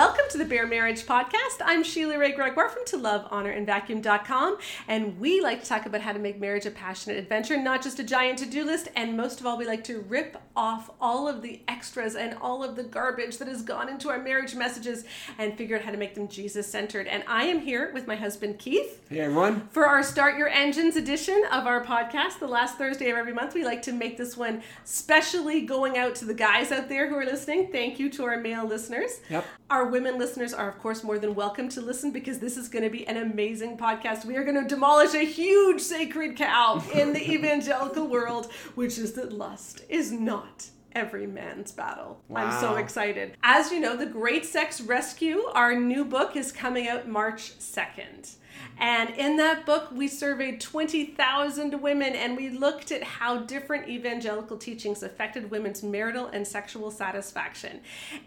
Welcome 0.00 0.19
to 0.30 0.38
the 0.38 0.44
Bare 0.44 0.64
Marriage 0.64 1.06
Podcast. 1.06 1.60
I'm 1.60 1.82
Sheila 1.82 2.16
Wray 2.16 2.30
Gregoire 2.30 2.68
from 2.68 2.84
To 2.86 2.96
Love, 2.96 3.26
Honor, 3.32 3.50
and 3.50 3.66
Vacuum.com, 3.66 4.58
and 4.86 5.18
we 5.18 5.40
like 5.40 5.60
to 5.60 5.68
talk 5.68 5.86
about 5.86 6.02
how 6.02 6.12
to 6.12 6.20
make 6.20 6.38
marriage 6.38 6.66
a 6.66 6.70
passionate 6.70 7.18
adventure, 7.18 7.60
not 7.60 7.82
just 7.82 7.98
a 7.98 8.04
giant 8.04 8.38
to 8.38 8.46
do 8.46 8.64
list. 8.64 8.86
And 8.94 9.16
most 9.16 9.40
of 9.40 9.46
all, 9.46 9.58
we 9.58 9.66
like 9.66 9.82
to 9.84 10.02
rip 10.02 10.40
off 10.54 10.90
all 11.00 11.26
of 11.26 11.42
the 11.42 11.60
extras 11.66 12.14
and 12.14 12.34
all 12.40 12.62
of 12.62 12.76
the 12.76 12.84
garbage 12.84 13.38
that 13.38 13.48
has 13.48 13.62
gone 13.62 13.88
into 13.88 14.08
our 14.08 14.20
marriage 14.20 14.54
messages 14.54 15.04
and 15.36 15.58
figure 15.58 15.76
out 15.76 15.82
how 15.82 15.90
to 15.90 15.96
make 15.96 16.14
them 16.14 16.28
Jesus 16.28 16.70
centered. 16.70 17.08
And 17.08 17.24
I 17.26 17.44
am 17.44 17.58
here 17.58 17.90
with 17.92 18.06
my 18.06 18.14
husband, 18.14 18.60
Keith. 18.60 19.00
Hey, 19.08 19.20
everyone. 19.20 19.66
For 19.72 19.84
our 19.84 20.04
Start 20.04 20.38
Your 20.38 20.48
Engines 20.48 20.94
edition 20.94 21.42
of 21.50 21.66
our 21.66 21.84
podcast, 21.84 22.38
the 22.38 22.46
last 22.46 22.78
Thursday 22.78 23.10
of 23.10 23.16
every 23.16 23.34
month, 23.34 23.54
we 23.54 23.64
like 23.64 23.82
to 23.82 23.92
make 23.92 24.16
this 24.16 24.36
one 24.36 24.62
specially 24.84 25.62
going 25.62 25.98
out 25.98 26.14
to 26.16 26.24
the 26.24 26.34
guys 26.34 26.70
out 26.70 26.88
there 26.88 27.08
who 27.08 27.16
are 27.16 27.24
listening. 27.24 27.72
Thank 27.72 27.98
you 27.98 28.08
to 28.10 28.24
our 28.26 28.36
male 28.36 28.64
listeners. 28.64 29.18
Yep. 29.28 29.44
Our 29.70 29.86
women 29.86 30.19
listeners 30.20 30.52
are, 30.52 30.68
of 30.68 30.78
course, 30.78 31.02
more 31.02 31.18
than 31.18 31.34
welcome 31.34 31.70
to 31.70 31.80
listen 31.80 32.10
because 32.10 32.40
this 32.40 32.58
is 32.58 32.68
going 32.68 32.84
to 32.84 32.90
be 32.90 33.08
an 33.08 33.16
amazing 33.16 33.78
podcast. 33.78 34.26
We 34.26 34.36
are 34.36 34.44
going 34.44 34.62
to 34.62 34.68
demolish 34.68 35.14
a 35.14 35.24
huge 35.24 35.80
sacred 35.80 36.36
cow 36.36 36.84
in 36.92 37.14
the 37.14 37.30
evangelical 37.32 38.06
world, 38.06 38.52
which 38.74 38.98
is 38.98 39.14
that 39.14 39.32
lust 39.32 39.80
is 39.88 40.12
not 40.12 40.68
every 40.92 41.26
man's 41.26 41.72
battle. 41.72 42.20
I'm 42.34 42.60
so 42.60 42.76
excited. 42.76 43.34
As 43.42 43.72
you 43.72 43.80
know, 43.80 43.96
The 43.96 44.04
Great 44.04 44.44
Sex 44.44 44.82
Rescue, 44.82 45.44
our 45.54 45.74
new 45.74 46.04
book, 46.04 46.36
is 46.36 46.52
coming 46.52 46.86
out 46.86 47.08
March 47.08 47.58
2nd. 47.58 48.34
And 48.80 49.10
in 49.10 49.36
that 49.36 49.66
book, 49.66 49.90
we 49.92 50.08
surveyed 50.08 50.58
20,000 50.58 51.82
women 51.82 52.14
and 52.14 52.34
we 52.34 52.48
looked 52.48 52.90
at 52.90 53.02
how 53.02 53.38
different 53.38 53.88
evangelical 53.88 54.56
teachings 54.56 55.02
affected 55.02 55.50
women's 55.50 55.82
marital 55.82 56.28
and 56.28 56.46
sexual 56.46 56.90
satisfaction. 56.90 57.80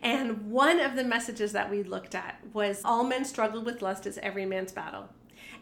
And 0.03 0.51
one 0.51 0.79
of 0.79 0.95
the 0.95 1.03
messages 1.03 1.51
that 1.53 1.71
we 1.71 1.81
looked 1.81 2.13
at 2.13 2.39
was 2.53 2.81
all 2.85 3.03
men 3.03 3.25
struggle 3.25 3.63
with 3.63 3.81
lust 3.81 4.05
is 4.05 4.19
every 4.19 4.45
man's 4.45 4.71
battle. 4.71 5.09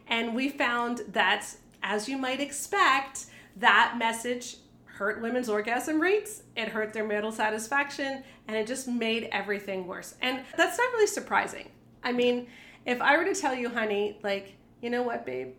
And 0.07 0.35
we 0.35 0.49
found 0.49 1.03
that, 1.13 1.47
as 1.83 2.09
you 2.09 2.17
might 2.17 2.41
expect, 2.41 3.27
that 3.55 3.95
message 3.97 4.57
hurt 4.85 5.21
women's 5.21 5.47
orgasm 5.47 6.01
rates, 6.01 6.43
it 6.57 6.67
hurt 6.67 6.91
their 6.91 7.05
marital 7.05 7.31
satisfaction, 7.31 8.23
and 8.47 8.57
it 8.57 8.67
just 8.67 8.89
made 8.89 9.29
everything 9.31 9.87
worse. 9.87 10.15
And 10.21 10.43
that's 10.57 10.77
not 10.77 10.91
really 10.91 11.07
surprising. 11.07 11.69
I 12.03 12.11
mean, 12.11 12.47
if 12.85 13.01
I 13.01 13.15
were 13.17 13.25
to 13.25 13.33
tell 13.33 13.55
you, 13.55 13.69
honey, 13.69 14.19
like, 14.21 14.57
you 14.81 14.89
know 14.89 15.03
what, 15.03 15.25
babe? 15.25 15.53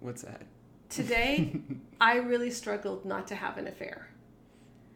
What's 0.00 0.22
that? 0.22 0.42
Today, 0.88 1.60
I 2.00 2.16
really 2.16 2.50
struggled 2.50 3.04
not 3.04 3.26
to 3.28 3.34
have 3.34 3.58
an 3.58 3.66
affair. 3.66 4.08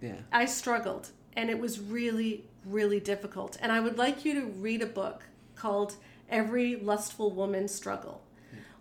Yeah. 0.00 0.16
I 0.32 0.44
struggled, 0.46 1.10
and 1.34 1.50
it 1.50 1.58
was 1.58 1.80
really, 1.80 2.44
really 2.64 3.00
difficult. 3.00 3.56
And 3.60 3.72
I 3.72 3.80
would 3.80 3.98
like 3.98 4.24
you 4.24 4.34
to 4.34 4.46
read 4.46 4.82
a 4.82 4.86
book 4.86 5.24
called 5.56 5.96
Every 6.28 6.76
Lustful 6.76 7.32
Woman's 7.32 7.74
Struggle, 7.74 8.22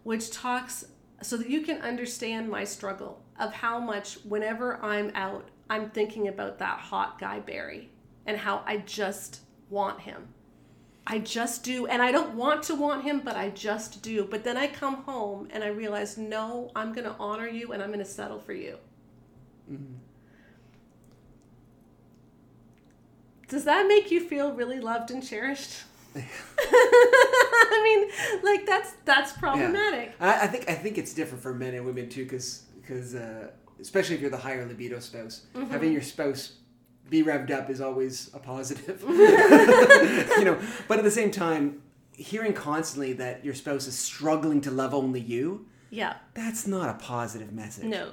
which 0.03 0.31
talks 0.31 0.86
so 1.22 1.36
that 1.38 1.50
you 1.50 1.61
can 1.61 1.81
understand 1.81 2.50
my 2.50 2.64
struggle 2.64 3.22
of 3.39 3.53
how 3.53 3.80
much, 3.80 4.16
whenever 4.23 4.77
I'm 4.83 5.11
out, 5.16 5.50
I'm 5.70 5.89
thinking 5.89 6.27
about 6.27 6.59
that 6.59 6.80
hot 6.80 7.20
guy, 7.20 7.39
Barry, 7.39 7.89
and 8.25 8.38
how 8.38 8.64
I 8.66 8.77
just 8.77 9.42
want 9.70 10.02
him. 10.02 10.30
I 11.08 11.19
just 11.19 11.64
do. 11.64 11.88
And 11.88 12.02
I 12.02 12.11
don't 12.11 12.36
want 12.36 12.64
to 12.64 12.75
want 12.75 13.03
him, 13.03 13.22
but 13.22 13.36
I 13.36 13.50
just 13.50 14.02
do. 14.03 14.25
But 14.25 14.44
then 14.44 14.58
I 14.58 14.67
come 14.67 15.03
home 15.03 15.47
and 15.52 15.64
I 15.64 15.67
realize, 15.67 16.17
no, 16.17 16.72
I'm 16.75 16.94
going 16.94 17.05
to 17.05 17.16
honor 17.19 17.47
you 17.47 17.73
and 17.73 17.81
I'm 17.81 17.89
going 17.89 18.00
to 18.00 18.05
settle 18.05 18.39
for 18.39 18.53
you. 18.53 18.78
Does 23.47 23.64
that 23.66 23.88
make 23.88 24.11
you 24.11 24.20
feel 24.22 24.53
really 24.53 24.80
loved 24.80 25.09
and 25.11 25.25
cherished? 25.25 25.83
I 26.16 27.81
mean, 27.83 28.42
like 28.43 28.66
that's 28.66 28.93
that's 29.05 29.31
problematic. 29.33 30.14
I, 30.20 30.42
I 30.43 30.48
think 30.48 30.70
I 30.70 30.73
think 30.76 30.98
it's 30.98 31.14
different 31.14 31.42
for 31.42 31.54
men 31.54 31.73
and 31.76 31.86
women 31.86 32.10
too, 32.10 32.23
because 32.23 32.64
because 32.81 33.16
uh, 33.16 33.48
especially 33.80 34.16
if 34.16 34.21
you're 34.21 34.30
the 34.30 34.37
higher 34.37 34.66
libido 34.67 34.99
spouse, 34.99 35.45
Mm-hmm. 35.55 35.71
having 35.71 35.92
your 35.93 36.02
spouse 36.02 36.54
be 37.09 37.23
revved 37.23 37.52
up 37.52 37.70
is 37.70 37.81
always 37.81 38.30
a 38.33 38.39
positive. 38.39 39.02
you 39.08 40.43
know, 40.45 40.59
but 40.87 40.97
at 40.97 41.03
the 41.03 41.11
same 41.11 41.31
time, 41.31 41.81
hearing 42.14 42.53
constantly 42.53 43.14
that 43.14 43.43
your 43.45 43.53
spouse 43.53 43.87
is 43.87 43.97
struggling 43.97 44.61
to 44.61 44.71
love 44.71 44.93
only 44.93 45.21
you, 45.21 45.65
Yeah. 45.89 46.15
that's 46.33 46.67
not 46.67 46.89
a 46.89 46.93
positive 46.93 47.52
message. 47.53 47.86
No. 47.86 48.11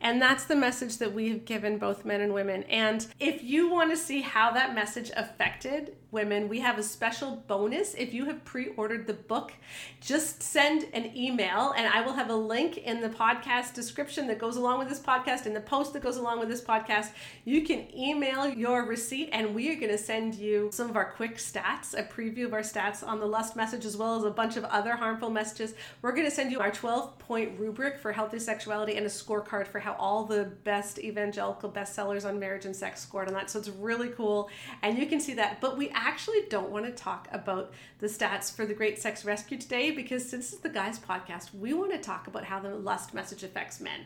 And 0.00 0.20
that's 0.20 0.44
the 0.44 0.56
message 0.56 0.98
that 0.98 1.14
we 1.14 1.30
have 1.30 1.44
given 1.46 1.78
both 1.78 2.04
men 2.04 2.20
and 2.20 2.34
women. 2.34 2.62
And 2.64 3.06
if 3.18 3.42
you 3.42 3.70
want 3.70 3.90
to 3.90 3.96
see 3.96 4.20
how 4.20 4.50
that 4.52 4.74
message 4.74 5.10
affected 5.16 5.96
women, 6.14 6.48
we 6.48 6.60
have 6.60 6.78
a 6.78 6.82
special 6.82 7.42
bonus. 7.48 7.92
If 7.94 8.14
you 8.14 8.24
have 8.26 8.42
pre 8.44 8.68
ordered 8.76 9.06
the 9.06 9.12
book, 9.12 9.52
just 10.00 10.42
send 10.42 10.86
an 10.94 11.14
email, 11.14 11.74
and 11.76 11.86
I 11.86 12.00
will 12.00 12.14
have 12.14 12.30
a 12.30 12.34
link 12.34 12.78
in 12.78 13.02
the 13.02 13.10
podcast 13.10 13.74
description 13.74 14.26
that 14.28 14.38
goes 14.38 14.56
along 14.56 14.78
with 14.78 14.88
this 14.88 15.00
podcast, 15.00 15.44
and 15.44 15.54
the 15.54 15.60
post 15.60 15.92
that 15.92 16.02
goes 16.02 16.16
along 16.16 16.40
with 16.40 16.48
this 16.48 16.62
podcast. 16.62 17.10
You 17.44 17.62
can 17.66 17.94
email 17.94 18.48
your 18.48 18.86
receipt, 18.86 19.30
and 19.32 19.54
we 19.54 19.70
are 19.72 19.74
going 19.74 19.90
to 19.90 19.98
send 19.98 20.36
you 20.36 20.70
some 20.72 20.88
of 20.88 20.96
our 20.96 21.12
quick 21.12 21.36
stats, 21.36 21.98
a 21.98 22.04
preview 22.04 22.46
of 22.46 22.54
our 22.54 22.60
stats 22.60 23.06
on 23.06 23.18
the 23.18 23.26
lust 23.26 23.56
message, 23.56 23.84
as 23.84 23.96
well 23.96 24.16
as 24.16 24.24
a 24.24 24.30
bunch 24.30 24.56
of 24.56 24.64
other 24.64 24.96
harmful 24.96 25.28
messages. 25.28 25.74
We're 26.00 26.12
going 26.12 26.24
to 26.24 26.30
send 26.30 26.52
you 26.52 26.60
our 26.60 26.70
12 26.70 27.18
point 27.18 27.58
rubric 27.58 27.98
for 27.98 28.12
healthy 28.12 28.38
sexuality 28.38 28.96
and 28.96 29.04
a 29.04 29.08
scorecard 29.10 29.66
for 29.66 29.80
how 29.80 29.94
all 29.98 30.24
the 30.24 30.44
best 30.62 30.98
evangelical 31.00 31.70
bestsellers 31.70 32.24
on 32.24 32.38
marriage 32.38 32.64
and 32.66 32.76
sex 32.76 33.00
scored 33.00 33.26
on 33.26 33.34
that. 33.34 33.50
So 33.50 33.58
it's 33.58 33.68
really 33.68 34.10
cool. 34.10 34.48
And 34.82 34.96
you 34.96 35.06
can 35.06 35.18
see 35.18 35.34
that. 35.34 35.60
But 35.60 35.76
we 35.76 35.90
actually 36.06 36.42
don't 36.50 36.70
want 36.70 36.84
to 36.84 36.92
talk 36.92 37.28
about 37.32 37.72
the 37.98 38.06
stats 38.06 38.54
for 38.54 38.66
the 38.66 38.74
Great 38.74 38.98
Sex 38.98 39.24
Rescue 39.24 39.58
today 39.58 39.90
because 39.90 40.28
since 40.28 40.52
it's 40.52 40.60
the 40.60 40.68
guys' 40.68 40.98
podcast. 40.98 41.54
We 41.54 41.72
want 41.72 41.92
to 41.92 41.98
talk 41.98 42.26
about 42.26 42.44
how 42.44 42.60
the 42.60 42.74
lust 42.74 43.14
message 43.14 43.42
affects 43.42 43.80
men. 43.80 44.00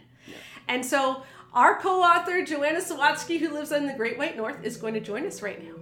And 0.69 0.85
so 0.85 1.23
our 1.53 1.81
co 1.81 2.03
author, 2.03 2.45
Joanna 2.45 2.81
Sawatsky, 2.81 3.39
who 3.39 3.53
lives 3.53 3.73
in 3.73 3.87
the 3.87 3.95
Great 3.95 4.19
White 4.19 4.37
North, 4.37 4.63
is 4.63 4.77
going 4.77 4.95
to 4.95 5.01
join 5.01 5.27
us 5.27 5.43
right 5.43 5.63
now. 5.63 5.75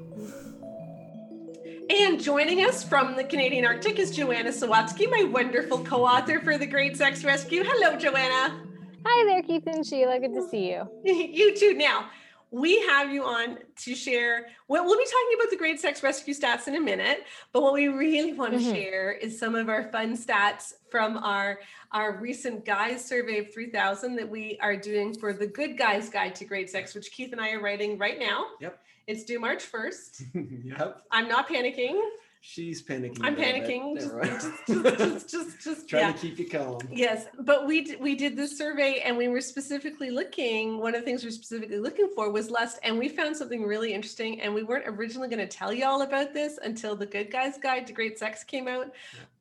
And 1.88 2.20
joining 2.20 2.64
us 2.64 2.82
from 2.82 3.14
the 3.14 3.24
Canadian 3.24 3.64
Arctic 3.64 3.98
is 3.98 4.10
Joanna 4.10 4.50
Sawatsky, 4.50 5.08
my 5.10 5.24
wonderful 5.24 5.84
co 5.84 6.04
author 6.04 6.40
for 6.40 6.58
The 6.58 6.66
Great 6.66 6.96
Sex 6.96 7.24
Rescue. 7.24 7.62
Hello, 7.64 7.96
Joanna. 7.96 8.62
Hi 9.04 9.24
there, 9.28 9.42
Keith 9.42 9.66
and 9.66 9.86
Sheila. 9.86 10.18
Good 10.18 10.34
to 10.34 10.48
see 10.48 10.70
you. 10.70 10.88
you 11.04 11.56
too. 11.56 11.74
Now, 11.74 12.06
we 12.50 12.80
have 12.86 13.12
you 13.12 13.24
on 13.24 13.58
to 13.82 13.94
share. 13.94 14.46
Well, 14.68 14.84
we'll 14.84 14.96
be 14.98 15.04
talking 15.04 15.38
about 15.38 15.50
the 15.50 15.56
Great 15.56 15.80
Sex 15.80 16.02
Rescue 16.02 16.32
stats 16.32 16.68
in 16.68 16.76
a 16.76 16.80
minute, 16.80 17.24
but 17.52 17.62
what 17.62 17.72
we 17.72 17.88
really 17.88 18.32
want 18.32 18.52
to 18.52 18.58
Mhm. 18.58 18.72
share 18.74 19.12
is 19.12 19.38
some 19.38 19.54
of 19.54 19.68
our 19.68 19.90
fun 19.90 20.16
stats 20.16 20.74
from 20.90 21.18
our 21.18 21.60
our 21.92 22.16
recent 22.18 22.64
guys 22.64 23.02
survey 23.04 23.38
of 23.38 23.52
3000 23.54 24.16
that 24.16 24.28
we 24.28 24.58
are 24.60 24.76
doing 24.76 25.16
for 25.18 25.32
the 25.32 25.46
Good 25.46 25.78
Guys 25.78 26.08
Guide 26.10 26.34
to 26.36 26.44
Great 26.44 26.68
Sex, 26.68 26.94
which 26.94 27.10
Keith 27.12 27.32
and 27.32 27.40
I 27.40 27.52
are 27.52 27.60
writing 27.60 27.96
right 27.96 28.18
now. 28.18 28.46
Yep. 28.60 28.78
It's 29.06 29.24
due 29.24 29.38
March 29.38 29.62
1st. 29.62 30.22
yep. 30.64 31.02
I'm 31.10 31.28
not 31.28 31.48
panicking. 31.48 32.00
She's 32.48 32.80
panicking. 32.80 33.18
I'm 33.22 33.34
a 33.34 33.38
little 33.38 33.94
bit. 33.94 34.04
panicking. 34.04 34.34
Just, 34.34 34.66
just, 34.66 35.28
just, 35.28 35.30
just, 35.30 35.64
just, 35.64 35.88
Trying 35.88 36.02
yeah. 36.02 36.12
to 36.12 36.18
keep 36.18 36.38
you 36.38 36.48
calm. 36.48 36.78
Yes, 36.92 37.26
but 37.40 37.66
we 37.66 37.82
d- 37.82 37.96
we 37.96 38.14
did 38.14 38.36
this 38.36 38.56
survey 38.56 39.02
and 39.04 39.16
we 39.16 39.26
were 39.26 39.40
specifically 39.40 40.10
looking. 40.10 40.78
One 40.78 40.94
of 40.94 41.00
the 41.00 41.04
things 41.04 41.24
we 41.24 41.28
are 41.28 41.32
specifically 41.32 41.78
looking 41.78 42.08
for 42.14 42.30
was 42.30 42.48
lust, 42.48 42.78
and 42.84 42.98
we 42.98 43.08
found 43.08 43.36
something 43.36 43.64
really 43.64 43.92
interesting. 43.92 44.40
And 44.40 44.54
we 44.54 44.62
weren't 44.62 44.84
originally 44.86 45.28
going 45.28 45.40
to 45.40 45.48
tell 45.48 45.72
you 45.72 45.84
all 45.84 46.02
about 46.02 46.32
this 46.32 46.58
until 46.62 46.94
the 46.94 47.04
Good 47.04 47.32
Guys 47.32 47.58
Guide 47.60 47.84
to 47.88 47.92
Great 47.92 48.16
Sex 48.16 48.44
came 48.44 48.68
out. 48.68 48.92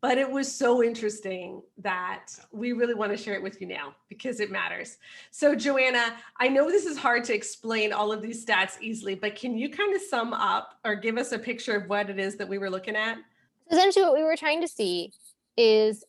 But 0.02 0.18
it 0.18 0.30
was 0.30 0.54
so 0.54 0.84
interesting 0.84 1.62
that 1.78 2.28
we 2.52 2.74
really 2.74 2.96
want 2.96 3.12
to 3.12 3.18
share 3.18 3.36
it 3.36 3.42
with 3.44 3.62
you 3.62 3.68
now 3.68 3.96
because 4.10 4.40
it 4.40 4.52
matters. 4.52 4.98
So, 5.32 5.56
Joanna, 5.56 6.16
I 6.40 6.48
know 6.48 6.70
this 6.70 6.86
is 6.86 6.98
hard 6.98 7.24
to 7.26 7.36
explain 7.36 7.94
all 7.94 8.12
of 8.12 8.22
these 8.22 8.46
stats 8.46 8.80
easily, 8.82 9.16
but 9.16 9.36
can 9.36 9.58
you 9.58 9.70
kind 9.70 9.96
of 9.96 10.02
sum 10.02 10.34
up 10.34 10.80
or 10.84 10.96
give 10.96 11.18
us 11.18 11.32
a 11.32 11.40
picture 11.40 11.76
of 11.76 11.88
what 11.88 12.10
it 12.10 12.20
is 12.20 12.36
that 12.38 12.48
we 12.48 12.58
were 12.58 12.70
looking 12.70 12.95
at? 12.96 13.18
Essentially, 13.72 14.06
what 14.06 14.14
we 14.16 14.24
were 14.24 14.36
trying 14.38 14.62
to 14.62 14.68
see 14.68 15.12
is 15.58 16.04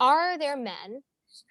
are 0.00 0.38
there 0.38 0.56
men 0.56 1.02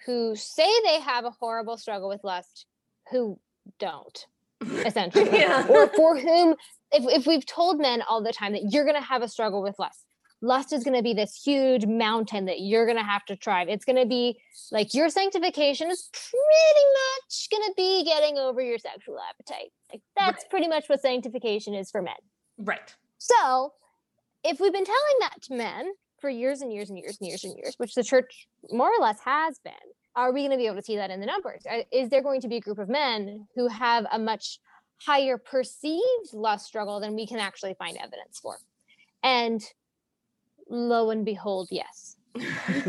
who 0.06 0.36
say 0.36 0.70
they 0.84 1.00
have 1.00 1.26
a 1.26 1.32
horrible 1.32 1.78
struggle 1.78 2.08
with 2.10 2.24
lust 2.24 2.66
who 3.12 3.40
don't, 3.80 4.26
essentially? 4.86 5.30
Yeah. 5.32 5.66
or 5.68 5.88
for 5.88 6.18
whom, 6.18 6.56
if, 6.92 7.04
if 7.22 7.26
we've 7.28 7.46
told 7.46 7.80
men 7.80 8.02
all 8.08 8.22
the 8.22 8.34
time 8.34 8.54
that 8.54 8.72
you're 8.72 8.84
going 8.86 8.96
to 9.00 9.02
have 9.08 9.22
a 9.22 9.28
struggle 9.28 9.62
with 9.62 9.78
lust, 9.80 10.06
lust 10.42 10.74
is 10.74 10.84
going 10.84 10.96
to 10.98 11.04
be 11.04 11.14
this 11.14 11.42
huge 11.44 11.86
mountain 11.86 12.46
that 12.46 12.60
you're 12.62 12.86
going 12.86 12.98
to 12.98 13.04
have 13.04 13.24
to 13.26 13.36
try. 13.36 13.64
It's 13.64 13.86
going 13.86 13.96
to 13.98 14.06
be 14.08 14.40
like 14.72 14.94
your 14.94 15.10
sanctification 15.10 15.90
is 15.90 16.10
pretty 16.12 16.88
much 16.94 17.50
going 17.52 17.64
to 17.70 17.74
be 17.78 18.04
getting 18.04 18.38
over 18.38 18.62
your 18.62 18.78
sexual 18.80 19.18
appetite. 19.30 19.72
Like 19.92 20.02
that's 20.18 20.44
Right. 20.44 20.50
pretty 20.50 20.68
much 20.68 20.90
what 20.90 21.02
sanctification 21.02 21.74
is 21.74 21.90
for 21.92 22.02
men. 22.02 22.16
Right. 22.58 22.94
So, 23.20 23.74
if 24.44 24.60
we've 24.60 24.74
been 24.74 24.86
telling 24.86 25.18
that 25.22 25.42
to 25.44 25.54
men 25.56 25.92
for 26.20 26.30
years 26.30 26.62
and 26.62 26.72
years 26.72 26.90
and 26.90 26.98
years 26.98 27.18
and 27.20 27.28
years 27.28 27.44
and 27.44 27.58
years, 27.58 27.76
which 27.78 27.96
the 27.96 28.04
church 28.04 28.48
more 28.70 28.90
or 28.90 29.02
less 29.02 29.20
has 29.22 29.60
been, 29.60 29.74
are 30.16 30.32
we 30.32 30.42
going 30.42 30.52
to 30.52 30.58
be 30.58 30.66
able 30.66 30.76
to 30.76 30.82
see 30.82 30.98
that 30.98 31.10
in 31.10 31.20
the 31.20 31.26
numbers? 31.26 31.64
Is 31.92 32.10
there 32.10 32.22
going 32.22 32.42
to 32.42 32.48
be 32.48 32.58
a 32.58 32.62
group 32.62 32.80
of 32.80 32.90
men 32.90 33.48
who 33.56 33.68
have 33.68 34.06
a 34.12 34.20
much 34.20 34.60
higher 35.00 35.38
perceived 35.38 36.34
lust 36.34 36.66
struggle 36.66 37.00
than 37.00 37.16
we 37.16 37.26
can 37.26 37.40
actually 37.40 37.74
find 37.76 37.98
evidence 37.98 38.40
for? 38.40 38.58
And 39.24 39.64
lo 40.70 41.10
and 41.10 41.26
behold, 41.26 41.70
yes. 41.72 42.18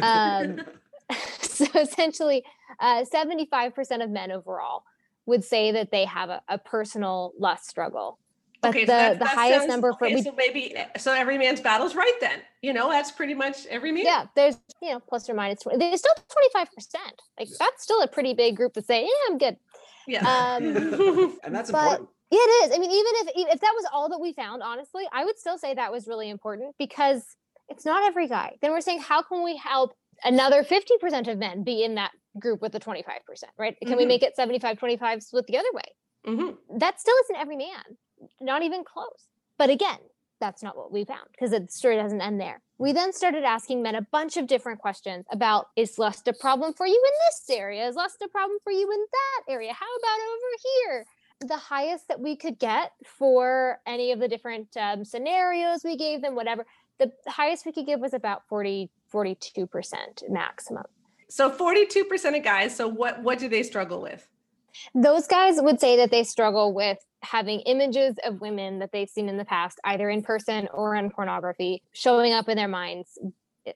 Um, 0.00 0.60
so 1.40 1.66
essentially, 1.74 2.44
uh, 2.80 3.04
75% 3.04 4.02
of 4.02 4.10
men 4.10 4.30
overall 4.32 4.84
would 5.26 5.44
say 5.44 5.72
that 5.72 5.90
they 5.90 6.04
have 6.04 6.30
a, 6.30 6.42
a 6.48 6.58
personal 6.58 7.32
lust 7.38 7.68
struggle. 7.68 8.18
But 8.62 8.68
okay, 8.70 8.84
the, 8.84 8.92
so 8.92 8.96
that, 8.96 9.12
the 9.18 9.24
that 9.24 9.34
highest 9.34 9.58
sounds- 9.62 9.68
number 9.70 9.92
for 9.98 10.06
okay, 10.06 10.14
we, 10.14 10.22
so 10.22 10.32
maybe 10.32 10.74
so 10.96 11.12
every 11.12 11.36
man's 11.36 11.60
battle's 11.60 11.96
right 11.96 12.14
then. 12.20 12.38
You 12.62 12.72
know, 12.72 12.88
that's 12.90 13.10
pretty 13.10 13.34
much 13.34 13.66
every 13.66 13.90
man. 13.90 14.04
yeah, 14.04 14.26
there's 14.36 14.56
you 14.80 14.90
know 14.92 15.00
plus 15.00 15.28
or 15.28 15.34
minus 15.34 15.60
20. 15.62 15.78
There's 15.78 15.98
still 15.98 16.14
25%. 16.54 16.66
Like 17.38 17.48
that's 17.58 17.82
still 17.82 18.00
a 18.02 18.06
pretty 18.08 18.34
big 18.34 18.56
group 18.56 18.72
to 18.74 18.82
say, 18.82 19.02
yeah, 19.02 19.08
I'm 19.28 19.38
good. 19.38 19.56
Yeah. 20.06 20.20
Um, 20.20 21.36
and 21.44 21.54
that's 21.54 21.70
But- 21.72 21.82
important. 21.82 22.08
Yeah, 22.30 22.38
it 22.40 22.70
is. 22.70 22.76
I 22.76 22.78
mean, 22.78 22.90
even 22.90 23.12
if 23.16 23.54
if 23.54 23.60
that 23.60 23.72
was 23.74 23.84
all 23.92 24.08
that 24.08 24.18
we 24.18 24.32
found, 24.32 24.62
honestly, 24.62 25.02
I 25.12 25.24
would 25.24 25.38
still 25.38 25.58
say 25.58 25.74
that 25.74 25.92
was 25.92 26.06
really 26.06 26.30
important 26.30 26.74
because 26.78 27.36
it's 27.68 27.84
not 27.84 28.04
every 28.04 28.26
guy. 28.26 28.56
Then 28.62 28.70
we're 28.70 28.80
saying, 28.80 29.00
how 29.00 29.20
can 29.22 29.42
we 29.44 29.56
help 29.56 29.92
another 30.24 30.62
50% 30.64 31.28
of 31.28 31.36
men 31.36 31.62
be 31.62 31.84
in 31.84 31.96
that 31.96 32.12
group 32.38 32.62
with 32.62 32.72
the 32.72 32.80
25%, 32.80 33.04
right? 33.58 33.76
Can 33.86 33.96
we 33.98 34.04
Mhm. 34.04 34.08
make 34.08 34.22
it 34.22 34.34
75 34.34 34.78
25 34.78 35.22
split 35.22 35.46
the 35.46 35.58
other 35.58 35.68
way? 35.74 35.82
Mhm. 36.26 36.56
That 36.78 36.98
still 37.00 37.14
isn't 37.24 37.36
every 37.36 37.56
man, 37.56 37.98
not 38.40 38.62
even 38.62 38.84
close. 38.84 39.28
But 39.58 39.70
again, 39.70 39.98
that's 40.40 40.62
not 40.62 40.76
what 40.76 40.92
we 40.92 41.04
found 41.04 41.28
because 41.30 41.50
the 41.50 41.66
story 41.68 41.96
doesn't 41.96 42.20
end 42.20 42.40
there. 42.40 42.60
We 42.78 42.92
then 42.92 43.12
started 43.12 43.44
asking 43.44 43.80
men 43.82 43.94
a 43.94 44.02
bunch 44.02 44.36
of 44.36 44.48
different 44.48 44.80
questions 44.80 45.24
about 45.30 45.68
is 45.76 45.98
lust 45.98 46.26
a 46.26 46.32
problem 46.32 46.74
for 46.74 46.84
you 46.84 47.00
in 47.04 47.12
this 47.28 47.56
area? 47.56 47.86
Is 47.86 47.94
lust 47.94 48.16
a 48.24 48.28
problem 48.28 48.58
for 48.64 48.72
you 48.72 48.90
in 48.90 48.98
that 49.12 49.52
area? 49.52 49.72
How 49.72 49.86
about 49.86 50.18
over 50.34 50.56
here? 50.64 51.06
The 51.48 51.56
highest 51.56 52.08
that 52.08 52.18
we 52.18 52.34
could 52.34 52.58
get 52.58 52.90
for 53.04 53.80
any 53.86 54.10
of 54.10 54.18
the 54.18 54.26
different 54.26 54.76
um, 54.76 55.04
scenarios 55.04 55.82
we 55.84 55.96
gave 55.96 56.22
them, 56.22 56.34
whatever, 56.34 56.66
the 56.98 57.12
highest 57.28 57.64
we 57.64 57.72
could 57.72 57.86
give 57.86 58.00
was 58.00 58.14
about 58.14 58.46
40, 58.48 58.90
42% 59.12 60.28
maximum. 60.28 60.84
So 61.28 61.50
42% 61.50 62.36
of 62.36 62.42
guys, 62.42 62.76
so 62.76 62.88
what 62.88 63.22
what 63.22 63.38
do 63.38 63.48
they 63.48 63.62
struggle 63.62 64.02
with? 64.02 64.28
Those 64.94 65.26
guys 65.26 65.56
would 65.60 65.80
say 65.80 65.96
that 65.96 66.10
they 66.10 66.24
struggle 66.24 66.72
with 66.72 66.98
having 67.22 67.60
images 67.60 68.16
of 68.24 68.40
women 68.40 68.78
that 68.80 68.90
they've 68.92 69.08
seen 69.08 69.28
in 69.28 69.36
the 69.36 69.44
past, 69.44 69.78
either 69.84 70.10
in 70.10 70.22
person 70.22 70.68
or 70.72 70.94
in 70.96 71.10
pornography, 71.10 71.82
showing 71.92 72.32
up 72.32 72.48
in 72.48 72.56
their 72.56 72.68
minds 72.68 73.18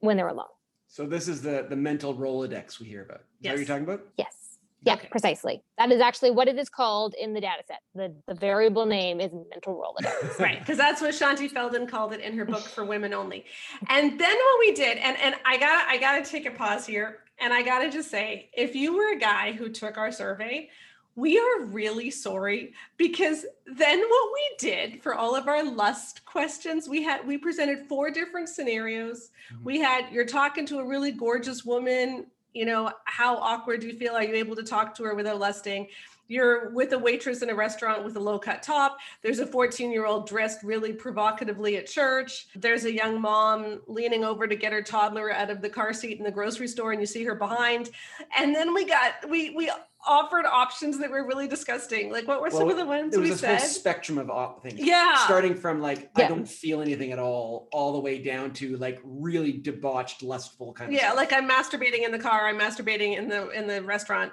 when 0.00 0.16
they're 0.16 0.28
alone. 0.28 0.46
So 0.88 1.06
this 1.06 1.28
is 1.28 1.42
the 1.42 1.66
the 1.68 1.76
mental 1.76 2.14
Rolodex 2.14 2.80
we 2.80 2.86
hear 2.86 3.02
about. 3.02 3.20
Is 3.20 3.24
that 3.42 3.50
what 3.50 3.58
you're 3.58 3.66
talking 3.66 3.84
about? 3.84 4.00
Yes. 4.16 4.34
Yeah, 4.82 4.94
Okay. 4.94 5.08
precisely. 5.10 5.62
That 5.78 5.90
is 5.90 6.00
actually 6.00 6.30
what 6.30 6.46
it 6.48 6.56
is 6.58 6.68
called 6.68 7.14
in 7.20 7.34
the 7.34 7.40
data 7.40 7.62
set. 7.66 7.80
The, 7.94 8.14
the 8.28 8.34
variable 8.34 8.86
name 8.86 9.20
is 9.20 9.32
mental 9.50 9.74
Rolodex. 9.74 10.38
Right, 10.38 10.60
because 10.60 10.76
that's 10.78 11.00
what 11.00 11.10
Shaunti 11.12 11.50
Feldhahn 11.50 11.88
called 11.88 12.12
it 12.12 12.20
in 12.20 12.36
her 12.38 12.44
book 12.44 12.62
for 12.62 12.84
women 12.84 13.12
only. 13.12 13.44
And 13.88 14.18
then 14.20 14.36
what 14.36 14.58
we 14.60 14.72
did, 14.72 14.98
and 14.98 15.16
and 15.18 15.34
I 15.44 15.56
gotta 15.58 15.88
I 15.88 15.98
gotta 15.98 16.24
take 16.24 16.46
a 16.46 16.52
pause 16.52 16.86
here, 16.86 17.18
and 17.40 17.52
I 17.52 17.62
gotta 17.62 17.90
just 17.90 18.10
say, 18.10 18.48
if 18.52 18.74
you 18.76 18.94
were 18.96 19.12
a 19.12 19.18
guy 19.18 19.52
who 19.52 19.68
took 19.70 19.98
our 19.98 20.12
survey, 20.12 20.68
we 21.16 21.38
are 21.38 21.64
really 21.64 22.10
sorry 22.10 22.74
because 22.98 23.46
then 23.66 23.98
what 23.98 24.30
we 24.34 24.56
did 24.58 25.02
for 25.02 25.14
all 25.14 25.34
of 25.34 25.48
our 25.48 25.64
lust 25.64 26.24
questions, 26.26 26.88
we 26.88 27.02
had 27.02 27.26
we 27.26 27.38
presented 27.38 27.86
four 27.86 28.10
different 28.10 28.48
scenarios. 28.50 29.30
Mhm. 29.52 29.62
We 29.64 29.80
had 29.80 30.12
you're 30.12 30.26
talking 30.26 30.66
to 30.66 30.78
a 30.78 30.84
really 30.84 31.10
gorgeous 31.10 31.64
woman. 31.64 32.26
You 32.52 32.66
know, 32.66 32.92
how 33.04 33.36
awkward 33.36 33.80
do 33.80 33.86
you 33.86 33.94
feel? 33.94 34.14
Are 34.14 34.22
you 34.22 34.34
able 34.34 34.56
to 34.56 34.62
talk 34.62 34.94
to 34.96 35.04
her 35.04 35.14
without 35.14 35.38
lusting? 35.38 35.88
You're 36.28 36.70
with 36.70 36.92
a 36.92 36.98
waitress 36.98 37.42
in 37.42 37.50
a 37.50 37.54
restaurant 37.54 38.04
with 38.04 38.16
a 38.16 38.20
low 38.20 38.38
cut 38.38 38.62
top. 38.62 38.98
There's 39.22 39.38
a 39.38 39.46
14 39.46 39.90
year 39.90 40.06
old 40.06 40.28
dressed 40.28 40.62
really 40.62 40.92
provocatively 40.92 41.76
at 41.76 41.86
church. 41.86 42.46
There's 42.56 42.84
a 42.84 42.92
young 42.92 43.20
mom 43.20 43.80
leaning 43.86 44.24
over 44.24 44.46
to 44.46 44.56
get 44.56 44.72
her 44.72 44.82
toddler 44.82 45.32
out 45.32 45.50
of 45.50 45.62
the 45.62 45.68
car 45.68 45.92
seat 45.92 46.18
in 46.18 46.24
the 46.24 46.30
grocery 46.30 46.68
store, 46.68 46.92
and 46.92 47.00
you 47.00 47.06
see 47.06 47.24
her 47.24 47.34
behind. 47.34 47.90
And 48.36 48.54
then 48.54 48.74
we 48.74 48.84
got 48.84 49.28
we 49.28 49.50
we 49.50 49.70
offered 50.06 50.46
options 50.46 50.98
that 50.98 51.10
were 51.10 51.26
really 51.26 51.48
disgusting. 51.48 52.10
Like 52.12 52.28
what 52.28 52.40
were 52.40 52.50
some 52.50 52.70
of 52.70 52.76
the 52.76 52.86
ones 52.86 53.12
There 53.12 53.20
was 53.20 53.30
we 53.30 53.34
a 53.34 53.38
said? 53.38 53.58
full 53.58 53.68
spectrum 53.68 54.18
of 54.18 54.30
op- 54.30 54.62
things. 54.62 54.78
Yeah. 54.78 55.16
Starting 55.24 55.54
from 55.54 55.80
like 55.80 56.10
I 56.16 56.28
don't 56.28 56.48
feel 56.48 56.80
anything 56.80 57.12
at 57.12 57.18
all, 57.18 57.68
all 57.72 57.92
the 57.92 57.98
way 58.00 58.18
down 58.18 58.52
to 58.54 58.76
like 58.76 59.00
really 59.04 59.52
debauched, 59.52 60.22
lustful 60.22 60.72
kind 60.72 60.92
of 60.92 61.00
yeah, 61.00 61.12
like 61.12 61.32
I'm 61.32 61.48
masturbating 61.48 62.04
in 62.04 62.12
the 62.12 62.18
car. 62.18 62.46
I'm 62.46 62.58
masturbating 62.58 63.16
in 63.18 63.28
the 63.28 63.50
in 63.50 63.66
the 63.66 63.82
restaurant. 63.82 64.32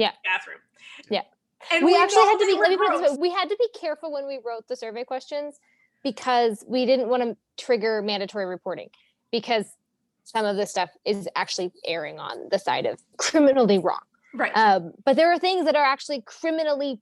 Yeah. 0.00 0.12
Bathroom. 0.24 0.58
Yeah. 1.10 1.22
And 1.70 1.84
we, 1.84 1.94
actually 1.94 2.22
had 2.22 2.38
to 2.38 2.46
be 2.46 2.54
let 2.54 2.70
me 2.70 2.76
put 2.76 2.94
it 2.94 3.00
this 3.02 3.12
way, 3.12 3.18
we 3.20 3.30
had 3.30 3.48
to 3.50 3.56
be 3.58 3.68
careful 3.78 4.10
when 4.12 4.26
we 4.26 4.38
wrote 4.44 4.66
the 4.66 4.76
survey 4.76 5.04
questions 5.04 5.60
because 6.02 6.64
we 6.66 6.86
didn't 6.86 7.08
want 7.08 7.22
to 7.22 7.36
trigger 7.62 8.00
mandatory 8.00 8.46
reporting 8.46 8.88
because 9.30 9.66
some 10.24 10.46
of 10.46 10.56
this 10.56 10.70
stuff 10.70 10.90
is 11.04 11.28
actually 11.36 11.70
erring 11.84 12.18
on 12.18 12.48
the 12.50 12.58
side 12.58 12.86
of 12.86 12.98
criminally 13.18 13.78
wrong. 13.78 14.00
Right. 14.32 14.52
Um, 14.56 14.92
but 15.04 15.16
there 15.16 15.30
are 15.32 15.38
things 15.38 15.66
that 15.66 15.76
are 15.76 15.84
actually 15.84 16.22
criminally 16.22 17.00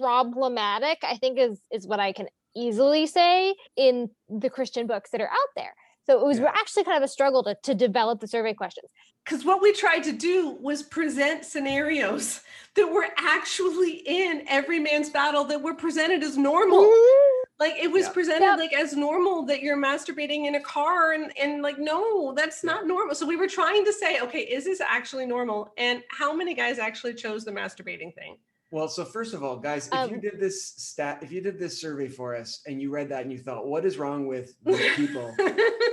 problematic, 0.00 0.98
I 1.02 1.16
think 1.16 1.38
is 1.38 1.60
is 1.70 1.86
what 1.86 2.00
I 2.00 2.12
can 2.12 2.28
easily 2.54 3.06
say 3.06 3.54
in 3.76 4.10
the 4.28 4.48
Christian 4.48 4.86
books 4.86 5.10
that 5.10 5.20
are 5.20 5.28
out 5.28 5.50
there. 5.54 5.74
So 6.06 6.20
it 6.20 6.24
was 6.26 6.38
Yeah. 6.38 6.52
actually 6.54 6.84
kind 6.84 6.96
of 6.96 7.02
a 7.02 7.08
struggle 7.08 7.42
to, 7.44 7.56
to 7.64 7.74
develop 7.74 8.20
the 8.20 8.28
survey 8.28 8.54
questions. 8.54 8.88
because 9.24 9.44
what 9.44 9.60
we 9.60 9.72
tried 9.72 10.04
to 10.04 10.12
do 10.12 10.56
was 10.60 10.82
present 10.84 11.44
scenarios 11.44 12.40
that 12.76 12.86
were 12.92 13.08
actually 13.18 14.02
in 14.06 14.44
every 14.48 14.78
man's 14.78 15.10
battle 15.10 15.44
that 15.44 15.60
were 15.62 15.74
presented 15.74 16.22
as 16.22 16.36
normal 16.36 16.82
mm-hmm. 16.84 17.42
like 17.58 17.74
it 17.76 17.90
was 17.90 18.04
Yeah. 18.06 18.12
presented 18.12 18.44
Yep. 18.46 18.58
like 18.58 18.72
as 18.74 18.94
normal 18.96 19.36
that 19.46 19.62
you're 19.62 19.76
masturbating 19.76 20.46
in 20.46 20.54
a 20.54 20.60
car 20.60 21.12
and 21.12 21.32
and 21.42 21.62
like 21.62 21.78
no 21.78 22.32
that's 22.34 22.62
not 22.62 22.86
normal 22.86 23.14
so 23.16 23.26
we 23.26 23.36
were 23.36 23.48
trying 23.48 23.84
to 23.84 23.92
say 23.92 24.20
okay 24.20 24.40
is 24.56 24.64
this 24.64 24.80
actually 24.80 25.26
normal 25.26 25.72
and 25.76 26.02
how 26.10 26.32
many 26.40 26.54
guys 26.54 26.78
actually 26.78 27.14
chose 27.14 27.44
the 27.44 27.50
masturbating 27.50 28.14
thing 28.14 28.36
Well, 28.72 28.88
so 28.88 29.04
first 29.04 29.32
of 29.32 29.44
all, 29.44 29.56
guys, 29.58 29.86
if 29.92 30.10
you 30.10 30.16
Um, 30.16 30.20
did 30.20 30.40
this 30.40 30.64
stat, 30.76 31.20
if 31.22 31.30
you 31.30 31.40
did 31.40 31.58
this 31.58 31.80
survey 31.80 32.08
for 32.08 32.34
us 32.34 32.62
and 32.66 32.82
you 32.82 32.90
read 32.90 33.08
that 33.10 33.22
and 33.22 33.30
you 33.32 33.38
thought, 33.38 33.66
what 33.66 33.84
is 33.84 33.96
wrong 33.96 34.26
with 34.26 34.54
people 34.96 35.36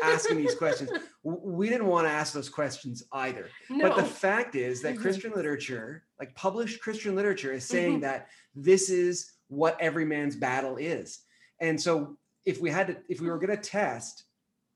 asking 0.03 0.37
these 0.37 0.55
questions? 0.55 0.89
We 1.23 1.69
didn't 1.69 1.85
want 1.87 2.07
to 2.07 2.11
ask 2.11 2.33
those 2.33 2.49
questions 2.49 3.03
either. 3.11 3.49
no 3.69 3.89
But 3.89 3.95
the 3.97 4.03
fact 4.03 4.55
is 4.55 4.81
that 4.81 4.95
Mhm. 4.95 5.01
Christian 5.01 5.33
literature, 5.33 6.03
like 6.19 6.33
published 6.35 6.81
Christian 6.81 7.15
literature, 7.15 7.53
is 7.53 7.63
saying 7.63 7.99
Mhm. 7.99 8.01
that 8.01 8.27
this 8.55 8.89
is 8.89 9.33
what 9.49 9.77
every 9.79 10.05
man's 10.05 10.35
battle 10.35 10.77
is. 10.77 11.19
And 11.59 11.79
so 11.79 12.17
if 12.45 12.59
we 12.59 12.71
had 12.71 12.87
to, 12.87 12.97
if 13.07 13.21
we 13.21 13.27
were 13.29 13.37
going 13.37 13.55
to 13.55 13.69
test, 13.69 14.23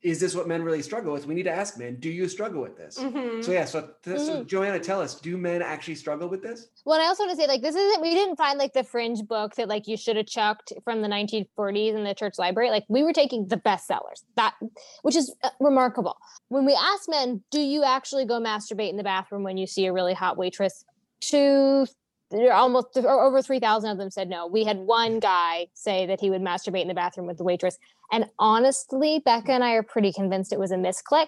is 0.08 0.22
this 0.22 0.34
what 0.34 0.48
men 0.48 0.64
really 0.64 0.82
struggle 0.82 1.12
with? 1.12 1.28
We 1.28 1.36
need 1.36 1.44
to 1.44 1.52
ask 1.52 1.78
men, 1.78 1.98
do 2.00 2.10
you 2.10 2.30
struggle 2.30 2.62
with 2.62 2.78
this? 2.78 2.98
Mhm. 2.98 3.44
So 3.44 3.52
yeah, 3.52 3.66
so, 3.66 3.90
th- 4.04 4.20
so 4.20 4.38
Mhm. 4.38 4.48
Joanna, 4.48 4.80
tell 4.80 5.02
us, 5.02 5.20
do 5.20 5.38
men 5.38 5.62
actually 5.62 5.96
struggle 5.96 6.30
with 6.30 6.42
this? 6.42 6.70
Well, 6.86 7.02
I 7.02 7.06
also 7.06 7.24
want 7.24 7.32
to 7.32 7.38
say, 7.38 7.48
like, 7.48 7.62
this 7.62 7.76
isn't, 7.76 8.02
we 8.02 8.12
didn't 8.14 8.38
find 8.38 8.58
like 8.58 8.72
the 8.72 8.84
fringe 8.86 9.22
book 9.28 9.56
that 9.56 9.68
like 9.68 9.86
you 9.86 9.98
should 9.98 10.16
have 10.16 10.28
chucked 10.28 10.72
from 10.86 11.02
the 11.02 11.10
1940s 11.10 11.94
in 11.94 12.06
the 12.06 12.14
church 12.14 12.36
library. 12.38 12.70
Like, 12.70 12.86
we 12.88 13.04
were 13.04 13.14
taking 13.14 13.48
the 13.48 13.58
bestsellers, 13.58 14.24
that, 14.38 14.54
which 15.02 15.16
is 15.18 15.36
uh, 15.44 15.50
remarkable. 15.60 16.18
When 16.48 16.66
we 16.66 16.74
asked 16.74 17.10
men, 17.10 17.44
do 17.52 17.60
you 17.60 17.84
actually 17.84 18.24
go 18.26 18.40
masturbate 18.40 18.90
in 18.90 18.96
the 18.98 19.04
bathroom 19.04 19.44
when 19.44 19.58
you 19.58 19.68
see 19.68 19.86
a 19.88 19.94
really 19.94 20.14
hot 20.14 20.38
waitress? 20.38 20.86
Two, 21.20 21.86
almost 22.32 22.98
over 22.98 23.42
3,000 23.42 23.90
of 23.90 23.98
them 23.98 24.10
said 24.10 24.30
no. 24.30 24.48
We 24.48 24.64
had 24.64 24.78
one 24.78 25.20
guy 25.20 25.68
say 25.74 26.06
that 26.08 26.20
he 26.20 26.30
would 26.30 26.42
masturbate 26.42 26.82
in 26.82 26.88
the 26.88 26.94
bathroom 26.94 27.28
with 27.28 27.38
the 27.38 27.44
waitress. 27.44 27.78
And 28.12 28.26
honestly, 28.40 29.22
Becca 29.24 29.52
and 29.52 29.64
I 29.64 29.74
are 29.74 29.84
pretty 29.84 30.12
convinced 30.12 30.52
it 30.52 30.60
was 30.60 30.72
a 30.72 30.76
misclick 30.76 31.28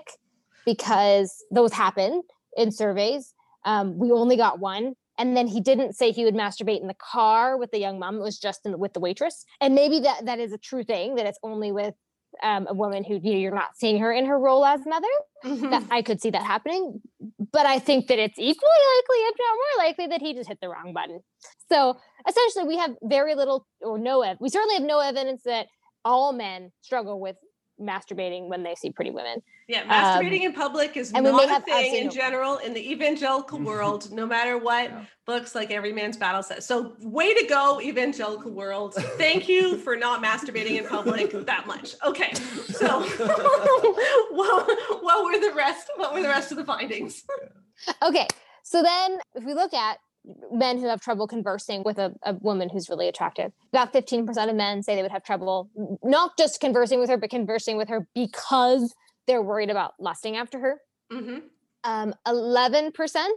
because 0.66 1.44
those 1.52 1.74
happen 1.74 2.24
in 2.56 2.72
surveys. 2.72 3.34
Um, 3.66 3.98
we 3.98 4.12
only 4.12 4.38
got 4.38 4.60
one. 4.60 4.96
And 5.18 5.36
then 5.36 5.48
he 5.48 5.60
didn't 5.60 5.94
say 5.94 6.12
he 6.12 6.24
would 6.24 6.36
masturbate 6.36 6.80
in 6.80 6.88
the 6.88 6.96
car 6.96 7.58
with 7.58 7.72
the 7.72 7.80
young 7.80 8.00
mom. 8.00 8.16
It 8.16 8.22
was 8.22 8.40
just 8.40 8.66
in, 8.66 8.80
with 8.80 8.94
the 8.94 9.02
waitress. 9.02 9.46
And 9.60 9.76
maybe 9.76 10.00
that 10.00 10.26
that 10.26 10.40
is 10.40 10.54
a 10.54 10.58
true 10.58 10.84
thing 10.84 11.16
that 11.16 11.26
it's 11.26 11.40
only 11.44 11.74
with 11.74 11.94
um, 12.44 12.68
a 12.70 12.74
woman 12.74 13.04
who 13.04 13.16
you 13.22 13.34
know, 13.34 13.40
you're 13.40 13.56
not 13.56 13.76
seeing 13.76 14.00
her 14.00 14.12
in 14.12 14.26
her 14.26 14.40
role 14.40 14.66
as 14.66 14.86
mother. 14.86 15.08
Mhm. 15.44 15.70
That 15.72 15.84
I 15.92 16.02
could 16.02 16.22
see 16.22 16.30
that 16.32 16.44
happening. 16.44 17.02
But 17.52 17.66
I 17.66 17.80
think 17.80 18.08
that 18.08 18.20
it's 18.20 18.38
equally 18.38 18.80
likely, 18.98 19.18
if 19.18 19.36
not 19.40 19.56
more 19.56 19.86
likely, 19.86 20.08
that 20.08 20.22
he 20.22 20.34
just 20.34 20.50
hit 20.50 20.60
the 20.62 20.70
wrong 20.70 20.94
button. 20.94 21.22
So 21.72 21.98
essentially, 22.28 22.66
we 22.66 22.78
have 22.78 22.96
very 23.04 23.36
little 23.36 23.66
or 23.82 23.98
no 23.98 24.22
ev- 24.22 24.38
we 24.40 24.50
certainly 24.50 24.76
have 24.76 24.84
no 24.84 25.00
evidence 25.00 25.44
that 25.44 25.68
all 26.06 26.32
men 26.34 26.72
struggle 26.82 27.20
with 27.20 27.36
masturbating 27.80 28.48
when 28.48 28.64
they 28.64 28.76
see 28.76 28.92
pretty 28.92 29.12
women. 29.12 29.42
yeah 29.68 29.84
masturbating 29.86 30.42
in 30.42 30.54
public 30.54 30.98
is 30.98 31.12
Um, 31.14 31.26
and 31.26 31.36
not 31.36 31.62
a 31.62 31.64
thing 31.64 31.96
in 31.96 32.10
general 32.10 32.58
in 32.58 32.74
the 32.74 32.92
evangelical 32.92 33.60
world 33.72 34.12
no 34.12 34.26
matter 34.26 34.58
what 34.58 34.90
Yeah. 34.90 35.06
books 35.26 35.56
like 35.56 35.72
every 35.72 35.94
man's 35.94 36.18
battle 36.18 36.44
says. 36.44 36.66
So 36.66 36.96
way 37.02 37.34
to 37.34 37.46
go 37.48 37.80
evangelical 37.82 38.52
world. 38.52 38.96
Thank 39.18 39.48
you 39.48 39.78
for 39.78 39.96
not 39.96 40.22
masturbating 40.24 40.78
in 40.80 40.86
public 40.88 41.32
that 41.46 41.68
much. 41.68 41.96
Okay 42.06 42.34
so 42.34 43.02
what, 44.32 45.04
what 45.04 45.24
were 45.26 45.40
the 45.40 45.54
rest 45.56 45.90
what 45.96 46.14
were 46.14 46.22
the 46.22 46.28
rest 46.30 46.52
of 46.52 46.58
the 46.58 46.66
findings? 46.66 47.24
Okay, 48.04 48.28
so 48.64 48.82
then 48.84 49.20
if 49.36 49.44
we 49.46 49.54
look 49.54 49.74
at 49.74 50.00
men 50.52 50.78
who 50.78 50.88
have 50.88 51.02
trouble 51.02 51.28
conversing 51.28 51.84
with 51.84 51.98
a, 51.98 52.14
a 52.24 52.34
woman 52.34 52.70
who's 52.70 52.90
really 52.90 53.08
attractive, 53.08 53.52
about 53.72 53.94
15% 53.94 54.50
of 54.50 54.56
men 54.56 54.84
say 54.84 54.96
they 54.96 55.02
would 55.02 55.12
have 55.12 55.24
trouble 55.24 55.70
not 56.04 56.38
just 56.38 56.60
conversing 56.60 57.00
with 57.00 57.10
her, 57.10 57.18
but 57.18 57.30
conversing 57.30 57.78
with 57.78 57.90
her 57.90 58.08
because 58.14 58.94
they're 59.28 59.42
worried 59.42 59.70
about 59.70 59.94
lusting 60.00 60.36
after 60.38 60.60
her. 60.60 60.82
Mm-hmm. 61.12 61.40
Um, 61.84 62.14
11% 62.28 63.28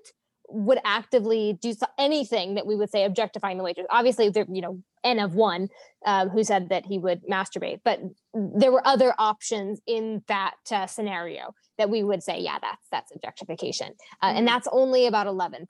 would 0.49 0.79
actively 0.85 1.59
do 1.61 1.75
anything 1.99 2.55
that 2.55 2.67
we 2.67 2.77
would 2.77 2.91
say 2.91 3.05
objectifying 3.05 3.59
the 3.59 3.65
waitress. 3.65 3.87
Obviously, 3.91 4.29
there, 4.29 4.47
you 4.51 4.61
know, 4.61 4.83
N 5.05 5.19
of 5.19 5.35
one 5.35 5.69
um, 6.07 6.29
who 6.29 6.45
said 6.45 6.69
that 6.69 6.87
he 6.87 6.99
would 6.99 7.23
masturbate, 7.27 7.81
but 7.85 8.01
there 8.35 8.71
were 8.71 8.87
other 8.87 9.15
options 9.19 9.81
in 9.87 10.23
that 10.29 10.55
uh, 10.71 10.87
scenario 10.87 11.55
that 11.79 11.91
we 11.91 12.05
would 12.05 12.23
say, 12.23 12.39
yeah, 12.41 12.59
that's 12.61 12.87
that's 12.91 13.13
objectification, 13.15 13.95
uh, 14.21 14.33
Mhm. 14.33 14.39
and 14.39 14.49
that's 14.49 14.69
only 14.71 15.07
about 15.07 15.27
11%. 15.27 15.67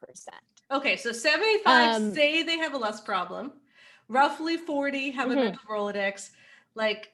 Okay, 0.73 0.97
so 0.97 1.13
75 1.13 1.97
Um, 1.97 2.15
say 2.15 2.43
they 2.43 2.59
have 2.59 2.73
a 2.75 2.79
lust 2.79 3.05
problem. 3.05 3.53
Roughly 4.09 4.57
40 4.57 5.11
have 5.11 5.31
a 5.31 5.35
Mhm. 5.35 5.45
mental 5.45 5.63
Rolodex. 5.69 6.31
Like 6.75 7.13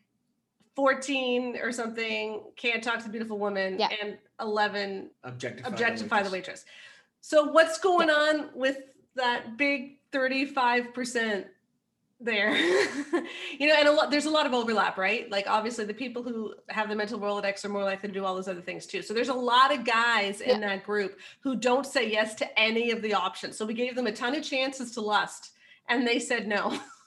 14 0.76 1.56
or 1.56 1.72
something 1.72 2.52
can't 2.56 2.82
talk 2.82 2.98
to 2.98 3.04
the 3.04 3.10
beautiful 3.10 3.38
woman. 3.38 3.78
Yeah. 3.78 3.88
And 4.00 4.18
11 4.40 5.10
Objectify, 5.24 5.68
objectify 5.68 6.22
the 6.22 6.30
waitress. 6.30 6.64
So 7.20 7.50
what's 7.50 7.78
going 7.78 8.10
on 8.10 8.50
with 8.54 8.78
that 9.16 9.56
big 9.56 9.98
35% 10.12 11.48
there? 12.20 12.56
you 13.58 13.66
know, 13.66 13.74
and 13.74 13.88
a 13.88 13.92
lot 13.92 14.10
there's 14.10 14.26
a 14.26 14.30
lot 14.30 14.46
of 14.46 14.52
overlap, 14.52 14.98
right? 14.98 15.30
Like 15.30 15.46
obviously 15.48 15.84
the 15.84 15.94
people 15.94 16.22
who 16.22 16.54
have 16.68 16.88
the 16.88 16.96
mental 16.96 17.18
Rolodex 17.18 17.64
are 17.64 17.68
more 17.68 17.84
likely 17.84 18.08
to 18.08 18.14
do 18.14 18.24
all 18.24 18.34
those 18.34 18.48
other 18.48 18.60
things 18.60 18.86
too. 18.86 19.02
So 19.02 19.14
there's 19.14 19.28
a 19.28 19.34
lot 19.34 19.72
of 19.72 19.84
guys 19.84 20.40
in 20.40 20.60
that 20.60 20.84
group 20.84 21.18
who 21.40 21.56
don't 21.56 21.86
say 21.86 22.10
yes 22.10 22.34
to 22.36 22.58
any 22.58 22.90
of 22.90 23.02
the 23.02 23.14
options. 23.14 23.56
So 23.56 23.66
we 23.66 23.74
gave 23.74 23.94
them 23.94 24.06
a 24.06 24.12
ton 24.12 24.34
of 24.34 24.42
chances 24.42 24.92
to 24.92 25.00
lust 25.00 25.52
and 25.88 26.06
they 26.06 26.18
said 26.18 26.46
no. 26.46 26.78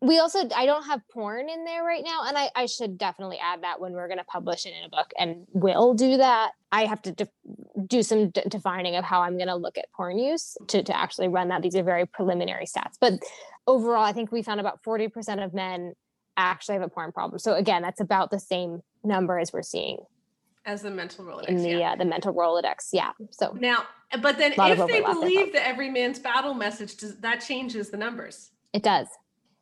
we 0.00 0.18
also 0.18 0.46
i 0.54 0.66
don't 0.66 0.84
have 0.84 1.00
porn 1.12 1.48
in 1.48 1.64
there 1.64 1.82
right 1.82 2.04
now 2.04 2.24
and 2.26 2.36
i, 2.36 2.50
I 2.54 2.66
should 2.66 2.98
definitely 2.98 3.38
add 3.38 3.62
that 3.62 3.80
when 3.80 3.92
we're 3.92 4.08
going 4.08 4.18
to 4.18 4.24
publish 4.24 4.66
it 4.66 4.74
in 4.78 4.84
a 4.84 4.88
book 4.88 5.10
and 5.18 5.46
we'll 5.52 5.94
do 5.94 6.18
that 6.18 6.52
i 6.70 6.84
have 6.84 7.00
to 7.02 7.12
def- 7.12 7.28
do 7.86 8.02
some 8.02 8.30
defining 8.30 8.96
of 8.96 9.04
how 9.04 9.22
i'm 9.22 9.36
going 9.36 9.48
to 9.48 9.56
look 9.56 9.78
at 9.78 9.86
porn 9.96 10.18
use 10.18 10.56
to, 10.68 10.82
to 10.82 10.96
actually 10.96 11.28
run 11.28 11.48
that 11.48 11.62
these 11.62 11.74
are 11.74 11.82
very 11.82 12.06
preliminary 12.06 12.66
stats 12.66 12.96
but 13.00 13.14
overall 13.66 14.04
i 14.04 14.12
think 14.12 14.30
we 14.30 14.42
found 14.42 14.60
about 14.60 14.82
40% 14.82 15.44
of 15.44 15.54
men 15.54 15.94
actually 16.36 16.74
have 16.74 16.82
a 16.82 16.88
porn 16.88 17.12
problem 17.12 17.38
so 17.38 17.54
again 17.54 17.80
that's 17.80 18.00
about 18.00 18.30
the 18.30 18.40
same 18.40 18.82
number 19.02 19.38
as 19.38 19.52
we're 19.52 19.62
seeing 19.62 19.98
As 20.66 20.82
the 20.82 20.90
mental 20.90 21.24
Rolodex. 21.24 21.48
in 21.48 21.62
the 21.62 21.70
yeah. 21.70 21.92
uh, 21.92 21.96
the 21.96 22.04
mental 22.04 22.34
rolodex 22.34 22.88
yeah 22.92 23.12
so 23.30 23.56
Now, 23.58 23.84
but 24.20 24.36
then 24.36 24.52
if 24.58 24.86
they 24.86 25.00
believe 25.00 25.52
the 25.52 25.66
every 25.66 25.88
man's 25.90 26.18
battle 26.18 26.52
message, 26.52 26.96
does 26.96 27.16
that 27.20 27.40
changes 27.40 27.90
the 27.90 27.96
numbers? 27.96 28.50
It 28.72 28.82
does. 28.82 29.08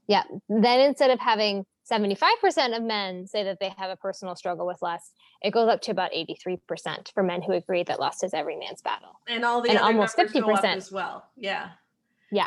Yeah. 0.07 0.23
Then 0.49 0.81
instead 0.81 1.11
of 1.11 1.19
having 1.21 1.65
75% 1.91 2.77
of 2.77 2.83
men 2.83 3.27
say 3.27 3.45
that 3.45 3.59
they 3.61 3.71
have 3.77 3.91
a 3.91 3.97
personal 3.97 4.37
struggle 4.37 4.67
with 4.67 4.81
lust, 4.83 5.13
it 5.43 5.51
goes 5.51 5.69
up 5.69 5.81
to 5.83 5.91
about 5.91 6.13
83% 6.13 7.13
for 7.13 7.23
men 7.23 7.43
who 7.43 7.53
agree 7.53 7.83
that 7.85 8.01
lust 8.01 8.25
is 8.25 8.33
every 8.35 8.57
man's 8.57 8.81
battle. 8.83 9.21
And 9.29 9.45
all 9.45 9.61
the 9.61 9.71
And 9.71 9.79
other 9.79 9.87
almost 9.89 10.17
numbers 10.17 10.33
go 10.33 10.51
up 10.53 10.63
50%. 10.63 10.77
as 10.77 10.93
well. 10.93 11.27
Yeah. 11.37 11.71
Yeah. 12.33 12.47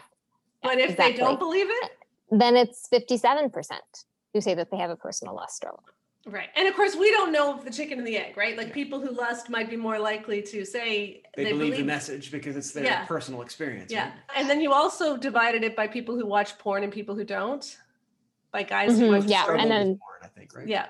But 0.64 0.80
if 0.80 0.98
they 0.98 1.14
don't 1.14 1.40
believe 1.40 1.68
it, 1.70 1.92
Then 2.32 2.56
it's 2.58 2.88
57% 2.90 3.80
who 4.34 4.42
say 4.42 4.54
that 4.56 4.70
they 4.72 4.78
have 4.78 4.90
a 4.90 4.96
personal 4.96 5.36
lust 5.36 5.56
struggle. 5.56 5.84
Right. 6.28 6.50
And 6.56 6.68
of 6.68 6.76
course, 6.76 6.96
we 6.96 7.10
don't 7.12 7.32
know 7.32 7.60
the 7.64 7.72
chicken 7.72 7.98
and 7.98 8.08
the 8.08 8.18
egg, 8.18 8.38
right? 8.38 8.58
Like 8.58 8.74
people 8.74 9.00
who 9.00 9.12
lust 9.12 9.50
might 9.50 9.70
be 9.70 9.76
more 9.76 10.00
likely 10.00 10.42
to 10.44 10.66
say 10.66 11.24
They, 11.36 11.46
believe, 11.46 11.78
the 11.78 11.84
message 11.84 12.32
because 12.32 12.56
it's 12.56 12.72
their 12.72 12.84
Yeah. 12.84 13.06
personal 13.06 13.42
experience. 13.42 13.92
Yeah. 13.92 14.06
right? 14.06 14.14
And 14.36 14.50
then 14.50 14.62
you 14.62 14.74
also 14.74 15.18
divided 15.18 15.64
it 15.64 15.76
by 15.76 15.88
people 15.88 16.16
who 16.16 16.26
watch 16.26 16.58
porn 16.58 16.84
and 16.84 16.92
people 16.92 17.16
who 17.16 17.24
don't. 17.24 17.78
By 18.52 18.64
guys 18.64 18.98
who 18.98 19.08
Mhm, 19.08 19.20
watch 19.20 19.30
yeah, 19.30 19.44
Struggle 19.44 19.62
and 19.62 19.70
with 19.70 19.78
then- 19.80 20.00
porn, 20.00 20.20
I 20.24 20.28
think, 20.28 20.56
right? 20.56 20.68
Yeah. 20.68 20.88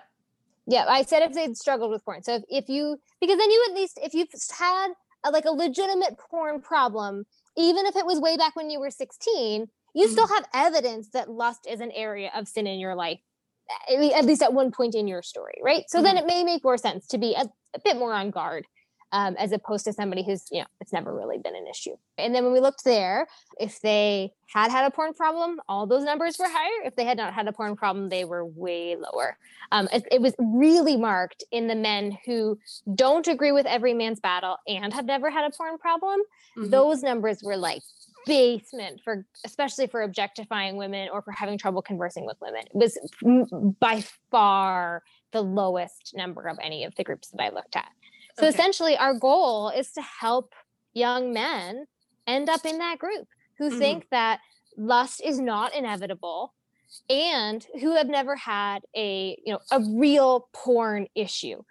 Yeah, 0.68 0.86
I 0.88 1.04
said 1.04 1.22
if 1.24 1.34
they'd 1.34 1.56
struggled 1.56 1.92
with 1.92 2.04
porn. 2.04 2.24
So 2.24 2.36
if, 2.36 2.44
if 2.50 2.70
you, 2.70 3.00
because 3.22 3.38
then 3.38 3.50
you 3.50 3.66
at 3.70 3.74
least, 3.76 4.00
if 4.04 4.14
you've 4.14 4.28
had 4.58 4.90
a, 5.24 5.32
like 5.32 5.46
a 5.46 5.52
legitimate 5.52 6.18
porn 6.18 6.62
problem, 6.62 7.26
even 7.56 7.86
if 7.86 7.96
it 7.96 8.06
was 8.06 8.20
way 8.20 8.36
back 8.38 8.56
when 8.56 8.70
you 8.70 8.80
were 8.80 8.92
16, 8.92 9.68
you 9.94 10.08
still 10.10 10.28
have 10.28 10.46
evidence 10.54 11.10
that 11.10 11.32
lust 11.32 11.66
is 11.68 11.80
an 11.80 11.92
area 11.92 12.30
of 12.36 12.48
sin 12.48 12.68
in 12.68 12.80
your 12.80 12.94
life, 12.96 13.20
at 13.90 14.26
least 14.26 14.42
at 14.42 14.54
one 14.54 14.72
point 14.72 14.96
in 14.96 15.08
your 15.08 15.22
story, 15.22 15.60
right? 15.64 15.84
So 15.90 16.02
then 16.02 16.18
it 16.18 16.26
may 16.26 16.44
make 16.44 16.64
more 16.64 16.78
sense 16.78 17.08
to 17.08 17.18
be 17.18 17.34
a, 17.36 17.44
a 17.76 17.80
bit 17.84 17.98
more 17.98 18.14
on 18.14 18.32
guard. 18.32 18.66
Um, 19.14 19.38
as 19.40 19.54
opposed 19.54 19.86
to 19.86 19.94
somebody 19.94 20.22
who's, 20.22 20.48
you 20.52 20.60
know, 20.60 20.68
it's 20.82 20.92
never 20.92 21.16
really 21.16 21.38
been 21.38 21.56
an 21.56 21.66
issue. 21.66 21.96
And 22.18 22.36
then 22.36 22.44
when 22.44 22.52
we 22.52 22.60
looked 22.60 22.84
there, 22.84 23.26
if 23.58 23.80
they 23.80 24.34
had 24.54 24.70
had 24.70 24.84
a 24.84 24.92
porn 24.92 25.14
problem, 25.14 25.62
all 25.70 25.88
those 25.88 26.04
numbers 26.04 26.38
were 26.38 26.50
higher. 26.50 26.84
If 26.84 26.98
they 26.98 27.06
had 27.06 27.16
not 27.16 27.34
had 27.34 27.48
a 27.48 27.54
porn 27.54 27.78
problem, 27.78 28.10
they 28.10 28.26
were 28.26 28.44
way 28.46 28.98
lower. 28.98 29.38
Um, 29.72 29.88
it, 29.94 30.06
it 30.12 30.22
was 30.22 30.34
really 30.38 30.98
marked 30.98 31.46
in 31.54 31.68
the 31.68 31.76
men 31.76 32.18
who 32.26 32.60
don't 32.96 33.26
agree 33.30 33.54
with 33.54 33.66
every 33.66 33.94
man's 33.94 34.20
battle 34.20 34.58
and 34.68 34.94
have 34.94 35.06
never 35.06 35.30
had 35.30 35.46
a 35.46 35.56
porn 35.56 35.78
problem. 35.78 36.20
Mhm. 36.58 36.70
Those 36.70 37.02
numbers 37.02 37.42
were 37.42 37.56
like 37.56 37.84
basement 38.28 39.02
for, 39.04 39.26
especially 39.46 39.88
for 39.88 40.04
objectifying 40.04 40.78
women 40.78 41.10
or 41.12 41.22
for 41.24 41.32
having 41.32 41.58
trouble 41.58 41.82
conversing 41.82 42.26
with 42.26 42.38
women. 42.42 42.64
It 42.66 42.76
was 42.76 42.98
by 43.80 44.04
far 44.30 45.04
the 45.32 45.42
lowest 45.42 46.14
number 46.16 46.48
of 46.48 46.58
any 46.62 46.84
of 46.84 46.94
the 46.96 47.04
groups 47.04 47.30
that 47.30 47.42
I 47.42 47.50
looked 47.50 47.76
at. 47.76 47.90
So 48.36 48.46
Okay. 48.46 48.50
essentially, 48.50 48.98
our 48.98 49.14
goal 49.16 49.70
is 49.70 49.92
to 49.94 50.02
help 50.02 50.54
young 50.94 51.34
men 51.34 51.86
end 52.28 52.50
up 52.50 52.66
in 52.66 52.78
that 52.80 53.00
group 53.00 53.28
who 53.58 53.72
Mhm. 53.72 53.78
think 53.78 54.10
that 54.12 54.42
lust 54.78 55.22
is 55.24 55.40
not 55.40 55.74
inevitable 55.74 56.54
and 57.10 57.66
who 57.80 57.96
have 57.96 58.08
never 58.08 58.36
had 58.36 58.84
a 58.96 59.38
you 59.46 59.54
know 59.54 59.60
a 59.72 59.80
real 59.80 60.50
porn 60.54 61.08
issue 61.16 61.62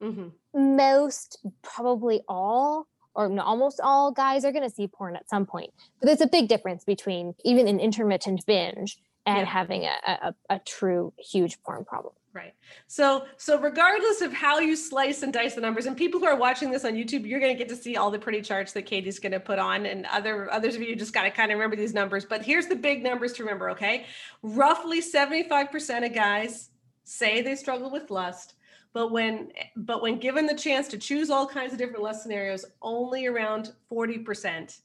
Mhm. 0.00 0.32
most 0.54 1.38
probably 1.62 2.22
all 2.28 2.86
or 3.16 3.40
almost 3.40 3.80
all 3.82 4.12
guys 4.12 4.44
are 4.44 4.52
going 4.52 4.68
to 4.68 4.74
see 4.74 4.86
porn 4.86 5.16
at 5.16 5.28
some 5.28 5.44
point 5.44 5.70
but 6.00 6.06
there's 6.06 6.20
a 6.20 6.26
big 6.28 6.46
difference 6.48 6.84
between 6.84 7.34
even 7.44 7.66
an 7.66 7.80
intermittent 7.80 8.46
binge 8.46 8.98
and 9.26 9.38
Yeah. 9.38 9.44
having 9.46 9.84
a, 9.84 9.96
a, 10.06 10.34
a 10.50 10.58
true 10.60 11.12
huge 11.18 11.60
porn 11.64 11.84
problem 11.84 12.14
Right. 12.32 12.52
So 12.86 13.24
so 13.38 13.58
regardless 13.58 14.20
of 14.20 14.30
how 14.30 14.58
you 14.58 14.76
slice 14.76 15.22
and 15.22 15.32
dice 15.32 15.54
the 15.54 15.62
numbers, 15.62 15.86
and 15.86 15.96
people 15.96 16.20
who 16.20 16.26
are 16.26 16.36
watching 16.36 16.70
this 16.70 16.84
on 16.84 16.92
YouTube, 16.92 17.26
you're 17.26 17.40
going 17.40 17.50
to 17.50 17.56
get 17.58 17.70
to 17.70 17.74
see 17.74 17.96
all 17.96 18.10
the 18.10 18.18
pretty 18.18 18.42
charts 18.42 18.72
that 18.74 18.82
Katie's 18.84 19.18
going 19.18 19.32
to 19.32 19.40
put 19.40 19.58
on, 19.58 19.86
and 19.86 20.04
other 20.12 20.52
others 20.52 20.74
of 20.76 20.82
you 20.82 20.94
just 20.94 21.14
got 21.14 21.22
to 21.22 21.30
kind 21.30 21.50
of 21.50 21.56
remember 21.56 21.76
these 21.76 21.94
numbers. 21.94 22.26
But 22.26 22.44
here's 22.44 22.66
the 22.66 22.76
big 22.76 23.02
numbers 23.02 23.32
to 23.34 23.42
remember. 23.42 23.70
Okay, 23.70 24.04
roughly 24.42 25.00
75% 25.00 26.04
of 26.04 26.12
guys 26.12 26.68
say 27.04 27.40
they 27.40 27.54
struggle 27.54 27.90
with 27.90 28.10
lust, 28.10 28.55
but 28.96 29.12
when 29.12 29.50
but 29.76 30.00
when 30.00 30.18
given 30.18 30.46
the 30.46 30.54
chance 30.54 30.88
to 30.88 30.96
choose 30.96 31.28
all 31.28 31.46
kinds 31.46 31.70
of 31.70 31.78
different 31.78 32.02
lust 32.02 32.22
scenarios, 32.22 32.64
only 32.80 33.26
around 33.26 33.74
40% 33.92 34.80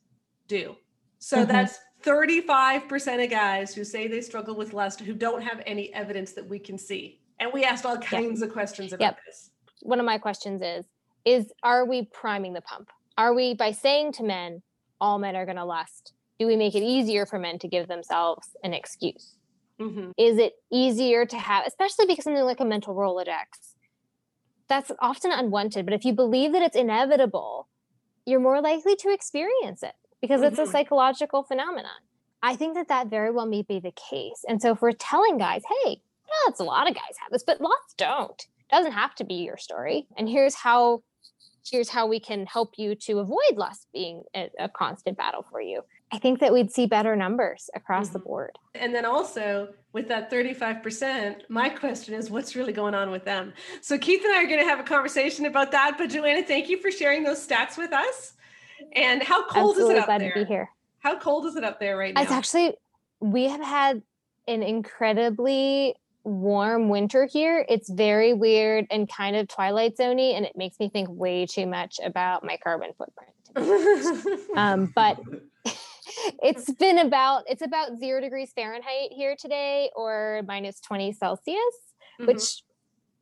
do. 0.49 0.75
So 1.19 1.37
Mhm. 1.37 1.47
that's 1.47 1.79
35% 2.03 3.23
of 3.23 3.29
guys 3.29 3.73
who 3.73 3.85
say 3.85 4.09
they 4.09 4.19
struggle 4.19 4.53
with 4.53 4.73
lust 4.73 4.99
who 4.99 5.13
don't 5.13 5.41
have 5.41 5.63
any 5.65 5.93
evidence 5.93 6.33
that 6.33 6.45
we 6.45 6.59
can 6.59 6.77
see. 6.77 7.21
And 7.39 7.53
we 7.53 7.63
asked 7.63 7.85
all 7.85 7.97
kinds 7.97 8.41
of 8.41 8.51
questions 8.51 8.91
about 8.91 9.05
Yep. 9.15 9.19
this. 9.25 9.51
one 9.83 9.99
of 10.01 10.05
my 10.05 10.17
questions 10.17 10.61
is 10.61 10.85
is 11.23 11.53
are 11.63 11.85
we 11.85 12.03
priming 12.05 12.51
the 12.53 12.61
pump 12.61 12.91
are 13.17 13.33
we 13.33 13.53
by 13.55 13.71
saying 13.71 14.11
to 14.11 14.23
men 14.23 14.61
all 14.99 15.17
men 15.19 15.35
are 15.37 15.45
going 15.45 15.55
to 15.55 15.63
lust 15.65 16.13
do 16.37 16.45
we 16.45 16.55
make 16.57 16.75
it 16.75 16.83
easier 16.83 17.25
for 17.25 17.39
men 17.39 17.57
to 17.57 17.67
give 17.67 17.87
themselves 17.87 18.55
an 18.63 18.73
excuse 18.75 19.37
Mhm. 19.79 20.11
is 20.17 20.37
it 20.37 20.53
easier 20.71 21.25
to 21.25 21.37
have 21.37 21.65
especially 21.65 22.05
because 22.05 22.25
something 22.25 22.43
like 22.43 22.59
a 22.59 22.65
mental 22.65 22.93
rolodex 22.93 23.70
that's 24.71 24.91
often 24.99 25.31
unwanted 25.31 25.85
but 25.85 25.93
if 25.93 26.03
you 26.05 26.13
believe 26.13 26.51
that 26.53 26.61
it's 26.61 26.75
inevitable 26.75 27.67
you're 28.25 28.39
more 28.39 28.61
likely 28.61 28.95
to 28.95 29.11
experience 29.11 29.81
it 29.83 29.95
because 30.21 30.41
it's 30.41 30.59
a 30.59 30.63
Mhm. 30.63 30.71
psychological 30.71 31.43
phenomenon. 31.43 31.99
I 32.43 32.55
think 32.55 32.75
that 32.75 32.87
that 32.87 33.07
very 33.07 33.31
well 33.31 33.45
may 33.47 33.63
be 33.63 33.79
the 33.79 33.91
case. 33.91 34.43
And 34.47 34.61
so 34.61 34.71
if 34.73 34.81
we're 34.81 34.91
telling 34.93 35.37
guys 35.37 35.63
hey 35.73 36.01
yeah, 36.31 36.49
it's 36.49 36.59
a 36.59 36.63
lot 36.63 36.87
of 36.89 36.95
guys 36.95 37.15
have 37.21 37.31
this 37.31 37.43
but 37.43 37.59
lots 37.59 37.93
don't. 37.97 38.39
It 38.69 38.75
doesn't 38.75 38.93
have 38.93 39.13
to 39.15 39.23
be 39.23 39.35
your 39.47 39.57
story. 39.57 40.07
And 40.17 40.29
here's 40.29 40.55
how 40.55 41.03
here's 41.69 41.89
how 41.89 42.07
we 42.07 42.19
can 42.19 42.45
help 42.45 42.71
you 42.77 42.95
to 42.95 43.19
avoid 43.19 43.53
lust 43.55 43.87
being 43.93 44.23
a, 44.35 44.49
a 44.59 44.69
constant 44.69 45.17
battle 45.17 45.45
for 45.51 45.61
you 45.61 45.81
i 46.11 46.17
think 46.17 46.39
that 46.39 46.51
we'd 46.53 46.71
see 46.71 46.85
better 46.85 47.15
numbers 47.15 47.69
across 47.75 48.09
the 48.09 48.19
Mhm. 48.19 48.23
board 48.25 48.57
And 48.75 48.93
then 48.95 49.05
also 49.05 49.73
with 49.93 50.07
that 50.07 50.29
35%, 50.31 51.43
my 51.49 51.67
question 51.69 52.13
is 52.13 52.29
what's 52.31 52.55
really 52.55 52.71
going 52.71 52.93
on 52.95 53.11
with 53.11 53.25
them? 53.25 53.51
So 53.81 53.97
Keith 53.97 54.23
and 54.23 54.33
I 54.33 54.43
are 54.43 54.47
going 54.47 54.59
to 54.59 54.65
have 54.65 54.79
a 54.79 54.83
conversation 54.83 55.45
about 55.45 55.71
that. 55.73 55.95
But 55.97 56.09
Joanna, 56.09 56.43
thank 56.43 56.69
you 56.69 56.77
for 56.77 56.89
sharing 56.89 57.23
those 57.23 57.45
stats 57.45 57.77
with 57.77 57.91
us. 57.91 58.33
And 58.93 59.21
how 59.21 59.45
cold 59.47 59.71
absolutely 59.75 59.95
is 59.95 60.03
it 60.03 60.09
up 60.09 60.19
there? 60.19 60.31
to 60.33 60.39
be 60.39 60.45
here 60.45 60.69
How 60.99 61.19
cold 61.19 61.45
is 61.47 61.57
it 61.57 61.65
up 61.65 61.79
there 61.81 61.97
right 61.97 62.13
now? 62.15 62.21
It's 62.21 62.31
actually 62.31 62.75
we 63.19 63.49
have 63.49 63.61
had 63.61 64.01
an 64.47 64.63
incredibly 64.63 65.95
warm 66.23 66.87
winter 66.89 67.25
here. 67.25 67.65
It's 67.67 67.89
very 67.89 68.33
weird 68.33 68.85
and 68.89 69.09
kind 69.09 69.35
of 69.35 69.47
twilight 69.49 69.97
zoney, 69.97 70.35
and 70.35 70.45
it 70.45 70.55
makes 70.55 70.79
me 70.79 70.87
think 70.89 71.09
way 71.09 71.45
too 71.45 71.65
much 71.67 71.99
about 72.03 72.43
my 72.45 72.57
carbon 72.57 72.91
footprint. 72.97 73.33
Um, 74.55 74.91
but 74.95 75.19
it's 76.43 76.71
been 76.73 76.97
about 76.99 77.43
it's 77.47 77.61
about 77.61 77.97
zero 77.97 78.21
degrees 78.21 78.51
Fahrenheit 78.55 79.11
here 79.11 79.35
today, 79.39 79.89
or 79.95 80.41
minus 80.47 80.79
twenty 80.79 81.11
Celsius, 81.13 81.57
Mhm. 82.19 82.27
which 82.27 82.63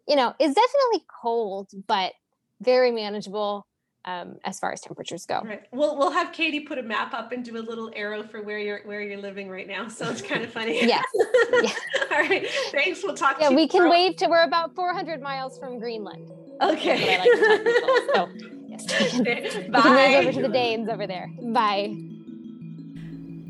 you 0.07 0.15
know, 0.15 0.33
is 0.39 0.55
definitely 0.55 1.05
cold, 1.21 1.69
but 1.87 2.13
very 2.61 2.89
manageable 2.91 3.67
um, 4.05 4.37
as 4.43 4.59
far 4.59 4.71
as 4.71 4.81
temperatures 4.81 5.25
go. 5.27 5.41
Right. 5.41 5.61
We'll 5.71 5.95
we'll 5.97 6.09
have 6.11 6.31
Katie 6.31 6.61
put 6.61 6.79
a 6.79 6.83
map 6.83 7.13
up 7.13 7.31
and 7.31 7.43
do 7.45 7.57
a 7.57 7.59
little 7.61 7.91
arrow 7.95 8.23
for 8.23 8.41
where 8.41 8.57
you're 8.57 8.79
where 8.85 9.01
you're 9.01 9.19
living 9.19 9.49
right 9.49 9.67
now. 9.67 9.87
So 9.97 10.09
it's 10.09 10.21
kind 10.21 10.43
of 10.43 10.51
funny. 10.51 10.83
yes. 10.85 11.05
yeah. 11.61 11.69
All 12.11 12.17
right. 12.19 12.47
Thanks. 12.71 13.03
We'll 13.03 13.13
talk. 13.15 13.37
Yeah, 13.39 13.49
we 13.49 13.67
can 13.67 13.81
tomorrow. 13.81 13.91
wave 13.91 14.15
to 14.17 14.27
we're 14.27 14.43
about 14.43 14.73
400 14.73 15.21
miles 15.21 15.59
from 15.59 15.77
Greenland. 15.79 16.31
Okay. 16.61 17.17
Like 17.19 17.23
to 17.23 17.63
people. 17.63 18.15
So 18.15 18.29
yes, 18.67 19.17
we 19.19 19.23
can, 19.25 19.71
Bye. 19.71 19.77
we 19.77 19.81
can 19.83 19.95
wave 19.95 20.27
over 20.27 20.31
to 20.31 20.41
the 20.47 20.53
Danes 20.53 20.89
over 20.89 21.05
there. 21.05 21.29
Bye. 21.53 21.93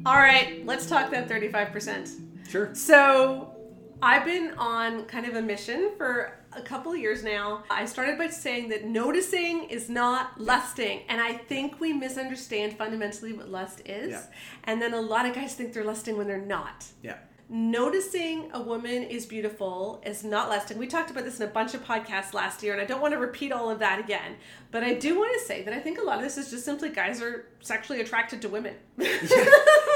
All 0.06 0.18
right. 0.18 0.66
Let's 0.66 0.86
talk 0.86 1.12
that 1.12 1.28
35 1.28 1.72
percent. 1.72 2.10
Sure. 2.50 2.74
So 2.74 3.56
I've 4.02 4.26
been 4.26 4.54
on 4.58 5.06
kind 5.06 5.26
of 5.26 5.36
a 5.36 5.42
mission 5.42 5.92
for 5.98 6.40
a 6.54 6.62
couple 6.62 6.92
of 6.92 6.98
years 6.98 7.24
now. 7.24 7.64
I 7.70 7.86
started 7.86 8.18
by 8.18 8.28
saying 8.28 8.70
that 8.70 8.86
noticing 8.86 9.66
is 9.66 9.90
not 9.90 10.40
lusting. 10.40 11.02
And 11.10 11.22
I 11.22 11.34
think 11.34 11.80
we 11.80 11.94
misunderstand 11.94 12.78
fundamentally 12.78 13.34
what 13.34 13.50
lust 13.50 13.82
is. 13.86 14.12
Yeah. 14.12 14.24
And 14.64 14.82
then 14.82 14.94
a 14.94 15.02
lot 15.02 15.26
of 15.26 15.36
guys 15.36 15.56
think 15.56 15.74
they're 15.74 15.84
lusting 15.84 16.18
when 16.18 16.28
they're 16.28 16.38
not. 16.38 16.86
Yeah. 17.04 17.18
Noticing 17.52 18.52
a 18.54 18.62
woman 18.62 19.02
is 19.02 19.26
beautiful 19.26 20.04
is 20.06 20.24
not 20.24 20.50
lasting. 20.50 20.78
We 20.78 20.86
talked 20.86 21.10
about 21.10 21.24
this 21.24 21.40
in 21.40 21.48
a 21.48 21.52
bunch 21.52 21.74
of 21.74 21.84
podcasts 21.84 22.36
last 22.36 22.62
year, 22.62 22.74
and 22.74 22.82
I 22.82 22.86
don't 22.86 23.02
want 23.02 23.16
to 23.16 23.20
repeat 23.20 23.52
all 23.52 23.72
of 23.72 23.80
that 23.80 24.00
again. 24.00 24.36
But 24.70 24.84
I 24.84 24.94
do 24.94 25.18
want 25.18 25.34
to 25.34 25.44
say 25.44 25.64
that 25.64 25.74
I 25.74 25.80
think 25.80 25.98
a 25.98 26.04
lot 26.04 26.18
of 26.18 26.24
this 26.24 26.38
is 26.38 26.52
just 26.52 26.64
simply 26.64 26.90
guys 26.90 27.24
are 27.24 27.48
sexually 27.60 28.02
attracted 28.02 28.44
to 28.44 28.50
women. 28.50 28.76
yeah. 28.98 29.46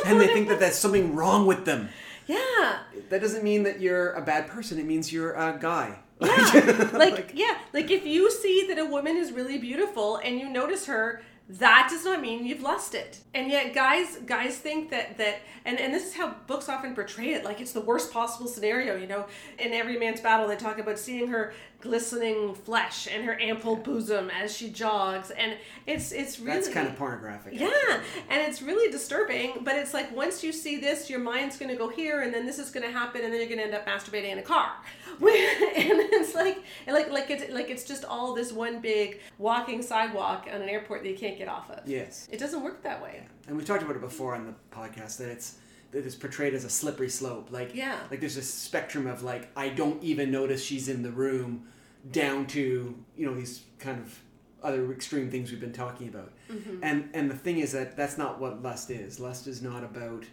And 0.04 0.20
they 0.20 0.28
think 0.28 0.48
that 0.48 0.60
there's 0.60 0.80
something 0.80 1.16
wrong 1.16 1.46
with 1.46 1.64
them. 1.66 1.90
Yeah. 2.26 2.80
That 3.10 3.22
doesn't 3.22 3.44
mean 3.44 3.62
that 3.64 3.80
you're 3.80 4.14
a 4.14 4.22
bad 4.22 4.48
person. 4.48 4.80
It 4.80 4.86
means 4.88 5.14
you're 5.14 5.34
a 5.34 5.56
guy. 5.60 6.00
Yeah. 6.22 6.90
like, 6.94 7.12
like, 7.12 7.32
yeah. 7.36 7.58
Like 7.72 7.92
if 7.92 8.04
you 8.04 8.32
see 8.32 8.66
that 8.70 8.80
a 8.80 8.86
woman 8.86 9.16
is 9.16 9.32
really 9.32 9.60
beautiful 9.60 10.18
and 10.18 10.40
you 10.40 10.50
notice 10.50 10.88
her, 10.88 11.22
that 11.60 11.88
does 11.90 12.04
not 12.06 12.22
mean 12.22 12.46
you've 12.46 12.62
lost 12.62 12.96
it 12.96 13.20
And 13.34 13.50
yet 13.50 13.74
guys 13.74 14.18
guys 14.26 14.58
think 14.58 14.90
that 14.90 15.18
that 15.18 15.42
and, 15.66 15.80
and 15.80 15.94
this 15.94 16.06
is 16.06 16.14
how 16.14 16.36
books 16.48 16.68
often 16.68 16.94
portray 16.94 17.34
it, 17.34 17.46
like 17.46 17.62
it's 17.62 17.72
the 17.72 17.82
worst 17.82 18.12
possible 18.12 18.48
scenario, 18.48 18.98
you 18.98 19.08
know. 19.08 19.28
In 19.60 19.72
every 19.72 19.98
man's 19.98 20.20
battle 20.20 20.48
they 20.48 20.58
talk 20.58 20.78
about 20.78 21.00
seeing 21.00 21.28
her 21.28 21.54
glistening 21.84 22.56
flesh 22.56 23.10
and 23.14 23.26
her 23.26 23.40
ample 23.42 23.76
bosom 23.76 24.32
as 24.32 24.56
she 24.56 24.70
jogs 24.70 25.32
and 25.32 25.58
it's 25.86 26.14
it's 26.14 26.40
really 26.40 26.54
That's 26.54 26.70
kind 26.70 26.88
of 26.88 26.96
pornographic. 26.96 27.60
Yeah. 27.60 28.00
And 28.30 28.42
it's 28.42 28.62
really 28.62 28.90
disturbing, 28.90 29.60
but 29.64 29.76
it's 29.76 29.94
like 29.94 30.16
once 30.16 30.46
you 30.46 30.54
see 30.54 30.80
this, 30.80 31.10
your 31.10 31.20
mind's 31.20 31.58
gonna 31.58 31.76
go 31.76 31.90
here 31.90 32.22
and 32.22 32.34
then 32.34 32.46
this 32.46 32.58
is 32.58 32.72
gonna 32.72 32.90
happen 32.90 33.22
and 33.22 33.34
then 33.34 33.42
you're 33.42 33.50
gonna 33.50 33.64
end 33.64 33.76
up 33.76 33.86
masturbating 33.86 34.32
in 34.32 34.40
a 34.40 34.42
car. 34.42 34.72
and 35.20 35.20
it's 35.22 36.34
like 36.34 36.64
like 36.88 37.12
like 37.12 37.30
it's 37.30 37.52
like 37.52 37.70
it's 37.70 37.84
just 37.84 38.06
all 38.06 38.34
this 38.34 38.54
one 38.54 38.80
big 38.80 39.20
walking 39.38 39.82
sidewalk 39.82 40.48
on 40.52 40.62
an 40.62 40.70
airport 40.70 41.04
that 41.04 41.10
you 41.10 41.18
can't 41.18 41.38
get 41.38 41.50
off 41.50 41.70
of. 41.70 41.86
Yes. 41.86 42.30
It 42.32 42.40
doesn't 42.40 42.64
work 42.64 42.82
that 42.84 43.04
way. 43.04 43.28
And 43.50 43.58
we 43.58 43.64
talked 43.66 43.84
about 43.84 43.98
it 43.98 44.02
before 44.02 44.36
on 44.36 44.46
the 44.46 44.54
podcast 44.74 45.18
that 45.18 45.28
it's 45.28 45.58
that 45.92 46.06
it's 46.06 46.16
portrayed 46.16 46.54
as 46.54 46.64
a 46.64 46.70
slippery 46.70 47.10
slope. 47.10 47.50
Like 47.52 47.76
yeah. 47.76 48.00
like 48.10 48.22
there's 48.22 48.36
this 48.36 48.52
spectrum 48.52 49.06
of 49.06 49.22
like 49.22 49.50
I 49.58 49.68
don't 49.68 50.02
even 50.02 50.32
notice 50.32 50.64
she's 50.64 50.88
in 50.88 51.04
the 51.04 51.12
room 51.12 51.68
down 52.12 52.46
to, 52.48 52.96
you 53.16 53.26
know, 53.26 53.36
these 53.36 53.64
kind 53.80 54.00
of 54.00 54.20
other 54.62 54.92
extreme 54.92 55.30
things 55.30 55.52
we've 55.52 55.60
been 55.60 55.74
talking 55.74 56.08
about. 56.08 56.32
Mm-hmm. 56.52 56.80
And 56.84 57.10
and 57.14 57.30
the 57.30 57.36
thing 57.36 57.60
is 57.60 57.72
that 57.74 57.96
that's 57.98 58.18
not 58.18 58.40
what 58.40 58.62
lust 58.62 58.90
is. 58.92 59.20
Lust 59.20 59.48
is 59.48 59.62
not 59.62 59.84
about 59.84 60.26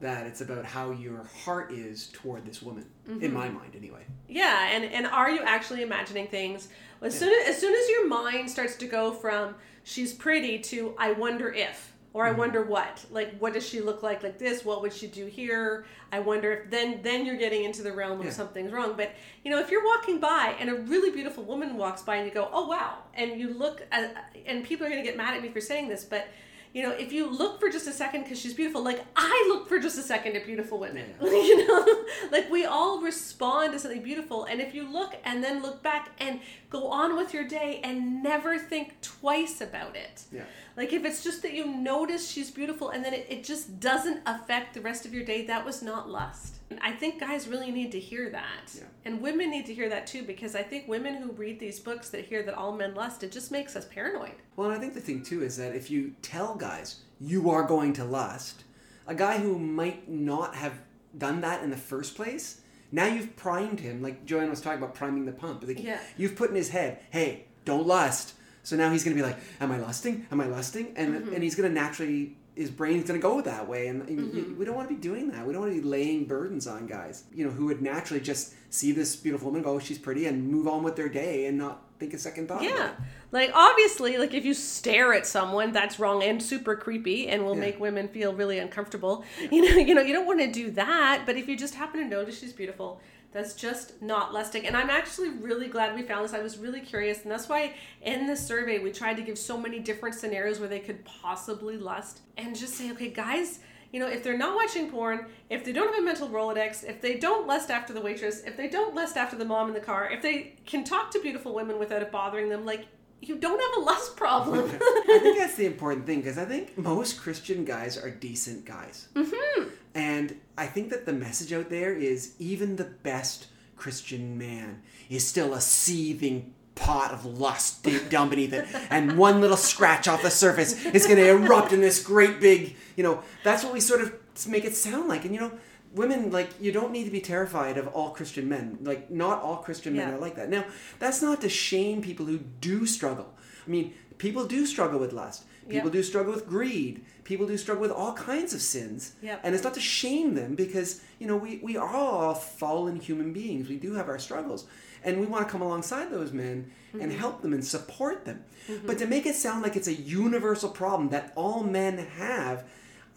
that 0.00 0.26
it's 0.26 0.40
about 0.40 0.64
how 0.64 0.92
your 0.92 1.24
heart 1.44 1.70
is 1.70 2.08
toward 2.12 2.46
this 2.46 2.62
woman 2.62 2.86
Mm-hmm. 3.08 3.24
in 3.24 3.32
my 3.32 3.48
mind 3.48 3.74
anyway 3.74 4.04
Yeah, 4.28 4.70
and 4.72 4.84
and 4.84 5.06
are 5.06 5.30
you 5.30 5.40
actually 5.40 5.82
imagining 5.82 6.28
things? 6.28 6.68
As 7.02 7.18
soon 7.18 7.32
as, 7.40 7.48
as 7.56 7.60
soon 7.60 7.74
as 7.74 7.88
your 7.88 8.06
mind 8.06 8.48
starts 8.50 8.76
to 8.76 8.86
go 8.86 9.10
from 9.12 9.56
she's 9.82 10.12
pretty 10.12 10.58
to 10.60 10.94
I 10.96 11.12
wonder 11.12 11.52
if 11.52 11.89
or 12.12 12.24
I 12.24 12.30
mm-hmm. 12.30 12.38
wonder 12.38 12.62
what. 12.62 13.04
Like 13.10 13.38
what 13.38 13.54
does 13.54 13.66
she 13.66 13.80
look 13.80 14.02
like 14.02 14.22
like 14.22 14.38
this? 14.38 14.64
What 14.64 14.82
would 14.82 14.92
she 14.92 15.06
do 15.06 15.26
here? 15.26 15.86
I 16.12 16.20
wonder 16.20 16.52
if 16.52 16.70
then 16.70 17.00
then 17.02 17.24
you're 17.24 17.36
getting 17.36 17.64
into 17.64 17.82
the 17.82 17.92
realm 17.92 18.18
of 18.20 18.26
Yeah. 18.26 18.32
something's 18.32 18.72
wrong. 18.72 18.94
But 18.96 19.12
you 19.44 19.50
know, 19.50 19.58
if 19.58 19.70
you're 19.70 19.84
walking 19.84 20.18
by 20.18 20.54
and 20.58 20.70
a 20.70 20.74
really 20.74 21.10
beautiful 21.10 21.44
woman 21.44 21.76
walks 21.76 22.02
by 22.02 22.16
and 22.16 22.26
you 22.26 22.34
go, 22.34 22.48
"Oh 22.52 22.66
wow." 22.66 22.98
And 23.14 23.40
you 23.40 23.54
look 23.54 23.82
at, 23.92 24.30
and 24.46 24.64
people 24.64 24.86
are 24.86 24.90
going 24.90 25.02
to 25.02 25.08
get 25.08 25.16
mad 25.16 25.34
at 25.34 25.42
me 25.42 25.48
for 25.50 25.60
saying 25.60 25.88
this, 25.88 26.04
but 26.04 26.28
you 26.72 26.82
know, 26.82 26.90
if 26.92 27.12
you 27.12 27.30
look 27.30 27.58
for 27.58 27.68
just 27.68 27.86
a 27.86 27.92
second 27.92 28.22
because 28.22 28.40
she's 28.40 28.54
beautiful, 28.54 28.82
like 28.82 29.04
I 29.16 29.46
look 29.48 29.68
for 29.68 29.78
just 29.78 29.98
a 29.98 30.02
second 30.02 30.36
at 30.36 30.46
beautiful 30.46 30.78
women, 30.78 31.14
you 31.22 31.66
know, 31.66 32.04
like 32.30 32.50
we 32.50 32.64
all 32.64 33.00
respond 33.00 33.72
to 33.72 33.78
something 33.78 34.02
beautiful. 34.02 34.44
And 34.44 34.60
if 34.60 34.74
you 34.74 34.90
look 34.90 35.16
and 35.24 35.42
then 35.42 35.62
look 35.62 35.82
back 35.82 36.10
and 36.18 36.40
go 36.68 36.88
on 36.88 37.16
with 37.16 37.34
your 37.34 37.46
day 37.46 37.80
and 37.82 38.22
never 38.22 38.58
think 38.58 39.00
twice 39.00 39.60
about 39.60 39.96
it, 39.96 40.24
yeah 40.30 40.44
like 40.80 40.94
if 40.94 41.04
it's 41.04 41.22
just 41.22 41.42
that 41.42 41.52
you 41.52 41.66
notice 41.66 42.30
she's 42.30 42.50
beautiful 42.50 42.88
and 42.88 43.04
then 43.04 43.12
it, 43.12 43.26
it 43.28 43.44
just 43.44 43.80
doesn't 43.80 44.22
affect 44.24 44.72
the 44.72 44.80
rest 44.80 45.04
of 45.04 45.12
your 45.12 45.24
day, 45.24 45.44
that 45.44 45.62
was 45.62 45.82
not 45.82 46.08
lust. 46.08 46.59
I 46.80 46.92
think 46.92 47.18
guys 47.20 47.48
really 47.48 47.70
need 47.70 47.92
to 47.92 48.00
hear 48.00 48.30
that. 48.30 48.72
Yeah. 48.74 48.84
And 49.04 49.20
women 49.20 49.50
need 49.50 49.66
to 49.66 49.74
hear 49.74 49.88
that 49.88 50.06
too, 50.06 50.22
because 50.22 50.54
I 50.54 50.62
think 50.62 50.86
women 50.88 51.16
who 51.16 51.32
read 51.32 51.58
these 51.58 51.80
books 51.80 52.10
that 52.10 52.24
hear 52.24 52.42
that 52.44 52.54
all 52.54 52.72
men 52.72 52.94
lust, 52.94 53.22
it 53.24 53.32
just 53.32 53.50
makes 53.50 53.74
us 53.76 53.86
paranoid. 53.86 54.34
Well, 54.56 54.68
and 54.70 54.76
I 54.76 54.80
think 54.80 54.94
the 54.94 55.00
thing 55.00 55.22
too 55.22 55.42
is 55.42 55.56
that 55.56 55.74
if 55.74 55.90
you 55.90 56.14
tell 56.22 56.54
guys 56.54 57.00
you 57.20 57.50
are 57.50 57.64
going 57.64 57.92
to 57.94 58.04
lust, 58.04 58.64
a 59.06 59.14
guy 59.14 59.38
who 59.38 59.58
might 59.58 60.08
not 60.08 60.54
have 60.54 60.74
done 61.18 61.40
that 61.40 61.62
in 61.64 61.70
the 61.70 61.76
first 61.76 62.14
place, 62.14 62.60
now 62.92 63.06
you've 63.06 63.34
primed 63.36 63.80
him. 63.80 64.02
Like 64.02 64.24
Joanne 64.24 64.50
was 64.50 64.60
talking 64.60 64.78
about 64.82 64.94
priming 64.94 65.24
the 65.26 65.32
pump. 65.32 65.64
Like 65.66 65.82
Yeah. 65.82 65.98
You've 66.16 66.36
put 66.36 66.50
in 66.50 66.56
his 66.56 66.68
head, 66.70 67.00
hey, 67.10 67.46
don't 67.64 67.86
lust. 67.86 68.34
So 68.62 68.76
now 68.76 68.90
he's 68.92 69.02
going 69.04 69.16
to 69.16 69.22
be 69.22 69.26
like, 69.26 69.38
am 69.60 69.72
I 69.72 69.78
lusting? 69.78 70.26
Am 70.30 70.40
I 70.40 70.46
lusting? 70.46 70.92
And 70.96 71.14
Mm-hmm. 71.14 71.34
and 71.34 71.42
he's 71.42 71.54
going 71.56 71.68
to 71.68 71.74
naturally. 71.74 72.36
His 72.56 72.70
brain's 72.70 73.06
going 73.08 73.20
to 73.20 73.22
go 73.22 73.40
that 73.40 73.68
way, 73.68 73.86
and 73.88 74.02
Mm-hmm. 74.02 74.58
we 74.58 74.64
don't 74.64 74.74
want 74.74 74.88
to 74.88 74.94
be 74.94 75.00
doing 75.00 75.30
that. 75.30 75.46
We 75.46 75.52
don't 75.52 75.62
want 75.62 75.74
to 75.74 75.80
be 75.80 75.86
laying 75.86 76.24
burdens 76.26 76.66
on 76.66 76.86
guys, 76.86 77.24
you 77.32 77.44
know, 77.44 77.50
who 77.50 77.66
would 77.66 77.80
naturally 77.80 78.20
just 78.20 78.54
see 78.70 78.92
this 78.92 79.16
beautiful 79.16 79.46
woman, 79.48 79.62
go, 79.62 79.74
oh, 79.74 79.78
she's 79.78 79.98
pretty, 79.98 80.26
and 80.26 80.46
move 80.48 80.66
on 80.68 80.82
with 80.82 80.96
their 80.96 81.08
day 81.08 81.46
and 81.46 81.56
not 81.58 81.82
think 81.98 82.12
a 82.14 82.18
second 82.18 82.48
thought. 82.48 82.62
Yeah. 82.62 82.90
Like 83.32 83.50
obviously, 83.54 84.16
like 84.18 84.34
if 84.34 84.44
you 84.44 84.54
stare 84.54 85.12
at 85.14 85.26
someone, 85.26 85.70
that's 85.72 85.98
wrong 86.00 86.22
and 86.22 86.42
super 86.42 86.74
creepy 86.74 87.28
and 87.28 87.44
will 87.44 87.54
Yeah. 87.54 87.60
make 87.60 87.80
women 87.80 88.08
feel 88.08 88.32
really 88.34 88.58
uncomfortable. 88.58 89.24
You 89.50 89.62
know, 89.62 89.76
you 89.88 89.94
know, 89.94 90.02
you 90.02 90.12
don't 90.12 90.26
want 90.26 90.40
to 90.40 90.50
do 90.50 90.70
that, 90.72 91.22
but 91.26 91.36
if 91.36 91.48
you 91.48 91.56
just 91.56 91.74
happen 91.74 92.00
to 92.00 92.06
notice 92.06 92.38
she's 92.40 92.52
beautiful, 92.52 93.00
that's 93.32 93.54
just 93.54 94.02
not 94.02 94.32
lusting. 94.32 94.66
And 94.66 94.76
I'm 94.76 94.90
actually 94.90 95.30
really 95.30 95.68
glad 95.68 95.94
we 95.94 96.02
found 96.02 96.24
this. 96.24 96.34
I 96.34 96.40
was 96.40 96.58
really 96.58 96.80
curious, 96.80 97.22
and 97.22 97.30
that's 97.30 97.48
why 97.48 97.74
in 98.02 98.26
this 98.26 98.44
survey 98.44 98.78
we 98.78 98.90
tried 98.90 99.16
to 99.18 99.22
give 99.22 99.38
so 99.38 99.56
many 99.56 99.78
different 99.78 100.14
scenarios 100.14 100.58
where 100.58 100.68
they 100.68 100.80
could 100.80 101.04
possibly 101.04 101.76
lust 101.76 102.20
and 102.36 102.56
just 102.56 102.74
say, 102.74 102.90
okay, 102.90 103.08
guys, 103.08 103.60
you 103.92 104.00
know, 104.00 104.06
if 104.06 104.22
they're 104.22 104.38
not 104.38 104.54
watching 104.54 104.90
porn, 104.90 105.26
if 105.48 105.64
they 105.64 105.72
don't 105.72 105.92
have 105.92 106.02
a 106.02 106.04
mental 106.04 106.28
Rolodex, 106.28 106.84
if 106.84 107.00
they 107.00 107.18
don't 107.18 107.46
lust 107.46 107.70
after 107.70 107.92
the 107.92 108.00
waitress, 108.00 108.42
if 108.44 108.56
they 108.56 108.68
don't 108.68 108.94
lust 108.94 109.16
after 109.16 109.36
the 109.36 109.44
mom 109.44 109.68
in 109.68 109.74
the 109.74 109.80
car, 109.80 110.10
if 110.10 110.22
they 110.22 110.56
can 110.66 110.84
talk 110.84 111.10
to 111.10 111.20
beautiful 111.20 111.54
women 111.54 111.78
without 111.78 112.02
it 112.02 112.12
bothering 112.12 112.48
them, 112.48 112.64
like 112.64 112.86
you 113.22 113.36
don't 113.36 113.60
have 113.60 113.82
a 113.82 113.86
lust 113.86 114.16
problem. 114.16 114.70
I 114.82 115.18
think 115.22 115.38
that's 115.38 115.56
the 115.56 115.66
important 115.66 116.06
thing 116.06 116.20
because 116.20 116.38
I 116.38 116.44
think 116.44 116.76
most 116.78 117.20
Christian 117.20 117.64
guys 117.64 117.98
are 117.98 118.10
decent 118.10 118.64
guys. 118.64 119.08
Mm-hmm. 119.14 119.68
And 119.94 120.36
I 120.56 120.66
think 120.66 120.90
that 120.90 121.06
the 121.06 121.12
message 121.12 121.52
out 121.52 121.68
there 121.70 121.94
is 121.94 122.34
even 122.38 122.76
the 122.76 122.84
best 122.84 123.48
Christian 123.76 124.38
man 124.38 124.82
is 125.08 125.26
still 125.26 125.54
a 125.54 125.60
seething 125.60 126.54
pot 126.74 127.12
of 127.12 127.24
lust 127.26 127.82
deep 127.82 128.08
down 128.08 128.30
beneath 128.30 128.52
it. 128.52 128.66
And 128.90 129.16
one 129.16 129.40
little 129.40 129.56
scratch 129.56 130.08
off 130.08 130.22
the 130.22 130.30
surface 130.30 130.84
is 130.86 131.06
going 131.06 131.18
to 131.18 131.28
erupt 131.28 131.72
in 131.72 131.80
this 131.80 132.02
great 132.02 132.40
big, 132.40 132.76
you 132.96 133.04
know, 133.04 133.22
that's 133.44 133.62
what 133.62 133.72
we 133.72 133.80
sort 133.80 134.00
of 134.00 134.14
make 134.48 134.64
it 134.64 134.74
sound 134.74 135.08
like. 135.08 135.24
And, 135.24 135.34
you 135.34 135.40
know, 135.40 135.52
women, 135.94 136.30
like, 136.30 136.50
you 136.60 136.72
don't 136.72 136.92
need 136.92 137.04
to 137.04 137.10
be 137.10 137.20
terrified 137.20 137.76
of 137.78 137.88
all 137.88 138.10
Christian 138.10 138.48
men. 138.48 138.78
Like, 138.82 139.10
not 139.10 139.42
all 139.42 139.56
Christian 139.56 139.96
men 139.96 140.08
Yeah. 140.08 140.14
are 140.14 140.18
like 140.18 140.36
that. 140.36 140.48
Now, 140.48 140.64
that's 140.98 141.20
not 141.22 141.40
to 141.40 141.48
shame 141.48 142.00
people 142.02 142.26
who 142.26 142.38
do 142.38 142.86
struggle. 142.86 143.34
I 143.66 143.70
mean, 143.70 143.94
people 144.18 144.44
do 144.46 144.66
struggle 144.66 144.98
with 144.98 145.12
lust. 145.12 145.44
People 145.68 145.86
Yep. 145.86 145.92
do 145.92 146.02
struggle 146.02 146.32
with 146.32 146.48
greed. 146.48 147.04
People 147.24 147.46
do 147.46 147.56
struggle 147.56 147.82
with 147.82 147.92
all 147.92 148.12
kinds 148.14 148.52
of 148.52 148.60
sins. 148.60 149.12
Yep. 149.22 149.40
And 149.44 149.54
it's 149.54 149.62
not 149.62 149.74
to 149.74 149.80
shame 149.80 150.34
them 150.34 150.54
because, 150.54 151.00
you 151.18 151.26
know, 151.26 151.36
we, 151.36 151.60
we 151.62 151.76
are 151.76 151.94
all 151.94 152.34
fallen 152.34 152.96
human 152.96 153.32
beings. 153.32 153.68
We 153.68 153.76
do 153.76 153.94
have 153.94 154.08
our 154.08 154.18
struggles. 154.18 154.66
And 155.04 155.20
we 155.20 155.26
want 155.26 155.46
to 155.46 155.50
come 155.50 155.62
alongside 155.62 156.10
those 156.10 156.32
men 156.32 156.70
and 156.92 157.02
mm-hmm. 157.02 157.18
help 157.18 157.40
them 157.40 157.52
and 157.52 157.64
support 157.64 158.24
them. 158.24 158.44
Mm-hmm. 158.68 158.86
But 158.86 158.98
to 158.98 159.06
make 159.06 159.26
it 159.26 159.34
sound 159.34 159.62
like 159.62 159.76
it's 159.76 159.88
a 159.88 159.94
universal 159.94 160.68
problem 160.68 161.10
that 161.10 161.32
all 161.36 161.62
men 161.62 161.98
have, 162.18 162.64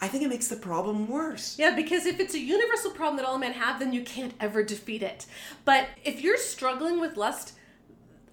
I 0.04 0.10
think 0.10 0.26
it 0.26 0.28
makes 0.28 0.50
the 0.50 0.58
problem 0.58 1.08
worse. 1.08 1.58
Yeah, 1.58 1.74
because 1.78 2.06
if 2.06 2.20
it's 2.20 2.34
a 2.34 2.40
universal 2.40 2.92
problem 2.92 3.16
that 3.16 3.26
all 3.26 3.38
men 3.38 3.54
have, 3.54 3.80
then 3.80 3.94
you 3.94 4.04
can't 4.04 4.34
ever 4.38 4.62
defeat 4.62 5.02
it. 5.02 5.26
But 5.64 5.88
if 6.04 6.22
you're 6.22 6.38
struggling 6.38 7.00
with 7.00 7.16
lust, 7.16 7.54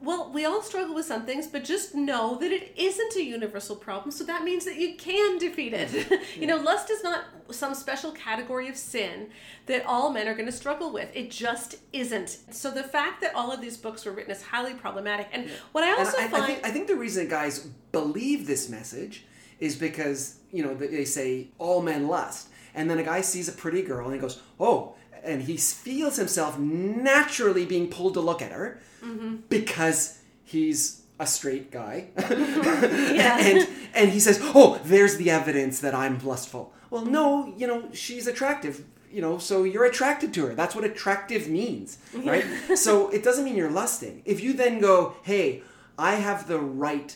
well, 0.00 0.33
we 0.33 0.44
all 0.44 0.62
struggle 0.62 0.96
with 0.96 1.06
some 1.06 1.26
things, 1.26 1.46
but 1.46 1.62
just 1.62 1.94
know 1.94 2.35
that 2.40 2.50
it 2.50 2.74
isn't 2.76 3.14
a 3.14 3.22
universal 3.22 3.76
problem. 3.76 4.11
So 4.11 4.24
that 4.24 4.42
means 4.42 4.64
that 4.64 4.80
you 4.80 4.96
can 4.96 5.38
defeat 5.38 5.72
it. 5.72 6.20
you 6.37 6.48
know, 6.48 6.56
lust 6.56 6.90
is 6.90 7.04
not 7.04 7.26
some 7.52 7.74
special 7.74 8.11
category 8.11 8.68
of 8.68 8.76
sin 8.76 9.28
that 9.66 9.87
all 9.87 10.11
men 10.11 10.26
are 10.26 10.35
going 10.35 10.46
to 10.46 10.52
struggle 10.52 10.92
with. 10.92 11.09
It 11.14 11.30
just 11.30 11.76
isn't. 11.92 12.38
So 12.50 12.72
the 12.72 12.83
fact 12.83 13.20
that 13.20 13.33
all 13.37 13.52
of 13.52 13.61
these 13.61 13.76
books 13.76 14.04
were 14.04 14.11
written 14.11 14.33
is 14.33 14.42
highly 14.42 14.74
problematic. 14.74 15.28
And 15.30 15.44
yeah. 15.44 15.52
what 15.70 15.85
I 15.85 15.96
also 15.96 16.18
I, 16.18 16.26
find. 16.26 16.42
I 16.42 16.46
think, 16.48 16.66
I 16.66 16.70
think 16.72 16.88
the 16.88 16.96
reason 16.96 17.28
guys 17.28 17.68
believe 17.92 18.48
this 18.48 18.68
message 18.68 19.24
is 19.61 19.77
because, 19.77 20.38
you 20.51 20.64
know, 20.64 20.75
they 20.75 21.05
say 21.05 21.49
all 21.59 21.83
men 21.83 22.09
lust. 22.09 22.49
And 22.75 22.88
then 22.88 22.99
a 22.99 23.03
guy 23.03 23.20
sees 23.20 23.49
a 23.49 23.53
pretty 23.53 23.83
girl 23.83 24.07
and 24.07 24.14
he 24.14 24.20
goes, 24.20 24.40
oh, 24.59 24.94
and 25.23 25.42
he 25.42 25.57
feels 25.57 26.16
himself 26.16 26.59
naturally 26.59 27.66
being 27.66 27.88
pulled 27.88 28.14
to 28.14 28.20
look 28.20 28.40
at 28.42 28.53
her 28.53 28.81
mm-hmm. 29.05 29.37
because 29.49 30.18
he's 30.44 31.03
a 31.18 31.27
straight 31.27 31.70
guy. 31.70 32.07
yeah. 32.16 33.38
and 33.38 33.68
and 33.94 34.11
he 34.11 34.18
says, 34.18 34.40
"Oh, 34.42 34.81
there's 34.85 35.16
the 35.18 35.31
evidence 35.31 35.81
that 35.81 35.94
I'm 35.94 36.18
lustful." 36.25 36.73
Well, 36.88 37.05
no, 37.05 37.53
you 37.57 37.66
know, 37.66 37.88
she's 37.92 38.27
attractive, 38.27 38.85
you 39.12 39.20
know, 39.20 39.38
so 39.38 39.62
you're 39.62 39.85
attracted 39.85 40.35
to 40.35 40.46
her. 40.46 40.55
That's 40.55 40.75
what 40.75 40.83
attractive 40.85 41.49
means, 41.49 41.99
right? 42.14 42.44
so 42.75 43.11
it 43.11 43.23
doesn't 43.23 43.44
mean 43.44 43.57
you're 43.57 43.70
lusting. 43.70 44.23
If 44.25 44.40
you 44.40 44.55
then 44.55 44.81
go, 44.81 45.14
"Hey, 45.23 45.62
I 45.99 46.14
have 46.14 46.49
the 46.49 46.59
right 46.59 47.14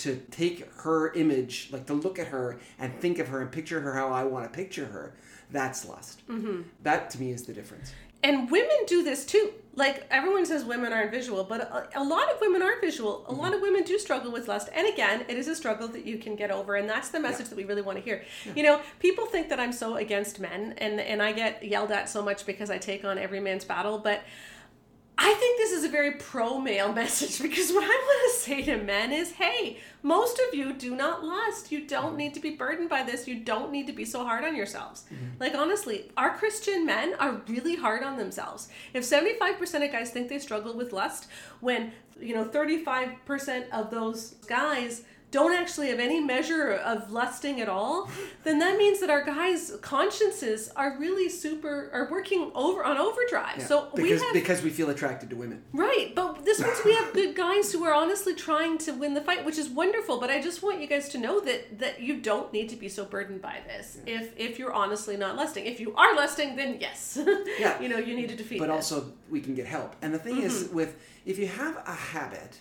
to 0.00 0.16
take 0.30 0.72
her 0.82 1.12
image, 1.14 1.68
like 1.72 1.86
to 1.86 1.94
look 1.94 2.18
at 2.18 2.28
her 2.28 2.58
and 2.78 2.92
think 3.00 3.18
of 3.18 3.28
her 3.28 3.40
and 3.40 3.50
picture 3.50 3.80
her 3.80 3.94
how 3.94 4.08
I 4.08 4.24
want 4.24 4.50
to 4.50 4.56
picture 4.56 4.86
her," 4.86 5.14
that's 5.50 5.86
lust. 5.86 6.26
Mm-hmm. 6.28 6.62
That 6.82 7.10
to 7.10 7.20
me 7.20 7.32
is 7.32 7.44
the 7.44 7.52
difference. 7.52 7.92
And 8.22 8.50
women 8.50 8.76
do 8.86 9.02
this 9.02 9.24
too. 9.24 9.52
Like 9.76 10.06
everyone 10.10 10.44
says 10.44 10.64
women 10.64 10.92
aren't 10.92 11.10
visual, 11.10 11.44
but 11.44 11.62
a, 11.62 12.00
a, 12.00 12.04
lot 12.04 12.30
of 12.30 12.40
women 12.40 12.60
are 12.60 12.78
visual. 12.80 13.24
A 13.26 13.30
mm-hmm. 13.30 13.40
lot 13.40 13.54
of 13.54 13.62
women 13.62 13.82
do 13.82 13.98
struggle 13.98 14.30
with 14.30 14.46
lust. 14.46 14.68
And 14.74 14.86
again, 14.86 15.24
it 15.28 15.38
is 15.38 15.48
a 15.48 15.54
struggle 15.54 15.88
that 15.88 16.04
you 16.04 16.18
can 16.18 16.36
get 16.36 16.50
over. 16.50 16.74
And 16.74 16.88
that's 16.88 17.08
the 17.08 17.20
message 17.20 17.46
yeah. 17.46 17.50
that 17.50 17.56
we 17.56 17.64
really 17.64 17.82
want 17.82 17.96
to 17.96 18.04
hear. 18.04 18.22
Yeah. 18.44 18.52
You 18.56 18.62
know, 18.64 18.80
people 18.98 19.26
think 19.26 19.48
that 19.48 19.58
I'm 19.58 19.72
so 19.72 19.96
against 19.96 20.38
men 20.38 20.74
and, 20.78 21.00
and 21.00 21.22
I 21.22 21.32
get 21.32 21.64
yelled 21.64 21.92
at 21.92 22.08
so 22.10 22.22
much 22.22 22.44
because 22.44 22.68
I 22.68 22.76
take 22.76 23.04
on 23.04 23.16
every 23.16 23.40
man's 23.40 23.64
battle. 23.64 23.96
But 23.96 24.22
I 25.22 25.34
think 25.34 25.58
this 25.58 25.70
is 25.70 25.84
a 25.84 25.88
very 25.88 26.12
pro 26.12 26.58
male 26.58 26.92
message 27.02 27.42
because 27.42 27.70
what 27.72 27.84
I 27.84 27.86
want 27.86 28.32
to 28.32 28.40
say 28.40 28.62
to 28.62 28.78
men 28.78 29.12
is 29.12 29.32
hey, 29.32 29.78
most 30.02 30.40
of 30.48 30.54
you 30.54 30.72
do 30.72 30.96
not 30.96 31.22
lust. 31.22 31.70
You 31.70 31.86
don't 31.86 32.16
need 32.16 32.32
to 32.34 32.40
be 32.40 32.56
burdened 32.56 32.88
by 32.88 33.02
this. 33.02 33.28
You 33.28 33.40
don't 33.40 33.70
need 33.70 33.86
to 33.86 33.92
be 33.92 34.06
so 34.06 34.24
hard 34.24 34.44
on 34.44 34.56
yourselves. 34.56 35.04
Mm-hmm. 35.12 35.26
Like, 35.38 35.54
honestly, 35.54 36.10
our 36.16 36.34
Christian 36.36 36.86
men 36.86 37.14
are 37.20 37.42
really 37.46 37.76
hard 37.76 38.02
on 38.02 38.16
themselves. 38.16 38.68
If 38.94 39.04
75% 39.04 39.84
of 39.84 39.92
guys 39.92 40.10
think 40.10 40.30
they 40.30 40.38
struggle 40.38 40.74
with 40.74 40.94
lust, 40.94 41.26
when, 41.60 41.92
you 42.18 42.34
know, 42.34 42.46
35% 42.46 43.68
of 43.70 43.90
those 43.90 44.36
guys 44.46 45.02
don't 45.30 45.52
actually 45.52 45.88
have 45.88 46.00
any 46.00 46.20
measure 46.20 46.72
of 46.72 47.12
lusting 47.12 47.60
at 47.60 47.68
all, 47.68 48.10
then 48.44 48.58
that 48.58 48.76
means 48.76 49.00
that 49.00 49.10
our 49.10 49.24
guys' 49.24 49.76
consciences 49.80 50.70
are 50.76 50.96
really 50.98 51.28
super 51.28 51.90
are 51.92 52.08
working 52.10 52.50
over 52.54 52.84
on 52.84 52.96
overdrive. 52.96 53.58
Yeah, 53.58 53.66
so 53.66 53.90
because, 53.94 54.20
we 54.20 54.26
have, 54.26 54.32
because 54.32 54.62
we 54.62 54.70
feel 54.70 54.90
attracted 54.90 55.30
to 55.30 55.36
women. 55.36 55.62
Right, 55.72 56.12
but 56.14 56.44
this 56.44 56.60
means 56.60 56.78
we 56.84 56.94
have 56.94 57.12
good 57.14 57.36
guys 57.36 57.72
who 57.72 57.84
are 57.84 57.94
honestly 57.94 58.34
trying 58.34 58.78
to 58.78 58.92
win 58.92 59.14
the 59.14 59.20
fight, 59.20 59.44
which 59.44 59.58
is 59.58 59.68
wonderful. 59.68 60.18
But 60.18 60.30
I 60.30 60.40
just 60.40 60.62
want 60.62 60.80
you 60.80 60.86
guys 60.86 61.08
to 61.10 61.18
know 61.18 61.40
that 61.40 61.78
that 61.78 62.00
you 62.00 62.20
don't 62.20 62.52
need 62.52 62.68
to 62.70 62.76
be 62.76 62.88
so 62.88 63.04
burdened 63.04 63.42
by 63.42 63.58
this 63.66 63.98
yeah. 64.06 64.20
if 64.20 64.38
if 64.38 64.58
you're 64.58 64.72
honestly 64.72 65.16
not 65.16 65.36
lusting. 65.36 65.66
If 65.66 65.80
you 65.80 65.94
are 65.94 66.14
lusting, 66.16 66.56
then 66.56 66.78
yes, 66.80 67.18
yeah, 67.58 67.80
you 67.80 67.88
know 67.88 67.98
you 67.98 68.16
need 68.16 68.28
to 68.30 68.36
defeat. 68.36 68.58
But 68.58 68.70
also 68.70 69.12
we 69.28 69.40
can 69.40 69.54
get 69.54 69.66
help. 69.66 69.94
And 70.02 70.12
the 70.12 70.18
thing 70.18 70.36
mm-hmm. 70.36 70.46
is, 70.46 70.68
with 70.70 70.96
if 71.24 71.38
you 71.38 71.46
have 71.46 71.76
a 71.86 71.92
habit 71.92 72.58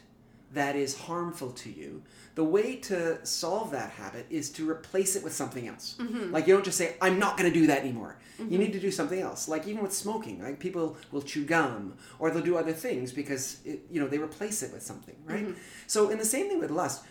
that 0.53 0.75
is 0.75 0.97
harmful 0.97 1.51
to 1.51 1.69
you 1.69 2.03
the 2.39 2.43
way 2.45 2.77
to 2.77 3.19
solve 3.25 3.71
that 3.71 3.91
habit 3.91 4.25
is 4.29 4.49
to 4.49 4.69
replace 4.69 5.17
it 5.17 5.23
with 5.25 5.33
something 5.33 5.67
else. 5.67 5.97
Mm-hmm. 5.99 6.31
Like 6.31 6.47
you 6.47 6.53
don't 6.53 6.63
just 6.63 6.77
say, 6.77 6.95
I'm 7.01 7.19
not 7.19 7.37
going 7.37 7.51
to 7.51 7.59
do 7.59 7.67
that 7.67 7.79
anymore. 7.79 8.17
Mm-hmm. 8.39 8.53
You 8.53 8.57
need 8.59 8.71
to 8.71 8.79
do 8.79 8.91
something 8.91 9.19
else. 9.19 9.49
Like 9.49 9.67
even 9.67 9.83
with 9.83 9.91
smoking, 9.91 10.41
like 10.41 10.57
people 10.57 10.95
will 11.11 11.21
chew 11.21 11.43
gum 11.43 11.97
or 12.17 12.31
they'll 12.31 12.41
do 12.41 12.55
other 12.55 12.71
things 12.71 13.11
because 13.11 13.59
it, 13.65 13.81
you 13.91 13.99
know 13.99 14.07
they 14.07 14.19
replace 14.19 14.63
it 14.63 14.71
with 14.71 14.81
something, 14.81 15.17
right? 15.25 15.47
Mm-hmm. 15.47 15.59
So 15.87 16.09
in 16.11 16.17
the 16.17 16.23
same 16.23 16.47
thing 16.47 16.59
with 16.59 16.71
lust, 16.71 17.03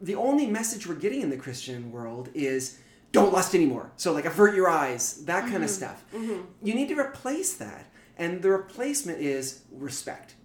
the 0.00 0.14
only 0.14 0.46
message 0.46 0.86
we're 0.86 0.94
getting 0.94 1.22
in 1.22 1.30
the 1.30 1.36
Christian 1.36 1.90
world 1.90 2.28
is 2.32 2.78
don't 3.10 3.32
lust 3.32 3.52
anymore. 3.52 3.90
So 3.96 4.12
like 4.12 4.26
avert 4.26 4.54
your 4.54 4.68
eyes, 4.68 5.24
that 5.24 5.42
kind 5.50 5.56
of 5.56 5.62
mm-hmm. 5.62 5.68
stuff. 5.68 6.04
Mm-hmm. 6.14 6.42
You 6.62 6.74
need 6.76 6.88
to 6.90 6.98
replace 7.00 7.54
that, 7.54 7.86
and 8.16 8.42
the 8.42 8.50
replacement 8.50 9.20
is 9.20 9.62
respect. 9.72 10.36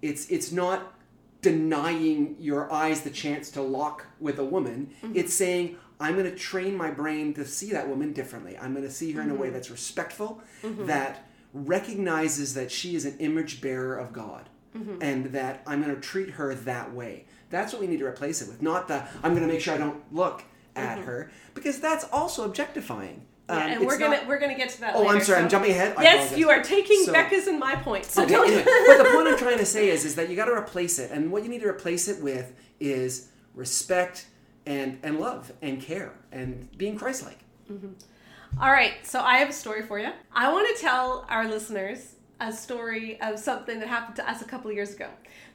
It's 0.00 0.28
it's 0.28 0.52
not 0.52 0.94
denying 1.40 2.36
your 2.40 2.72
eyes 2.72 3.02
the 3.02 3.10
chance 3.10 3.50
to 3.52 3.62
lock 3.62 4.06
with 4.18 4.38
a 4.38 4.44
woman. 4.44 4.90
Mm-hmm. 5.02 5.16
It's 5.16 5.34
saying, 5.34 5.76
I'm 6.00 6.14
going 6.16 6.30
to 6.30 6.36
train 6.36 6.76
my 6.76 6.90
brain 6.90 7.34
to 7.34 7.44
see 7.44 7.70
that 7.70 7.88
woman 7.88 8.12
differently. 8.12 8.58
I'm 8.58 8.72
going 8.72 8.84
to 8.86 8.90
see 8.90 9.12
her 9.12 9.20
mm-hmm. 9.20 9.30
in 9.30 9.36
a 9.36 9.38
way 9.38 9.46
mm-hmm. 9.48 9.54
that's 9.54 9.70
respectful, 9.70 10.42
mm-hmm. 10.62 10.86
that 10.86 11.28
recognizes 11.52 12.54
that 12.54 12.70
she 12.70 12.94
is 12.94 13.04
an 13.04 13.16
image 13.18 13.60
bearer 13.60 13.96
of 13.96 14.12
God, 14.12 14.48
mm-hmm. 14.76 15.00
and 15.00 15.26
that 15.26 15.62
I'm 15.66 15.82
going 15.82 15.94
to 15.94 16.00
treat 16.00 16.30
her 16.30 16.54
that 16.54 16.92
way. 16.92 17.26
That's 17.50 17.72
what 17.72 17.80
we 17.80 17.86
need 17.86 18.00
to 18.00 18.06
replace 18.06 18.42
it 18.42 18.48
with. 18.48 18.60
Not 18.60 18.88
the, 18.88 19.06
I'm 19.22 19.34
going 19.34 19.46
to 19.46 19.52
make 19.52 19.60
sure 19.60 19.74
I 19.74 19.78
don't 19.78 20.02
look 20.12 20.44
at 20.76 20.98
mm-hmm. 20.98 21.06
her, 21.06 21.30
because 21.54 21.80
that's 21.80 22.04
also 22.12 22.44
objectifying. 22.44 23.26
Yeah, 23.48 23.54
um, 23.56 23.70
and 23.70 23.86
we're 23.86 23.98
gonna 23.98 24.22
we're 24.26 24.38
gonna 24.38 24.56
get 24.56 24.68
to 24.70 24.80
that. 24.80 24.94
Oh, 24.94 25.00
later, 25.00 25.14
I'm 25.14 25.20
sorry, 25.22 25.38
so... 25.38 25.42
I'm 25.44 25.48
jumping 25.48 25.70
ahead. 25.70 25.94
yes, 26.00 26.36
you 26.36 26.50
are 26.50 26.62
taking 26.62 27.02
so... 27.04 27.12
Becca's 27.12 27.46
and 27.46 27.58
my 27.58 27.76
points. 27.76 28.12
So 28.12 28.24
okay, 28.24 28.34
anyway, 28.34 28.64
but 28.86 28.98
the 28.98 29.10
point 29.14 29.28
I'm 29.28 29.38
trying 29.38 29.58
to 29.58 29.64
say 29.64 29.88
is, 29.88 30.04
is 30.04 30.16
that 30.16 30.28
you 30.28 30.36
got 30.36 30.46
to 30.46 30.52
replace 30.52 30.98
it, 30.98 31.10
and 31.10 31.32
what 31.32 31.44
you 31.44 31.48
need 31.48 31.62
to 31.62 31.68
replace 31.68 32.08
it 32.08 32.22
with 32.22 32.52
is 32.78 33.28
respect 33.54 34.26
and 34.66 34.98
and 35.02 35.18
love 35.18 35.52
and 35.62 35.80
care 35.80 36.12
and 36.30 36.68
being 36.76 36.98
Christ-like. 36.98 37.38
Mm-hmm. 37.70 37.92
All 38.60 38.70
right, 38.70 38.94
so 39.02 39.20
I 39.20 39.38
have 39.38 39.50
a 39.50 39.52
story 39.52 39.82
for 39.82 39.98
you. 39.98 40.10
I 40.32 40.52
want 40.52 40.74
to 40.74 40.82
tell 40.82 41.26
our 41.28 41.48
listeners 41.48 42.16
a 42.40 42.52
story 42.52 43.20
of 43.20 43.38
something 43.38 43.78
that 43.78 43.88
happened 43.88 44.16
to 44.16 44.30
us 44.30 44.42
a 44.42 44.44
couple 44.44 44.70
years 44.72 44.94
ago. 44.94 45.08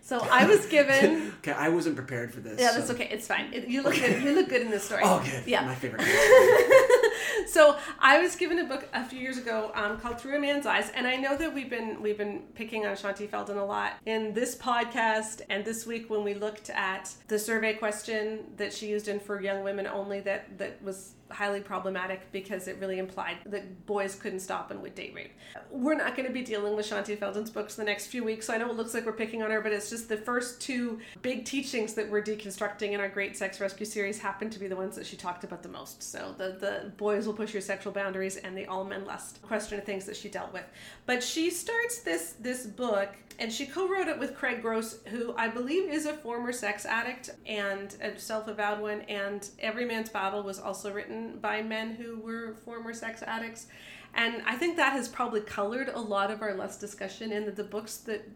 So 0.03 0.19
I 0.19 0.45
was 0.45 0.65
given. 0.77 1.33
okay, 1.39 1.53
I 1.53 1.69
wasn't 1.69 1.95
prepared 1.95 2.33
for 2.33 2.41
this. 2.41 2.59
Yeah, 2.59 2.73
that's 2.73 2.87
so. 2.87 2.93
okay. 2.93 3.07
It's 3.09 3.25
fine. 3.25 3.53
It, 3.53 3.69
you 3.69 3.81
look 3.81 3.95
good. 3.95 4.21
You 4.21 4.35
look 4.35 4.49
good 4.49 4.61
in 4.61 4.69
this 4.69 4.83
story. 4.83 5.01
Oh, 5.03 5.23
good. 5.23 5.47
Yeah, 5.47 5.65
my 5.65 5.75
favorite. 5.75 6.01
so 7.47 7.77
I 7.99 8.19
was 8.21 8.35
given 8.35 8.59
a 8.59 8.65
book 8.65 8.85
a 8.93 9.05
few 9.05 9.19
years 9.19 9.37
ago 9.37 9.71
um, 9.73 9.97
called 9.97 10.19
Through 10.19 10.35
a 10.35 10.39
Man's 10.39 10.65
Eyes, 10.65 10.91
and 10.93 11.07
I 11.07 11.15
know 11.15 11.37
that 11.37 11.53
we've 11.53 11.69
been 11.69 12.01
we've 12.01 12.17
been 12.17 12.43
picking 12.53 12.85
on 12.85 12.97
Shaunti 12.97 13.29
Feldhahn 13.29 13.57
a 13.57 13.63
lot 13.63 13.93
in 14.05 14.33
this 14.33 14.55
podcast 14.55 15.41
and 15.49 15.63
this 15.63 15.85
week 15.85 16.09
when 16.09 16.23
we 16.23 16.33
looked 16.33 16.69
at 16.69 17.13
the 17.29 17.39
survey 17.39 17.73
question 17.73 18.39
that 18.57 18.73
she 18.73 18.89
used 18.89 19.07
in 19.07 19.21
for 19.21 19.41
young 19.41 19.63
women 19.63 19.87
only 19.87 20.19
that 20.19 20.57
that 20.57 20.83
was 20.83 21.13
highly 21.33 21.59
problematic 21.59 22.31
because 22.31 22.67
it 22.67 22.77
really 22.79 22.99
implied 22.99 23.37
that 23.45 23.85
boys 23.85 24.15
couldn't 24.15 24.39
stop 24.39 24.71
and 24.71 24.81
would 24.81 24.95
date 24.95 25.13
rape. 25.13 25.31
We're 25.71 25.95
not 25.95 26.15
going 26.15 26.27
to 26.27 26.33
be 26.33 26.43
dealing 26.43 26.75
with 26.75 26.89
Shaunti 26.89 27.17
Feldhahn's 27.17 27.49
books 27.49 27.75
the 27.75 27.83
next 27.83 28.07
few 28.07 28.23
weeks, 28.23 28.47
so 28.47 28.53
I 28.53 28.57
know 28.57 28.69
it 28.69 28.75
looks 28.75 28.93
like 28.93 29.05
we're 29.05 29.13
picking 29.13 29.41
on 29.41 29.51
her, 29.51 29.61
but 29.61 29.71
it's 29.71 29.89
just 29.89 30.09
the 30.09 30.17
first 30.17 30.61
two 30.61 30.99
big 31.21 31.45
teachings 31.45 31.93
that 31.95 32.09
we're 32.09 32.23
deconstructing 32.23 32.91
in 32.91 32.99
our 32.99 33.09
Great 33.09 33.35
Sex 33.35 33.59
Rescue 33.59 33.85
series 33.85 34.19
happen 34.19 34.49
to 34.49 34.59
be 34.59 34.67
the 34.67 34.75
ones 34.75 34.95
that 34.95 35.05
she 35.05 35.17
talked 35.17 35.43
about 35.43 35.63
the 35.63 35.69
most. 35.69 36.03
So 36.03 36.33
the, 36.37 36.57
the 36.59 36.91
boys 36.97 37.25
will 37.25 37.33
push 37.33 37.53
your 37.53 37.61
sexual 37.61 37.93
boundaries 37.93 38.37
and 38.37 38.57
the 38.57 38.65
all 38.67 38.83
men 38.83 39.05
lust 39.05 39.41
question 39.41 39.79
of 39.79 39.85
things 39.85 40.05
that 40.05 40.15
she 40.15 40.29
dealt 40.29 40.53
with. 40.53 40.65
But 41.05 41.23
she 41.23 41.49
starts 41.49 41.99
this 41.99 42.35
this 42.39 42.65
book 42.65 43.09
and 43.39 43.51
she 43.51 43.65
co-wrote 43.65 44.07
it 44.07 44.19
with 44.19 44.35
Craig 44.35 44.61
Gross, 44.61 44.99
who 45.07 45.33
I 45.35 45.47
believe 45.47 45.89
is 45.89 46.05
a 46.05 46.13
former 46.13 46.51
sex 46.51 46.85
addict 46.85 47.31
and 47.45 47.95
a 48.01 48.17
self-avowed 48.19 48.79
one. 48.79 49.01
And 49.01 49.47
Every 49.59 49.85
Man's 49.85 50.09
Battle 50.09 50.43
was 50.43 50.59
also 50.59 50.93
written 50.93 51.22
by 51.41 51.61
men 51.61 51.95
who 51.95 52.19
were 52.19 52.55
former 52.65 52.93
sex 52.93 53.23
addicts. 53.23 53.67
And 54.13 54.43
I 54.45 54.55
think 54.55 54.77
that 54.77 54.93
has 54.93 55.07
probably 55.07 55.41
colored 55.41 55.89
a 55.89 55.99
lot 55.99 56.29
of 56.29 56.41
our 56.41 56.53
lust 56.53 56.79
discussion 56.79 57.31
in 57.31 57.45
that 57.45 57.55
the 57.55 57.63
books 57.63 57.97
that 57.97 58.29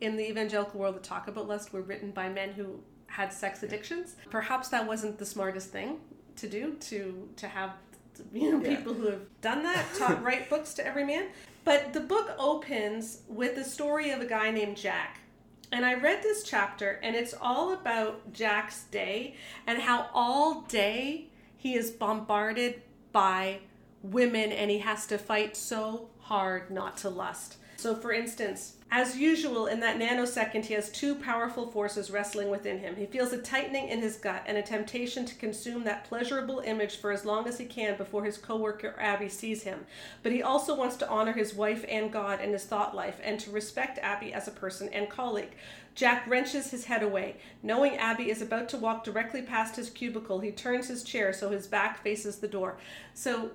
in 0.00 0.16
the 0.16 0.28
evangelical 0.28 0.80
world 0.80 0.96
that 0.96 1.02
talk 1.02 1.28
about 1.28 1.46
lust 1.46 1.72
were 1.72 1.82
written 1.82 2.10
by 2.10 2.28
men 2.28 2.52
who 2.52 2.80
had 3.06 3.32
sex 3.32 3.62
addictions. 3.62 4.16
Perhaps 4.30 4.68
that 4.68 4.86
wasn't 4.86 5.18
the 5.18 5.26
smartest 5.26 5.70
thing 5.70 5.98
to 6.36 6.48
do 6.48 6.74
to 6.80 7.28
to 7.36 7.48
have 7.48 7.72
you 8.32 8.52
know 8.52 8.60
people 8.60 8.94
who 8.94 9.06
have 9.06 9.40
done 9.40 9.62
that 9.62 9.86
talk, 9.96 10.20
write 10.24 10.48
books 10.50 10.74
to 10.74 10.86
every 10.86 11.04
man. 11.04 11.28
But 11.64 11.92
the 11.92 12.00
book 12.00 12.34
opens 12.38 13.22
with 13.28 13.54
the 13.54 13.64
story 13.64 14.10
of 14.10 14.20
a 14.20 14.26
guy 14.26 14.50
named 14.50 14.76
Jack. 14.76 15.20
And 15.72 15.84
I 15.84 15.94
read 15.94 16.22
this 16.22 16.42
chapter, 16.42 16.98
and 17.02 17.14
it's 17.14 17.34
all 17.40 17.72
about 17.74 18.32
Jack's 18.32 18.84
day 18.84 19.36
and 19.66 19.80
how 19.80 20.08
all 20.12 20.62
day 20.62 21.29
he 21.60 21.74
is 21.74 21.90
bombarded 21.90 22.80
by 23.12 23.58
women 24.02 24.50
and 24.50 24.70
he 24.70 24.78
has 24.78 25.06
to 25.06 25.18
fight 25.18 25.54
so 25.54 26.08
hard 26.20 26.70
not 26.70 26.96
to 26.96 27.10
lust. 27.10 27.58
So, 27.76 27.94
for 27.94 28.12
instance, 28.12 28.76
as 28.90 29.18
usual, 29.18 29.66
in 29.66 29.80
that 29.80 29.98
nanosecond, 29.98 30.64
he 30.64 30.74
has 30.74 30.90
two 30.90 31.14
powerful 31.14 31.70
forces 31.70 32.10
wrestling 32.10 32.50
within 32.50 32.78
him. 32.78 32.96
He 32.96 33.06
feels 33.06 33.32
a 33.32 33.40
tightening 33.40 33.88
in 33.88 34.00
his 34.00 34.16
gut 34.16 34.42
and 34.46 34.56
a 34.56 34.62
temptation 34.62 35.26
to 35.26 35.34
consume 35.34 35.84
that 35.84 36.04
pleasurable 36.04 36.60
image 36.60 36.96
for 36.96 37.12
as 37.12 37.24
long 37.24 37.46
as 37.46 37.58
he 37.58 37.66
can 37.66 37.96
before 37.96 38.24
his 38.24 38.36
coworker 38.36 38.94
Abby 38.98 39.28
sees 39.28 39.62
him. 39.62 39.86
But 40.22 40.32
he 40.32 40.42
also 40.42 40.74
wants 40.74 40.96
to 40.96 41.08
honor 41.08 41.32
his 41.32 41.54
wife 41.54 41.84
and 41.88 42.10
God 42.12 42.40
in 42.40 42.52
his 42.52 42.64
thought 42.64 42.94
life 42.94 43.20
and 43.22 43.38
to 43.40 43.50
respect 43.50 43.98
Abby 43.98 44.32
as 44.32 44.48
a 44.48 44.52
person 44.52 44.88
and 44.88 45.10
colleague. 45.10 45.52
Jack 45.94 46.26
wrenches 46.26 46.70
his 46.70 46.84
head 46.84 47.02
away. 47.02 47.36
Knowing 47.62 47.96
Abby 47.96 48.30
is 48.30 48.42
about 48.42 48.68
to 48.70 48.78
walk 48.78 49.04
directly 49.04 49.42
past 49.42 49.76
his 49.76 49.90
cubicle, 49.90 50.40
he 50.40 50.50
turns 50.50 50.88
his 50.88 51.02
chair 51.02 51.32
so 51.32 51.50
his 51.50 51.66
back 51.66 52.02
faces 52.02 52.38
the 52.38 52.48
door. 52.48 52.78
So 53.14 53.50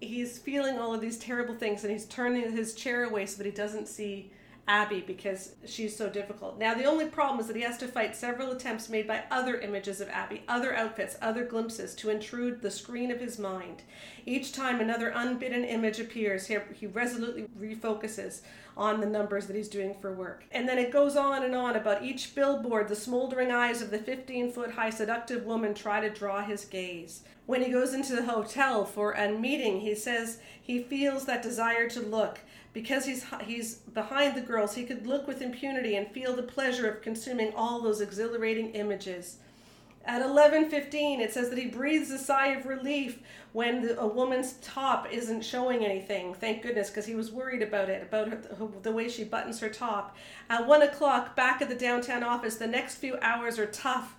he's 0.00 0.38
feeling 0.38 0.78
all 0.78 0.94
of 0.94 1.00
these 1.00 1.18
terrible 1.18 1.54
things 1.54 1.82
and 1.82 1.92
he's 1.92 2.06
turning 2.06 2.52
his 2.52 2.74
chair 2.74 3.04
away 3.04 3.26
so 3.26 3.38
that 3.38 3.46
he 3.46 3.52
doesn't 3.52 3.88
see 3.88 4.30
Abby 4.68 5.00
because 5.00 5.54
she's 5.66 5.96
so 5.96 6.10
difficult. 6.10 6.58
Now, 6.58 6.74
the 6.74 6.84
only 6.84 7.06
problem 7.06 7.40
is 7.40 7.46
that 7.46 7.56
he 7.56 7.62
has 7.62 7.78
to 7.78 7.88
fight 7.88 8.14
several 8.14 8.52
attempts 8.52 8.90
made 8.90 9.08
by 9.08 9.24
other 9.30 9.58
images 9.58 10.02
of 10.02 10.10
Abby, 10.10 10.42
other 10.46 10.74
outfits, 10.74 11.16
other 11.22 11.44
glimpses 11.44 11.94
to 11.96 12.10
intrude 12.10 12.60
the 12.60 12.70
screen 12.70 13.10
of 13.10 13.18
his 13.18 13.38
mind. 13.38 13.82
Each 14.26 14.52
time 14.52 14.80
another 14.80 15.08
unbidden 15.08 15.64
image 15.64 15.98
appears, 15.98 16.46
he, 16.46 16.58
he 16.74 16.86
resolutely 16.86 17.46
refocuses 17.58 18.42
on 18.76 19.00
the 19.00 19.06
numbers 19.06 19.46
that 19.46 19.56
he's 19.56 19.68
doing 19.68 19.94
for 19.94 20.12
work. 20.12 20.44
And 20.52 20.68
then 20.68 20.78
it 20.78 20.92
goes 20.92 21.16
on 21.16 21.42
and 21.42 21.54
on 21.54 21.74
about 21.74 22.04
each 22.04 22.34
billboard, 22.34 22.88
the 22.88 22.94
smoldering 22.94 23.50
eyes 23.50 23.80
of 23.80 23.90
the 23.90 23.98
15 23.98 24.52
foot 24.52 24.72
high 24.72 24.90
seductive 24.90 25.44
woman 25.44 25.72
try 25.72 26.00
to 26.00 26.10
draw 26.10 26.44
his 26.44 26.66
gaze. 26.66 27.22
When 27.46 27.62
he 27.62 27.72
goes 27.72 27.94
into 27.94 28.14
the 28.14 28.26
hotel 28.26 28.84
for 28.84 29.12
a 29.12 29.32
meeting, 29.32 29.80
he 29.80 29.94
says 29.94 30.38
he 30.60 30.82
feels 30.82 31.24
that 31.24 31.42
desire 31.42 31.88
to 31.88 32.00
look 32.00 32.38
because 32.72 33.06
he's 33.06 33.24
he's 33.42 33.76
behind 33.76 34.36
the 34.36 34.40
girls, 34.40 34.74
he 34.74 34.84
could 34.84 35.06
look 35.06 35.26
with 35.26 35.42
impunity 35.42 35.96
and 35.96 36.08
feel 36.08 36.34
the 36.34 36.42
pleasure 36.42 36.88
of 36.88 37.02
consuming 37.02 37.52
all 37.54 37.80
those 37.80 38.00
exhilarating 38.00 38.70
images. 38.72 39.38
At 40.04 40.22
11:15, 40.22 41.20
it 41.20 41.32
says 41.32 41.50
that 41.50 41.58
he 41.58 41.66
breathes 41.66 42.10
a 42.10 42.18
sigh 42.18 42.48
of 42.48 42.66
relief 42.66 43.20
when 43.52 43.82
the, 43.82 43.98
a 43.98 44.06
woman's 44.06 44.54
top 44.54 45.12
isn't 45.12 45.44
showing 45.44 45.84
anything. 45.84 46.34
Thank 46.34 46.62
goodness, 46.62 46.88
because 46.88 47.06
he 47.06 47.14
was 47.14 47.30
worried 47.30 47.62
about 47.62 47.88
it, 47.88 48.02
about 48.02 48.28
her, 48.28 48.68
the 48.82 48.92
way 48.92 49.08
she 49.08 49.24
buttons 49.24 49.60
her 49.60 49.68
top. 49.68 50.16
At 50.48 50.66
one 50.66 50.82
o'clock, 50.82 51.36
back 51.36 51.60
at 51.60 51.68
the 51.68 51.74
downtown 51.74 52.22
office, 52.22 52.56
the 52.56 52.66
next 52.66 52.96
few 52.96 53.18
hours 53.20 53.58
are 53.58 53.66
tough 53.66 54.16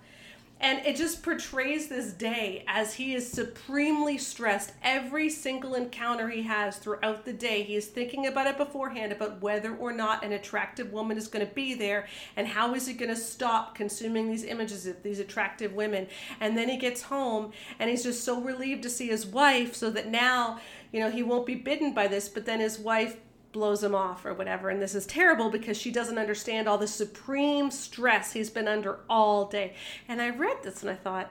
and 0.60 0.84
it 0.84 0.96
just 0.96 1.22
portrays 1.22 1.88
this 1.88 2.12
day 2.12 2.64
as 2.68 2.94
he 2.94 3.14
is 3.14 3.30
supremely 3.30 4.18
stressed. 4.18 4.72
Every 4.82 5.30
single 5.30 5.74
encounter 5.74 6.28
he 6.28 6.42
has 6.42 6.76
throughout 6.76 7.24
the 7.24 7.32
day, 7.32 7.62
he 7.62 7.76
is 7.76 7.86
thinking 7.86 8.26
about 8.26 8.46
it 8.46 8.58
beforehand 8.58 9.10
about 9.10 9.40
whether 9.40 9.74
or 9.74 9.92
not 9.92 10.22
an 10.22 10.32
attractive 10.32 10.92
woman 10.92 11.16
is 11.16 11.28
going 11.28 11.46
to 11.46 11.54
be 11.54 11.74
there 11.74 12.06
and 12.36 12.46
how 12.46 12.74
is 12.74 12.86
he 12.86 12.92
going 12.92 13.08
to 13.08 13.16
stop 13.16 13.74
consuming 13.74 14.28
these 14.28 14.44
images 14.44 14.86
of 14.86 15.02
these 15.02 15.18
attractive 15.18 15.72
women. 15.72 16.06
And 16.40 16.58
then 16.58 16.68
he 16.68 16.76
gets 16.76 17.02
home 17.02 17.52
and 17.78 17.88
he's 17.88 18.02
just 18.02 18.22
so 18.22 18.40
relieved 18.40 18.82
to 18.82 18.90
see 18.90 19.08
his 19.08 19.26
wife 19.26 19.74
so 19.74 19.90
that 19.90 20.08
now, 20.08 20.60
you 20.92 21.00
know, 21.00 21.10
he 21.10 21.22
won't 21.22 21.46
be 21.46 21.54
bitten 21.54 21.94
by 21.94 22.06
this, 22.06 22.28
but 22.28 22.44
then 22.44 22.60
his 22.60 22.78
wife 22.78 23.16
blows 23.52 23.82
him 23.82 23.94
off 23.94 24.24
or 24.24 24.34
whatever. 24.34 24.68
And 24.68 24.80
this 24.80 24.94
is 24.94 25.06
terrible 25.06 25.50
because 25.50 25.76
she 25.76 25.90
doesn't 25.90 26.18
understand 26.18 26.68
all 26.68 26.78
the 26.78 26.86
supreme 26.86 27.70
stress 27.70 28.32
he's 28.32 28.50
been 28.50 28.68
under 28.68 29.00
all 29.08 29.46
day. 29.46 29.74
And 30.08 30.20
I 30.20 30.30
read 30.30 30.58
this 30.62 30.82
and 30.82 30.90
I 30.90 30.94
thought, 30.94 31.30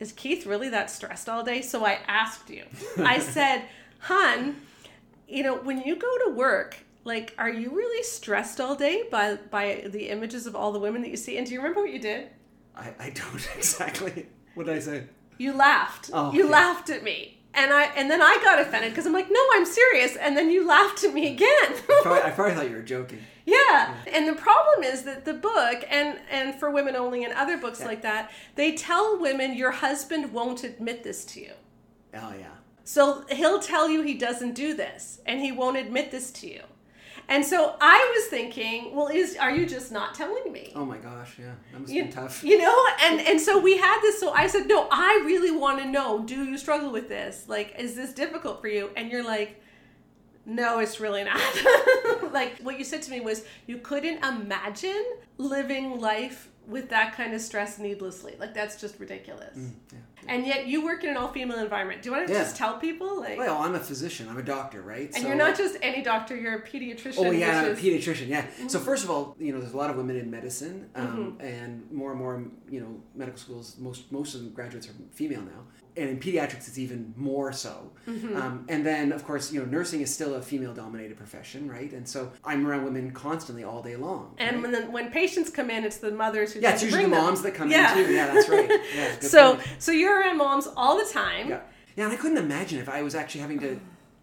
is 0.00 0.12
Keith 0.12 0.46
really 0.46 0.68
that 0.68 0.90
stressed 0.90 1.28
all 1.28 1.42
day? 1.42 1.62
So 1.62 1.84
I 1.84 1.98
asked 2.06 2.50
you. 2.50 2.64
I 2.98 3.18
said, 3.18 3.64
Hun, 4.00 4.56
you 5.26 5.42
know, 5.42 5.56
when 5.56 5.82
you 5.82 5.96
go 5.96 6.18
to 6.26 6.34
work, 6.34 6.78
like, 7.04 7.34
are 7.38 7.50
you 7.50 7.70
really 7.70 8.02
stressed 8.02 8.60
all 8.60 8.76
day 8.76 9.04
by 9.10 9.36
by 9.50 9.86
the 9.86 10.08
images 10.08 10.46
of 10.46 10.54
all 10.54 10.72
the 10.72 10.78
women 10.78 11.02
that 11.02 11.10
you 11.10 11.16
see? 11.16 11.38
And 11.38 11.46
do 11.46 11.52
you 11.52 11.58
remember 11.58 11.80
what 11.80 11.92
you 11.92 11.98
did? 11.98 12.28
I, 12.76 12.92
I 12.98 13.10
don't 13.10 13.48
exactly. 13.56 14.26
What 14.54 14.66
did 14.66 14.76
I 14.76 14.80
say? 14.80 15.04
You 15.38 15.52
laughed. 15.52 16.10
Oh, 16.12 16.32
you 16.32 16.44
okay. 16.44 16.52
laughed 16.52 16.90
at 16.90 17.02
me 17.02 17.37
and 17.58 17.72
I 17.72 17.84
and 17.96 18.10
then 18.10 18.22
I 18.22 18.38
got 18.42 18.58
offended 18.60 18.92
because 18.92 19.06
I'm 19.06 19.12
like, 19.12 19.28
no, 19.30 19.40
I'm 19.54 19.66
serious, 19.66 20.16
and 20.16 20.36
then 20.36 20.50
you 20.50 20.66
laughed 20.66 21.04
at 21.04 21.12
me 21.12 21.32
again. 21.32 21.48
I, 21.70 22.00
probably, 22.02 22.22
I 22.22 22.30
probably 22.30 22.54
thought 22.54 22.70
you 22.70 22.76
were 22.76 22.82
joking. 22.82 23.20
yeah. 23.44 23.94
and 24.12 24.28
the 24.28 24.34
problem 24.34 24.84
is 24.84 25.02
that 25.02 25.24
the 25.24 25.34
book 25.34 25.84
and 25.90 26.18
and 26.30 26.54
for 26.54 26.70
women 26.70 26.94
only 26.96 27.24
and 27.24 27.32
other 27.34 27.56
books 27.58 27.80
Yeah. 27.80 27.86
like 27.86 28.02
that, 28.02 28.30
they 28.54 28.72
tell 28.74 29.18
women 29.20 29.54
your 29.54 29.72
husband 29.72 30.32
won't 30.32 30.64
admit 30.64 31.02
this 31.02 31.24
to 31.26 31.40
you. 31.40 31.52
Oh 32.14 32.32
yeah. 32.38 32.46
So 32.84 33.24
he'll 33.30 33.60
tell 33.60 33.90
you 33.90 34.02
he 34.02 34.14
doesn't 34.14 34.54
do 34.54 34.74
this, 34.74 35.20
and 35.26 35.40
he 35.40 35.52
won't 35.52 35.76
admit 35.76 36.10
this 36.10 36.30
to 36.32 36.46
you. 36.48 36.62
And 37.30 37.44
so 37.44 37.76
I 37.80 38.12
was 38.16 38.30
thinking, 38.30 38.94
well, 38.96 39.08
is 39.08 39.36
are 39.36 39.50
you 39.54 39.66
just 39.66 39.92
not 39.92 40.14
telling 40.14 40.50
me? 40.52 40.72
Oh 40.74 40.84
my 40.84 40.96
gosh, 40.98 41.38
yeah. 41.38 41.52
That 41.72 41.80
must 41.80 41.92
you, 41.92 42.04
been 42.04 42.12
tough. 42.12 42.42
you 42.42 42.56
know 42.58 42.76
and 43.02 43.20
and 43.20 43.40
so 43.40 43.58
we 43.58 43.76
had 43.76 44.00
this 44.00 44.18
so 44.18 44.32
i 44.32 44.46
said 44.46 44.66
no 44.66 44.88
i 44.90 45.22
really 45.26 45.50
want 45.50 45.78
to 45.80 45.86
know 45.88 46.22
do 46.24 46.44
you 46.44 46.56
struggle 46.58 46.90
with 46.90 47.08
this 47.08 47.44
like 47.48 47.74
is 47.78 47.94
this 47.94 48.12
difficult 48.12 48.60
for 48.60 48.68
you 48.68 48.90
and 48.96 49.10
you're 49.12 49.24
like 49.24 49.60
no 50.46 50.78
it's 50.78 50.98
really 51.00 51.24
not 51.24 51.40
like 52.32 52.58
what 52.60 52.78
you 52.78 52.84
said 52.84 53.02
to 53.02 53.10
me 53.10 53.20
was 53.20 53.44
you 53.66 53.78
couldn't 53.78 54.24
imagine 54.24 55.04
living 55.36 56.00
life 56.00 56.48
with 56.66 56.88
that 56.90 57.14
kind 57.14 57.34
of 57.34 57.40
stress 57.40 57.78
needlessly 57.78 58.34
like 58.38 58.54
that's 58.54 58.80
just 58.80 58.98
ridiculous 58.98 59.56
Mm, 59.56 59.72
yeah. 59.92 59.98
And 60.26 60.46
yet 60.46 60.66
you 60.66 60.84
work 60.84 61.04
in 61.04 61.10
an 61.10 61.16
all-female 61.16 61.58
environment 61.58 62.02
do 62.02 62.08
you 62.10 62.14
want 62.16 62.26
to 62.26 62.32
Yeah. 62.32 62.40
just 62.40 62.56
tell 62.56 62.78
people 62.78 63.20
like 63.20 63.38
Well, 63.38 63.58
I'm 63.58 63.74
a 63.74 63.80
physician. 63.80 64.28
I'm 64.28 64.38
a 64.38 64.42
doctor, 64.42 64.82
right? 64.82 65.10
and 65.14 65.24
you're 65.26 65.36
not 65.36 65.56
just 65.56 65.76
any 65.82 66.02
doctor 66.02 66.36
you're 66.36 66.56
a 66.56 66.62
pediatrician 66.62 67.18
Oh 67.26 67.30
yeah, 67.30 67.60
I'm 67.60 67.64
a 67.66 67.68
is- 67.70 67.78
pediatrician. 67.80 68.28
Yeah. 68.28 68.44
So 68.66 68.78
first 68.78 69.04
of 69.04 69.10
all, 69.10 69.36
you 69.38 69.52
know, 69.52 69.60
there's 69.60 69.72
a 69.74 69.76
lot 69.76 69.90
of 69.90 69.96
women 69.96 70.16
in 70.16 70.30
medicine, 70.30 70.88
um, 70.94 71.36
and 71.40 71.90
more 71.92 72.10
and 72.10 72.18
more, 72.18 72.44
you 72.68 72.80
know, 72.80 73.00
medical 73.14 73.38
schools. 73.38 73.76
Most 73.78 74.10
most 74.12 74.34
of 74.34 74.42
the 74.44 74.50
graduates 74.50 74.88
are 74.88 74.92
female 75.12 75.42
now, 75.42 75.62
and 75.98 76.08
in 76.08 76.18
pediatrics, 76.18 76.68
it's 76.68 76.78
even 76.78 77.12
more 77.16 77.52
so. 77.52 77.90
Um, 78.06 78.64
and 78.70 78.86
then, 78.86 79.12
of 79.12 79.24
course, 79.24 79.52
you 79.52 79.60
know, 79.60 79.66
nursing 79.66 80.00
is 80.00 80.12
still 80.14 80.34
a 80.36 80.40
female-dominated 80.42 81.16
profession, 81.18 81.68
right? 81.68 81.92
And 81.92 82.08
so 82.08 82.32
I'm 82.44 82.66
around 82.66 82.84
women 82.84 83.10
constantly 83.10 83.64
all 83.64 83.82
day 83.82 83.96
long. 83.96 84.34
and 84.38 84.62
right? 84.62 84.72
when, 84.72 84.92
when 84.92 85.10
patients 85.10 85.50
come 85.50 85.68
in, 85.70 85.84
it's 85.84 85.98
the 85.98 86.10
mothers 86.10 86.52
who 86.54 86.60
yeah, 86.60 86.72
it's 86.72 86.82
usually 86.82 87.02
the 87.02 87.08
bring 87.10 87.18
them. 87.18 87.26
moms 87.26 87.42
that 87.42 87.54
come 87.54 87.70
Yeah. 87.70 87.98
in 87.98 88.06
too. 88.06 88.12
Yeah, 88.14 88.32
that's 88.32 88.48
right. 88.48 88.70
Yeah, 88.96 89.20
so 89.20 89.56
point. 89.56 89.68
so 89.78 89.92
you're 89.92 90.18
around 90.20 90.38
moms 90.38 90.66
all 90.76 90.96
the 90.96 91.10
time 91.12 91.48
Yeah. 91.50 91.60
Yeah, 91.96 92.04
and 92.04 92.12
I 92.12 92.16
couldn't 92.16 92.38
imagine 92.38 92.78
if 92.78 92.88
I 92.88 93.02
was 93.02 93.14
actually 93.14 93.40
having 93.42 93.58
to 93.60 93.78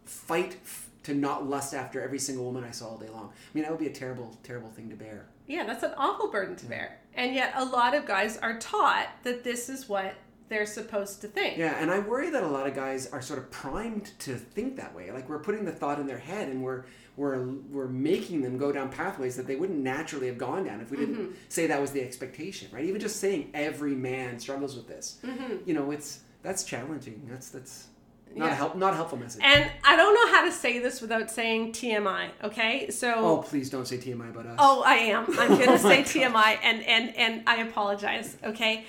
fight 0.05 0.55
f- 0.63 0.89
to 1.03 1.13
not 1.13 1.47
lust 1.47 1.73
after 1.73 2.01
every 2.01 2.17
single 2.19 2.45
woman 2.45 2.63
I 2.63 2.71
saw 2.71 2.87
all 2.89 2.97
day 2.97 3.09
long. 3.09 3.25
I 3.29 3.31
mean, 3.53 3.63
that 3.63 3.71
would 3.71 3.79
be 3.79 3.87
a 3.87 3.93
terrible, 3.93 4.35
terrible 4.43 4.69
thing 4.69 4.89
to 4.89 4.95
bear. 4.95 5.27
Yeah, 5.47 5.65
that's 5.65 5.83
an 5.83 5.91
awful 5.97 6.31
burden 6.31 6.55
to 6.55 6.65
bear. 6.65 6.99
And 7.13 7.35
yet 7.35 7.53
a 7.55 7.63
lot 7.63 7.93
of 7.93 8.05
guys 8.07 8.37
are 8.37 8.57
taught 8.57 9.07
that 9.23 9.43
this 9.43 9.69
is 9.69 9.87
what 9.87 10.15
they're 10.49 10.65
supposed 10.65 11.21
to 11.21 11.27
think. 11.27 11.57
Yeah, 11.57 11.75
and 11.79 11.89
I 11.89 11.99
worry 11.99 12.29
that 12.29 12.43
a 12.43 12.47
lot 12.47 12.67
of 12.67 12.75
guys 12.75 13.07
are 13.07 13.21
sort 13.21 13.39
of 13.39 13.49
primed 13.51 14.11
to 14.19 14.35
think 14.35 14.75
that 14.77 14.93
way. 14.95 15.11
Like 15.11 15.27
we're 15.29 15.39
putting 15.39 15.65
the 15.65 15.71
thought 15.71 15.99
in 15.99 16.05
their 16.07 16.17
head, 16.19 16.49
and 16.49 16.63
we're 16.63 16.83
we're 17.17 17.43
we're 17.71 17.87
making 17.87 18.41
them 18.41 18.57
go 18.57 18.71
down 18.71 18.89
pathways 18.89 19.35
that 19.37 19.47
they 19.47 19.55
wouldn't 19.55 19.79
naturally 19.79 20.27
have 20.27 20.37
gone 20.37 20.63
down 20.65 20.81
if 20.81 20.91
we 20.91 20.97
didn't 20.97 21.15
Mm-hmm. 21.15 21.31
say 21.49 21.67
that 21.67 21.79
was 21.81 21.91
the 21.91 22.01
expectation, 22.01 22.67
right? 22.71 22.83
Even 22.85 22.99
just 23.01 23.17
saying 23.19 23.49
every 23.53 23.95
man 23.95 24.37
struggles 24.39 24.75
with 24.75 24.87
this, 24.87 25.17
Mm-hmm. 25.23 25.57
you 25.67 25.73
know, 25.73 25.91
it's 25.91 26.19
that's 26.43 26.63
challenging. 26.63 27.21
That's 27.29 27.49
that's 27.49 27.87
not 28.35 28.47
Yeah. 28.47 28.51
a 28.51 28.55
help, 28.55 28.75
not 28.75 28.91
a 28.93 28.97
helpful 28.97 29.17
message. 29.17 29.41
And 29.43 29.71
I 29.83 29.95
don't 29.95 30.13
know 30.13 30.35
how 30.37 30.43
to 30.45 30.51
say 30.51 30.77
this 30.79 30.99
without 31.01 31.31
saying 31.31 31.71
TMI, 31.71 32.29
okay? 32.43 32.89
So 32.89 33.13
oh, 33.15 33.37
please 33.37 33.69
don't 33.69 33.87
say 33.87 33.97
TMI 33.97 34.29
about 34.29 34.45
us. 34.45 34.55
Oh, 34.59 34.83
I 34.85 34.95
am. 34.95 35.25
I'm 35.39 35.47
going 35.57 35.69
Oh 35.69 35.77
to 35.77 35.83
my 35.83 36.03
say 36.03 36.19
TMI 36.21 36.59
and 36.61 36.83
and 36.83 37.15
and 37.15 37.43
I 37.47 37.57
apologize, 37.63 38.35
okay? 38.43 38.85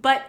But 0.00 0.22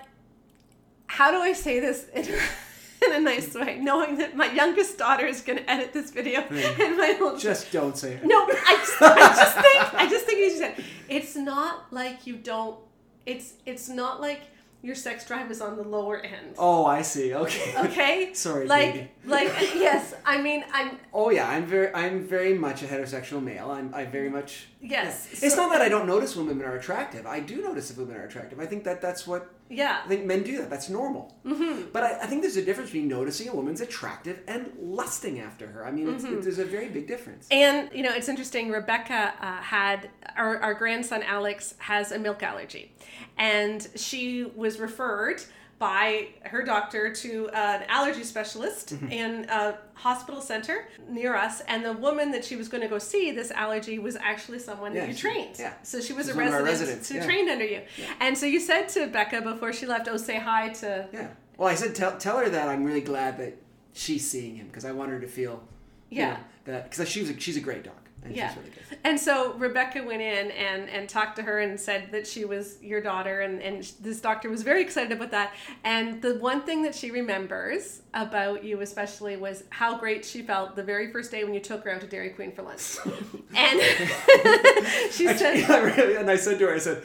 how 1.07 1.31
do 1.31 1.37
I 1.37 1.53
say 1.53 1.79
this 1.79 2.05
in, 2.13 2.25
in 3.05 3.15
a 3.15 3.19
nice 3.19 3.53
way, 3.55 3.79
knowing 3.79 4.17
that 4.17 4.35
my 4.35 4.51
youngest 4.51 4.97
daughter 4.97 5.25
is 5.25 5.41
going 5.41 5.59
to 5.59 5.69
edit 5.69 5.93
this 5.93 6.11
video 6.11 6.41
hmm. 6.41 6.57
and 6.57 6.97
my 6.97 7.17
old 7.21 7.39
just 7.39 7.71
don't 7.71 7.97
say 7.97 8.13
it. 8.13 8.25
No, 8.25 8.45
I 8.49 8.77
just, 8.77 9.01
I 9.01 9.17
just 9.35 9.57
think 9.57 9.93
I 9.93 10.09
just 10.09 10.25
think 10.25 10.39
you 10.39 10.49
said 10.51 10.83
it's 11.09 11.35
not 11.35 11.91
like 11.91 12.27
you 12.27 12.35
don't. 12.35 12.79
It's 13.25 13.53
it's 13.65 13.89
not 13.89 14.21
like 14.21 14.41
your 14.81 14.95
sex 14.95 15.25
drive 15.25 15.49
is 15.51 15.59
on 15.59 15.75
the 15.75 15.83
lower 15.83 16.19
end. 16.21 16.55
Oh, 16.57 16.85
I 16.85 17.01
see. 17.01 17.33
Okay. 17.33 17.73
Okay. 17.77 18.29
Sorry, 18.33 18.67
Like 18.67 18.93
Katie. 18.93 19.11
like 19.25 19.47
yes. 19.75 20.13
I 20.25 20.41
mean 20.41 20.63
I'm 20.71 20.97
Oh 21.13 21.29
yeah, 21.29 21.49
I'm 21.49 21.65
very, 21.65 21.93
I'm 21.93 22.25
very 22.27 22.53
much 22.53 22.83
a 22.83 22.85
heterosexual 22.85 23.43
male. 23.43 23.71
I'm, 23.71 23.93
I 23.93 24.05
very 24.05 24.29
much. 24.29 24.67
Yes. 24.81 25.27
It's 25.31 25.55
so- 25.55 25.61
not 25.63 25.71
that 25.73 25.81
I 25.81 25.89
don't 25.89 26.07
notice 26.07 26.35
when 26.35 26.47
women 26.47 26.65
are 26.65 26.75
attractive. 26.75 27.25
I 27.25 27.39
do 27.39 27.61
notice 27.61 27.89
if 27.91 27.97
women 27.97 28.15
are 28.17 28.25
attractive. 28.25 28.59
I 28.59 28.65
think 28.65 28.83
that 28.85 29.01
that's 29.01 29.25
what 29.27 29.51
Yeah. 29.69 30.01
I 30.03 30.07
think 30.07 30.25
men 30.25 30.43
do 30.43 30.57
that. 30.59 30.69
That's 30.69 30.89
normal. 30.89 31.35
Mm-hmm. 31.45 31.89
But 31.91 32.03
I, 32.03 32.19
I 32.21 32.25
think 32.27 32.41
there's 32.41 32.57
a 32.57 32.63
difference 32.63 32.89
between 32.91 33.07
noticing 33.07 33.49
a 33.49 33.55
woman's 33.55 33.81
attractive 33.81 34.39
and 34.47 34.71
lusting 34.79 35.39
after 35.39 35.67
her. 35.67 35.85
I 35.85 35.91
mean, 35.91 36.07
it's, 36.13 36.23
Mm-hmm. 36.23 36.35
it, 36.39 36.41
there's 36.43 36.59
a 36.59 36.65
very 36.65 36.89
big 36.89 37.07
difference. 37.07 37.47
And 37.51 37.89
you 37.93 38.03
know, 38.03 38.13
it's 38.13 38.29
interesting. 38.29 38.71
Rebecca 38.71 39.33
uh, 39.39 39.61
had 39.61 40.09
our, 40.35 40.57
our 40.59 40.73
grandson 40.73 41.23
Alex 41.23 41.73
has 41.79 42.11
a 42.11 42.19
milk 42.19 42.43
allergy, 42.43 42.93
and 43.37 43.87
she 43.95 44.45
was 44.55 44.79
referred 44.79 45.41
by 45.79 46.29
her 46.43 46.63
doctor 46.63 47.13
to 47.13 47.49
an 47.49 47.83
allergy 47.87 48.23
specialist 48.23 48.95
Mm-hmm. 48.95 49.11
in 49.11 49.45
a 49.49 49.77
hospital 49.93 50.41
center 50.41 50.87
near 51.09 51.35
us. 51.35 51.61
And 51.67 51.83
the 51.85 51.93
woman 51.93 52.31
that 52.31 52.43
she 52.43 52.55
was 52.55 52.67
going 52.67 52.81
to 52.81 52.87
go 52.87 52.97
see, 52.99 53.31
this 53.31 53.51
allergy, 53.51 53.99
was 53.99 54.15
actually 54.15 54.59
someone 54.59 54.93
Yeah, 54.95 55.01
that 55.01 55.09
you 55.09 55.13
she- 55.15 55.21
trained. 55.21 55.55
yeah. 55.59 55.73
So 55.83 56.01
she 56.01 56.13
was 56.13 56.25
She's 56.27 56.35
a 56.35 56.37
one 56.37 56.47
of 56.47 56.53
our 56.53 56.63
resident 56.63 56.99
residents, 56.99 57.09
who 57.09 57.15
yeah. 57.17 57.25
trained 57.25 57.49
under 57.49 57.65
you. 57.65 57.81
And 58.19 58.37
so 58.37 58.45
you 58.45 58.59
said 58.59 58.89
to 58.89 59.07
Becca 59.07 59.41
before 59.41 59.71
she 59.73 59.85
left, 59.85 60.07
"Oh, 60.07 60.17
say 60.17 60.39
hi 60.39 60.69
to." 60.69 61.07
Yeah. 61.13 61.27
Well, 61.57 61.67
I 61.69 61.75
said 61.75 61.93
tell, 61.95 62.17
tell 62.17 62.37
her 62.39 62.49
that 62.49 62.67
I'm 62.69 62.83
really 62.83 63.01
glad 63.01 63.37
that 63.39 63.57
she's 63.93 64.27
seeing 64.29 64.55
him 64.55 64.67
because 64.67 64.85
I 64.85 64.91
want 64.93 65.09
her 65.11 65.19
to 65.19 65.27
feel 65.27 65.63
you 66.09 66.19
Yeah. 66.19 66.33
know, 66.33 66.39
that 66.65 66.89
because 66.89 67.07
she's 67.09 67.29
a, 67.29 67.39
she's 67.39 67.57
a 67.57 67.61
great 67.61 67.83
dog 67.83 67.93
and 68.23 68.35
Yeah. 68.35 68.49
she's 68.49 68.57
really 68.57 68.69
good. 68.69 68.97
And 69.03 69.19
so 69.19 69.53
Rebecca 69.53 70.03
went 70.03 70.21
in 70.21 70.51
and, 70.51 70.89
and 70.89 71.07
talked 71.07 71.35
to 71.37 71.43
her 71.43 71.59
and 71.59 71.79
said 71.79 72.09
that 72.11 72.27
she 72.27 72.45
was 72.45 72.77
your 72.81 73.01
daughter, 73.01 73.41
and, 73.41 73.61
and 73.61 73.83
this 74.01 74.19
doctor 74.21 74.49
was 74.49 74.63
very 74.63 74.81
excited 74.81 75.11
about 75.11 75.31
that. 75.31 75.53
And 75.83 76.21
the 76.21 76.35
one 76.35 76.61
thing 76.63 76.81
that 76.83 76.95
she 76.95 77.11
remembers 77.11 78.01
about 78.13 78.63
you, 78.63 78.81
especially, 78.81 79.37
was 79.37 79.63
how 79.69 79.97
great 79.97 80.25
she 80.25 80.41
felt 80.41 80.75
the 80.75 80.83
very 80.83 81.11
first 81.11 81.31
day 81.31 81.43
when 81.43 81.53
you 81.53 81.59
took 81.59 81.83
her 81.83 81.91
out 81.91 82.01
to 82.01 82.07
Dairy 82.07 82.29
Queen 82.29 82.51
for 82.51 82.63
lunch. 82.63 82.97
and 83.55 83.81
she 85.11 85.27
said, 85.27 85.57
Yeah, 85.59 85.79
really, 85.81 86.15
and 86.15 86.29
I 86.29 86.35
said 86.37 86.59
to 86.59 86.67
her, 86.67 86.73
I 86.75 86.79
said, 86.79 87.03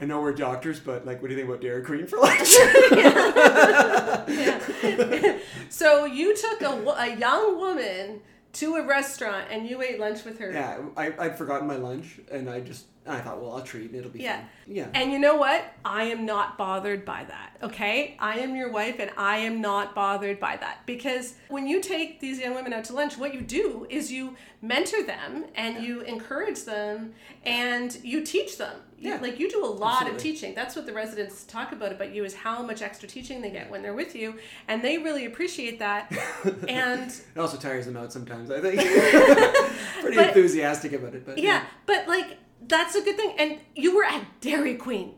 I 0.00 0.04
know 0.04 0.20
we're 0.20 0.32
doctors, 0.34 0.78
but 0.78 1.06
like, 1.06 1.22
what 1.22 1.28
do 1.28 1.34
you 1.34 1.40
think 1.40 1.48
about 1.48 1.62
Dairy 1.62 1.82
Queen 1.82 2.06
for 2.06 2.18
lunch? 2.18 2.54
yeah. 2.92 5.38
so 5.70 6.04
you 6.04 6.36
took 6.36 6.60
a, 6.62 6.70
a 6.98 7.16
young 7.16 7.56
woman 7.58 8.20
to 8.58 8.76
a 8.76 8.86
restaurant 8.86 9.48
and 9.50 9.68
you 9.68 9.82
ate 9.82 9.98
lunch 10.00 10.24
with 10.24 10.38
her. 10.38 10.50
yeah, 10.52 10.78
I, 10.96 11.12
I'd 11.18 11.36
forgotten 11.38 11.66
my 11.66 11.76
lunch, 11.76 12.20
and 12.30 12.48
I 12.48 12.60
just 12.60 12.86
I 13.08 13.20
thought, 13.20 13.40
well, 13.40 13.52
I'll 13.54 13.62
treat, 13.62 13.90
and 13.90 13.94
it'll 13.98 14.10
be 14.10 14.20
Yeah. 14.20 14.36
fun. 14.38 14.48
Yeah. 14.66 14.86
And 14.94 15.12
you 15.12 15.18
know 15.18 15.36
what? 15.36 15.64
I 15.84 16.04
am 16.04 16.26
not 16.26 16.58
bothered 16.58 17.04
by 17.04 17.24
that, 17.24 17.56
okay? 17.62 18.16
I 18.18 18.38
am 18.40 18.56
your 18.56 18.70
wife 18.70 18.96
and 18.98 19.10
I 19.16 19.38
am 19.38 19.60
not 19.60 19.94
bothered 19.94 20.40
by 20.40 20.56
that 20.56 20.80
because 20.86 21.34
when 21.48 21.66
you 21.68 21.80
take 21.80 22.18
these 22.20 22.40
young 22.40 22.54
women 22.54 22.72
out 22.72 22.84
to 22.84 22.92
lunch, 22.94 23.16
what 23.16 23.32
you 23.32 23.42
do 23.42 23.86
is 23.88 24.10
you 24.10 24.34
mentor 24.60 25.02
them 25.04 25.44
and 25.54 25.84
you 25.84 26.00
encourage 26.00 26.64
them 26.64 27.12
and 27.44 27.96
you 28.02 28.22
teach 28.24 28.58
them. 28.58 28.80
You- 28.98 29.10
Yeah. 29.10 29.18
Like 29.20 29.38
you 29.38 29.48
do 29.48 29.64
a 29.64 29.66
lot 29.66 30.08
of 30.10 30.16
teaching. 30.16 30.54
That's 30.54 30.74
what 30.74 30.86
the 30.86 30.92
residents 30.92 31.44
talk 31.44 31.70
about 31.70 31.92
about 31.92 32.12
you 32.12 32.24
is 32.24 32.34
how 32.34 32.62
much 32.62 32.82
extra 32.82 33.08
teaching 33.08 33.40
they 33.42 33.50
get 33.50 33.70
when 33.70 33.82
they're 33.82 33.94
with 33.94 34.16
you 34.16 34.34
and 34.66 34.82
they 34.82 34.98
really 34.98 35.26
appreciate 35.26 35.78
that. 35.78 36.10
and 36.68 37.10
It 37.10 37.38
also 37.38 37.56
tires 37.56 37.86
them 37.86 37.96
out 37.96 38.12
sometimes. 38.12 38.50
I 38.50 38.60
think 38.60 38.80
pretty 40.00 40.16
But- 40.16 40.28
enthusiastic 40.28 40.92
about 40.92 41.14
it, 41.14 41.24
but 41.24 41.38
Yeah, 41.38 41.62
but 41.84 42.08
like 42.08 42.38
that's 42.60 42.94
a 42.94 43.02
good 43.02 43.16
thing. 43.16 43.34
And 43.38 43.58
you 43.74 43.96
were 43.96 44.04
at 44.04 44.40
Dairy 44.40 44.74
Queen. 44.74 45.14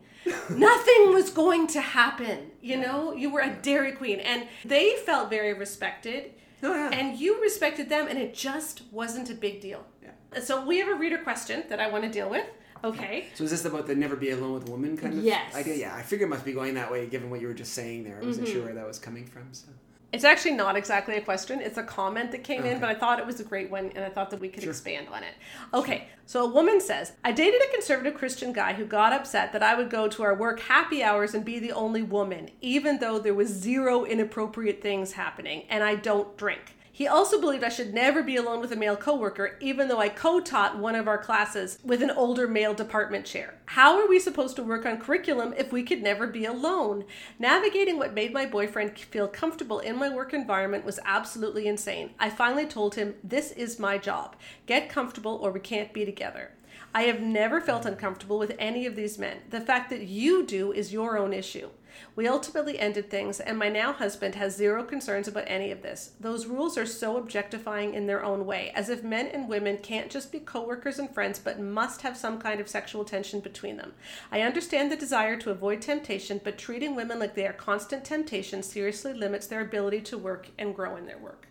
Nothing 0.50 1.12
was 1.14 1.30
going 1.30 1.66
to 1.68 1.80
happen. 1.80 2.50
You 2.60 2.76
know, 2.78 3.12
you 3.14 3.30
were 3.30 3.40
at 3.40 3.62
Dairy 3.62 3.92
Queen, 3.92 4.20
and 4.20 4.46
they 4.64 4.96
felt 5.06 5.30
very 5.30 5.54
respected, 5.54 6.32
Oh, 6.62 6.74
yeah. 6.74 6.90
and 6.92 7.18
you 7.18 7.40
respected 7.40 7.88
them, 7.88 8.08
and 8.08 8.18
it 8.18 8.34
just 8.34 8.82
wasn't 8.90 9.30
a 9.30 9.34
big 9.34 9.60
deal. 9.60 9.84
Yeah. 10.02 10.40
So 10.40 10.64
we 10.66 10.78
have 10.78 10.88
a 10.88 10.94
reader 10.94 11.18
question 11.18 11.64
that 11.68 11.80
I 11.80 11.88
want 11.88 12.04
to 12.04 12.10
deal 12.10 12.28
with. 12.28 12.44
Okay. 12.84 13.26
So 13.34 13.44
is 13.44 13.50
this 13.50 13.64
about 13.64 13.86
the 13.86 13.94
never 13.94 14.14
be 14.16 14.30
alone 14.30 14.52
with 14.54 14.68
a 14.68 14.70
woman 14.70 14.96
kind 14.96 15.14
of 15.18 15.24
Yes. 15.24 15.54
idea? 15.54 15.74
Yeah, 15.76 15.94
I 15.96 16.02
figured 16.02 16.28
it 16.28 16.30
must 16.30 16.44
be 16.44 16.52
going 16.52 16.74
that 16.74 16.92
way 16.92 17.06
given 17.06 17.30
what 17.30 17.40
you 17.40 17.46
were 17.48 17.54
just 17.54 17.72
saying 17.72 18.04
there. 18.04 18.20
I 18.22 18.24
wasn't 18.24 18.46
Mm-hmm. 18.46 18.54
sure 18.56 18.64
where 18.66 18.74
that 18.74 18.86
was 18.86 18.98
coming 18.98 19.26
from. 19.26 19.48
So 19.52 19.68
It's 20.10 20.24
actually 20.24 20.52
not 20.52 20.74
exactly 20.74 21.16
a 21.16 21.20
question. 21.20 21.60
It's 21.60 21.76
a 21.76 21.82
comment 21.82 22.32
that 22.32 22.42
came 22.42 22.64
in, 22.64 22.80
but 22.80 22.88
I 22.88 22.94
thought 22.94 23.18
it 23.18 23.26
was 23.26 23.40
a 23.40 23.44
great 23.44 23.70
one 23.70 23.92
and 23.94 24.02
I 24.02 24.08
thought 24.08 24.30
that 24.30 24.40
we 24.40 24.48
could 24.48 24.62
Sure. 24.62 24.70
expand 24.70 25.08
on 25.12 25.22
it. 25.22 25.34
Okay, 25.74 26.08
so 26.24 26.44
a 26.44 26.48
woman 26.48 26.80
says, 26.80 27.12
I 27.22 27.32
dated 27.32 27.60
a 27.60 27.72
conservative 27.72 28.14
Christian 28.14 28.54
guy 28.54 28.72
who 28.72 28.86
got 28.86 29.12
upset 29.12 29.52
that 29.52 29.62
I 29.62 29.74
would 29.74 29.90
go 29.90 30.08
to 30.08 30.22
our 30.22 30.34
work 30.34 30.60
happy 30.60 31.02
hours 31.02 31.34
and 31.34 31.44
be 31.44 31.58
the 31.58 31.72
only 31.72 32.02
woman, 32.02 32.48
even 32.62 33.00
though 33.00 33.18
there 33.18 33.34
was 33.34 33.50
zero 33.50 34.04
inappropriate 34.04 34.80
things 34.80 35.12
happening 35.12 35.64
and 35.68 35.84
I 35.84 35.94
don't 35.94 36.34
drink. 36.38 36.74
He 36.98 37.06
also 37.06 37.40
believed 37.40 37.62
I 37.62 37.68
should 37.68 37.94
never 37.94 38.24
be 38.24 38.34
alone 38.34 38.60
with 38.60 38.72
a 38.72 38.76
male 38.76 38.96
coworker, 38.96 39.56
even 39.60 39.86
though 39.86 40.00
I 40.00 40.08
co-taught 40.08 40.80
one 40.80 40.96
of 40.96 41.06
our 41.06 41.16
classes 41.16 41.78
with 41.84 42.02
an 42.02 42.10
older 42.10 42.48
male 42.48 42.74
department 42.74 43.24
chair. 43.24 43.54
How 43.66 44.00
are 44.00 44.08
we 44.08 44.18
supposed 44.18 44.56
to 44.56 44.64
work 44.64 44.84
on 44.84 44.98
curriculum 44.98 45.54
if 45.56 45.70
we 45.70 45.84
could 45.84 46.02
never 46.02 46.26
be 46.26 46.44
alone? 46.44 47.04
Navigating 47.38 47.98
what 47.98 48.14
made 48.14 48.32
my 48.32 48.46
boyfriend 48.46 48.98
feel 48.98 49.28
comfortable 49.28 49.78
in 49.78 49.94
my 49.94 50.12
work 50.12 50.34
environment 50.34 50.84
was 50.84 50.98
absolutely 51.04 51.68
insane. 51.68 52.14
I 52.18 52.30
finally 52.30 52.66
told 52.66 52.96
him, 52.96 53.14
"This 53.22 53.52
is 53.52 53.78
my 53.78 53.96
job. 53.96 54.34
Get 54.66 54.88
comfortable 54.88 55.38
or 55.40 55.52
we 55.52 55.60
can't 55.60 55.92
be 55.92 56.04
together." 56.04 56.50
I 56.92 57.02
have 57.02 57.20
never 57.20 57.60
felt 57.60 57.86
uncomfortable 57.86 58.40
with 58.40 58.56
any 58.58 58.86
of 58.86 58.96
these 58.96 59.18
men. 59.18 59.42
The 59.50 59.60
fact 59.60 59.90
that 59.90 60.02
you 60.02 60.44
do 60.44 60.72
is 60.72 60.92
your 60.92 61.16
own 61.16 61.32
issue. 61.32 61.68
We 62.16 62.26
ultimately 62.26 62.78
ended 62.78 63.10
things, 63.10 63.40
and 63.40 63.58
my 63.58 63.68
now 63.68 63.92
husband 63.92 64.34
has 64.34 64.56
zero 64.56 64.84
concerns 64.84 65.28
about 65.28 65.44
any 65.46 65.70
of 65.70 65.82
this. 65.82 66.12
Those 66.20 66.46
rules 66.46 66.76
are 66.76 66.86
so 66.86 67.16
objectifying 67.16 67.94
in 67.94 68.06
their 68.06 68.24
own 68.24 68.46
way, 68.46 68.70
as 68.74 68.88
if 68.88 69.02
men 69.02 69.26
and 69.26 69.48
women 69.48 69.78
can't 69.78 70.10
just 70.10 70.32
be 70.32 70.40
coworkers 70.40 70.98
and 70.98 71.10
friends, 71.10 71.38
but 71.38 71.60
must 71.60 72.02
have 72.02 72.16
some 72.16 72.40
kind 72.40 72.60
of 72.60 72.68
sexual 72.68 73.04
tension 73.04 73.40
between 73.40 73.76
them. 73.76 73.92
I 74.32 74.42
understand 74.42 74.90
the 74.90 74.96
desire 74.96 75.36
to 75.38 75.50
avoid 75.50 75.80
temptation, 75.80 76.40
but 76.42 76.58
treating 76.58 76.94
women 76.94 77.18
like 77.18 77.34
they 77.34 77.46
are 77.46 77.52
constant 77.52 78.04
temptation 78.04 78.62
seriously 78.62 79.12
limits 79.12 79.46
their 79.46 79.60
ability 79.60 80.00
to 80.02 80.18
work 80.18 80.48
and 80.58 80.74
grow 80.74 80.96
in 80.96 81.06
their 81.06 81.18
work. 81.18 81.46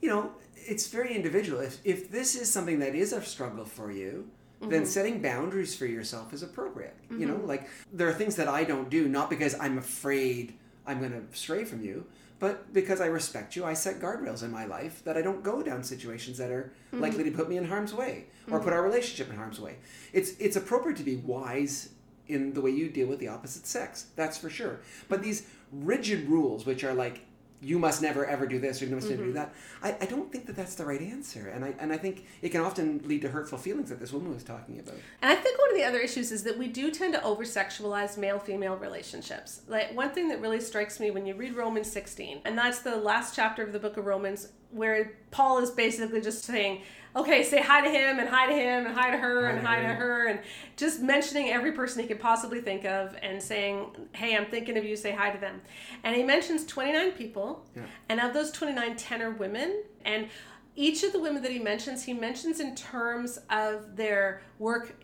you 0.00 0.08
know, 0.08 0.32
it's 0.54 0.88
very 0.88 1.14
individual. 1.14 1.60
If 1.60 1.80
if 1.84 2.10
this 2.10 2.34
is 2.34 2.50
something 2.50 2.78
that 2.80 2.94
is 2.94 3.12
a 3.12 3.22
struggle 3.22 3.64
for 3.64 3.90
you, 3.90 4.28
then 4.60 4.82
mm-hmm. 4.82 4.84
setting 4.84 5.22
boundaries 5.22 5.74
for 5.74 5.86
yourself 5.86 6.32
is 6.32 6.42
appropriate. 6.42 6.94
You 7.10 7.26
know, 7.26 7.34
mm-hmm. 7.34 7.46
like 7.46 7.68
there 7.92 8.08
are 8.08 8.12
things 8.12 8.36
that 8.36 8.48
I 8.48 8.64
don't 8.64 8.90
do 8.90 9.08
not 9.08 9.30
because 9.30 9.58
I'm 9.58 9.78
afraid 9.78 10.54
I'm 10.86 10.98
going 10.98 11.12
to 11.12 11.36
stray 11.36 11.64
from 11.64 11.82
you, 11.82 12.06
but 12.38 12.72
because 12.72 13.00
I 13.00 13.06
respect 13.06 13.56
you, 13.56 13.64
I 13.64 13.74
set 13.74 14.00
guardrails 14.00 14.42
in 14.42 14.50
my 14.50 14.66
life 14.66 15.02
that 15.04 15.16
I 15.16 15.22
don't 15.22 15.42
go 15.42 15.62
down 15.62 15.82
situations 15.82 16.38
that 16.38 16.50
are 16.50 16.72
mm-hmm. 16.92 17.00
likely 17.00 17.24
to 17.24 17.30
put 17.30 17.48
me 17.48 17.56
in 17.56 17.64
harm's 17.64 17.94
way 17.94 18.26
or 18.50 18.60
put 18.60 18.72
our 18.72 18.82
relationship 18.82 19.30
in 19.30 19.36
harm's 19.36 19.60
way. 19.60 19.76
It's 20.12 20.32
it's 20.38 20.56
appropriate 20.56 20.98
to 20.98 21.04
be 21.04 21.16
wise 21.16 21.90
in 22.28 22.52
the 22.52 22.60
way 22.60 22.70
you 22.70 22.88
deal 22.88 23.08
with 23.08 23.18
the 23.18 23.28
opposite 23.28 23.66
sex. 23.66 24.06
That's 24.16 24.38
for 24.38 24.50
sure. 24.50 24.80
But 25.08 25.22
these 25.22 25.46
rigid 25.72 26.28
rules, 26.28 26.66
which 26.66 26.84
are 26.84 26.94
like 26.94 27.22
you 27.60 27.78
must 27.78 28.00
never 28.00 28.26
ever 28.26 28.46
do 28.46 28.58
this 28.58 28.80
or 28.80 28.86
you 28.86 28.94
must 28.94 29.08
never 29.08 29.22
do 29.22 29.28
mm-hmm. 29.28 29.36
that, 29.36 29.54
I, 29.82 29.96
I 30.00 30.06
don't 30.06 30.32
think 30.32 30.46
that 30.46 30.56
that's 30.56 30.74
the 30.74 30.84
right 30.84 31.00
answer. 31.00 31.48
And 31.48 31.64
I 31.64 31.74
and 31.78 31.92
I 31.92 31.96
think 31.96 32.26
it 32.42 32.50
can 32.50 32.60
often 32.60 33.02
lead 33.04 33.22
to 33.22 33.28
hurtful 33.28 33.58
feelings 33.58 33.90
that 33.90 34.00
this 34.00 34.12
woman 34.12 34.32
was 34.34 34.42
talking 34.42 34.78
about. 34.78 34.94
And 35.22 35.30
I 35.30 35.34
think 35.34 35.58
one 35.58 35.70
of 35.70 35.76
the 35.76 35.84
other 35.84 35.98
issues 35.98 36.32
is 36.32 36.42
that 36.44 36.58
we 36.58 36.68
do 36.68 36.90
tend 36.90 37.14
to 37.14 37.22
over 37.22 37.44
sexualize 37.44 38.16
male 38.16 38.38
female 38.38 38.76
relationships. 38.76 39.62
Like, 39.68 39.94
one 39.94 40.10
thing 40.10 40.28
that 40.28 40.40
really 40.40 40.60
strikes 40.60 41.00
me 41.00 41.10
when 41.10 41.26
you 41.26 41.34
read 41.34 41.54
Romans 41.54 41.90
16, 41.90 42.42
and 42.44 42.56
that's 42.56 42.80
the 42.80 42.96
last 42.96 43.34
chapter 43.34 43.62
of 43.62 43.72
the 43.72 43.78
book 43.78 43.96
of 43.96 44.06
Romans, 44.06 44.48
where 44.72 45.12
Paul 45.30 45.58
is 45.58 45.70
basically 45.70 46.20
just 46.20 46.44
saying, 46.44 46.82
okay, 47.16 47.42
say 47.42 47.60
hi 47.60 47.80
to 47.80 47.90
him 47.90 48.20
and 48.20 48.28
hi 48.28 48.46
to 48.46 48.52
him 48.54 48.86
and 48.86 48.94
hi 48.94 49.10
to 49.10 49.16
her 49.16 49.46
and 49.46 49.66
hi 49.66 49.80
to 49.80 49.88
her, 49.88 50.26
and 50.28 50.38
just 50.76 51.00
mentioning 51.00 51.50
every 51.50 51.72
person 51.72 52.00
he 52.02 52.06
could 52.08 52.20
possibly 52.20 52.60
think 52.60 52.84
of 52.84 53.16
and 53.20 53.42
saying, 53.42 53.86
hey, 54.12 54.36
I'm 54.36 54.46
thinking 54.46 54.76
of 54.78 54.84
you, 54.84 54.94
say 54.94 55.10
hi 55.10 55.30
to 55.30 55.38
them. 55.38 55.60
And 56.04 56.14
he 56.14 56.22
mentions 56.22 56.64
29 56.66 57.12
people, 57.12 57.66
Yeah. 57.74 57.82
and 58.08 58.20
of 58.20 58.32
those 58.32 58.52
29, 58.52 58.96
10 58.96 59.22
are 59.22 59.30
women. 59.32 59.82
And 60.04 60.28
each 60.76 61.02
of 61.02 61.12
the 61.12 61.18
women 61.18 61.42
that 61.42 61.50
he 61.50 61.58
mentions, 61.58 62.04
he 62.04 62.12
mentions 62.14 62.60
in 62.60 62.76
terms 62.76 63.40
of 63.50 63.96
their 63.96 64.42
work 64.60 64.94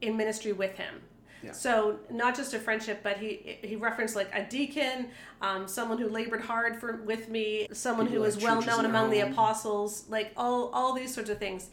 in 0.00 0.16
ministry 0.16 0.52
with 0.52 0.76
him. 0.76 1.02
Yeah. 1.46 1.52
So 1.52 1.98
not 2.10 2.36
just 2.36 2.54
a 2.54 2.58
friendship, 2.58 3.00
but 3.02 3.18
he 3.18 3.58
he 3.62 3.76
referenced 3.76 4.16
like 4.16 4.30
a 4.34 4.44
deacon, 4.44 5.08
um, 5.40 5.68
someone 5.68 5.98
who 5.98 6.08
labored 6.08 6.40
hard 6.42 6.76
for 6.80 6.96
with 7.02 7.28
me, 7.28 7.68
someone 7.72 8.06
People 8.06 8.22
who 8.22 8.26
was 8.26 8.42
well 8.42 8.60
known 8.62 8.84
among 8.84 9.10
the 9.10 9.20
apostles, 9.20 10.04
like 10.08 10.32
all 10.36 10.70
all 10.70 10.92
these 10.92 11.14
sorts 11.14 11.30
of 11.30 11.38
things. 11.38 11.70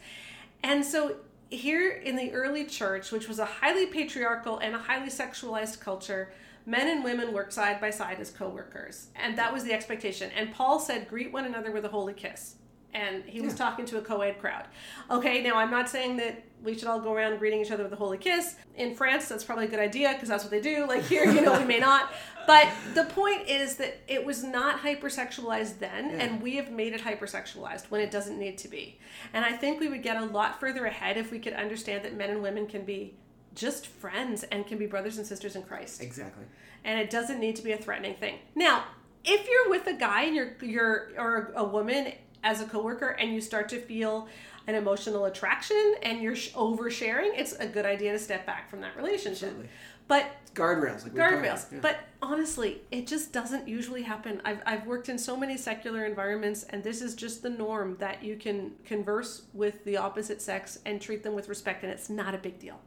And 0.62 0.84
so 0.84 1.16
here 1.50 1.90
in 1.90 2.16
the 2.16 2.32
early 2.32 2.64
church, 2.64 3.12
which 3.12 3.28
was 3.28 3.38
a 3.38 3.44
highly 3.44 3.86
patriarchal 3.86 4.58
and 4.58 4.74
a 4.74 4.78
highly 4.78 5.08
sexualized 5.08 5.80
culture, 5.80 6.32
men 6.66 6.88
and 6.88 7.04
women 7.04 7.32
worked 7.32 7.52
side 7.52 7.80
by 7.80 7.90
side 7.90 8.18
as 8.20 8.30
co-workers, 8.30 9.08
and 9.16 9.36
that 9.36 9.52
was 9.52 9.64
the 9.64 9.72
expectation. 9.72 10.30
And 10.36 10.52
Paul 10.52 10.78
said, 10.78 11.08
"Greet 11.08 11.32
one 11.32 11.44
another 11.44 11.70
with 11.70 11.84
a 11.84 11.88
holy 11.88 12.14
kiss." 12.14 12.56
And 12.94 13.24
he 13.24 13.40
was 13.40 13.56
talking 13.56 13.84
to 13.86 13.98
a 13.98 14.00
co-ed 14.00 14.38
crowd. 14.38 14.66
Okay, 15.10 15.42
now 15.42 15.56
I'm 15.56 15.70
not 15.70 15.88
saying 15.88 16.16
that 16.18 16.44
we 16.64 16.76
should 16.76 16.88
all 16.88 17.00
go 17.00 17.12
around 17.12 17.38
greeting 17.38 17.60
each 17.60 17.70
other 17.70 17.84
with 17.84 17.92
a 17.92 17.96
holy 17.96 18.18
kiss. 18.18 18.56
In 18.76 18.94
France, 18.94 19.28
that's 19.28 19.44
probably 19.44 19.66
a 19.66 19.68
good 19.68 19.78
idea 19.80 20.12
because 20.14 20.28
that's 20.28 20.42
what 20.42 20.50
they 20.50 20.60
do. 20.60 20.86
Like 20.86 21.02
here, 21.04 21.24
you 21.30 21.40
know, 21.42 21.58
we 21.58 21.64
may 21.64 21.78
not. 21.78 22.12
But 22.46 22.68
the 22.94 23.04
point 23.04 23.48
is 23.48 23.76
that 23.76 23.98
it 24.08 24.24
was 24.24 24.42
not 24.44 24.80
hypersexualized 24.80 25.78
then, 25.78 26.10
Yeah. 26.10 26.16
and 26.24 26.42
we 26.42 26.56
have 26.56 26.70
made 26.70 26.92
it 26.94 27.00
hypersexualized 27.02 27.90
when 27.90 28.00
it 28.00 28.10
doesn't 28.10 28.38
need 28.38 28.58
to 28.58 28.68
be. 28.68 28.98
And 29.32 29.44
I 29.44 29.52
think 29.52 29.80
we 29.80 29.88
would 29.88 30.02
get 30.02 30.16
a 30.16 30.24
lot 30.24 30.58
further 30.60 30.84
ahead 30.86 31.16
if 31.16 31.30
we 31.30 31.38
could 31.38 31.54
understand 31.54 32.04
that 32.04 32.14
men 32.16 32.30
and 32.30 32.42
women 32.42 32.66
can 32.66 32.84
be 32.84 33.14
just 33.54 33.86
friends 33.86 34.42
and 34.44 34.66
can 34.66 34.78
be 34.78 34.86
brothers 34.86 35.16
and 35.16 35.24
sisters 35.26 35.54
in 35.54 35.62
Christ 35.62 36.02
Exactly. 36.02 36.44
and 36.84 36.98
it 36.98 37.08
doesn't 37.08 37.38
need 37.38 37.54
to 37.56 37.62
be 37.62 37.70
a 37.70 37.76
threatening 37.78 38.14
thing. 38.16 38.38
Now, 38.56 38.84
if 39.24 39.48
you're 39.48 39.70
with 39.70 39.86
a 39.86 39.92
guy 39.94 40.24
and 40.24 40.34
you're 40.34 40.56
you're 40.60 41.10
or 41.16 41.52
a 41.54 41.62
woman 41.64 42.12
as 42.42 42.60
a 42.60 42.66
coworker 42.66 43.10
and 43.10 43.32
you 43.32 43.40
start 43.40 43.68
to 43.70 43.78
feel 43.80 44.28
an 44.66 44.74
emotional 44.74 45.24
attraction 45.26 45.94
and 46.02 46.20
you're 46.22 46.36
sh- 46.36 46.52
oversharing, 46.52 47.30
it's 47.38 47.52
a 47.54 47.66
good 47.66 47.84
idea 47.86 48.12
to 48.12 48.18
step 48.18 48.46
back 48.46 48.70
from 48.70 48.80
that 48.80 48.96
relationship. 48.96 49.48
Absolutely. 49.48 49.68
But 50.06 50.26
Guardrails, 50.54 51.02
like 51.02 51.14
we 51.14 51.18
were 51.20 51.24
talking 51.30 51.38
guardrails. 51.38 51.72
yeah. 51.72 51.78
But 51.80 52.00
honestly, 52.20 52.82
it 52.90 53.06
just 53.06 53.32
doesn't 53.32 53.66
usually 53.66 54.02
happen. 54.02 54.40
I've, 54.44 54.60
I've 54.66 54.86
worked 54.86 55.08
in 55.08 55.16
so 55.18 55.34
many 55.36 55.56
secular 55.56 56.04
environments, 56.04 56.64
and 56.64 56.84
this 56.84 57.00
is 57.00 57.14
just 57.14 57.42
the 57.42 57.48
norm 57.48 57.96
that 58.00 58.22
you 58.22 58.36
can 58.36 58.72
converse 58.84 59.42
with 59.54 59.82
the 59.84 59.96
opposite 59.96 60.42
sex 60.42 60.78
and 60.84 61.00
treat 61.00 61.22
them 61.22 61.34
with 61.34 61.48
respect, 61.48 61.82
and 61.84 61.90
it's 61.92 62.10
not 62.10 62.34
a 62.34 62.38
big 62.38 62.58
deal. 62.58 62.78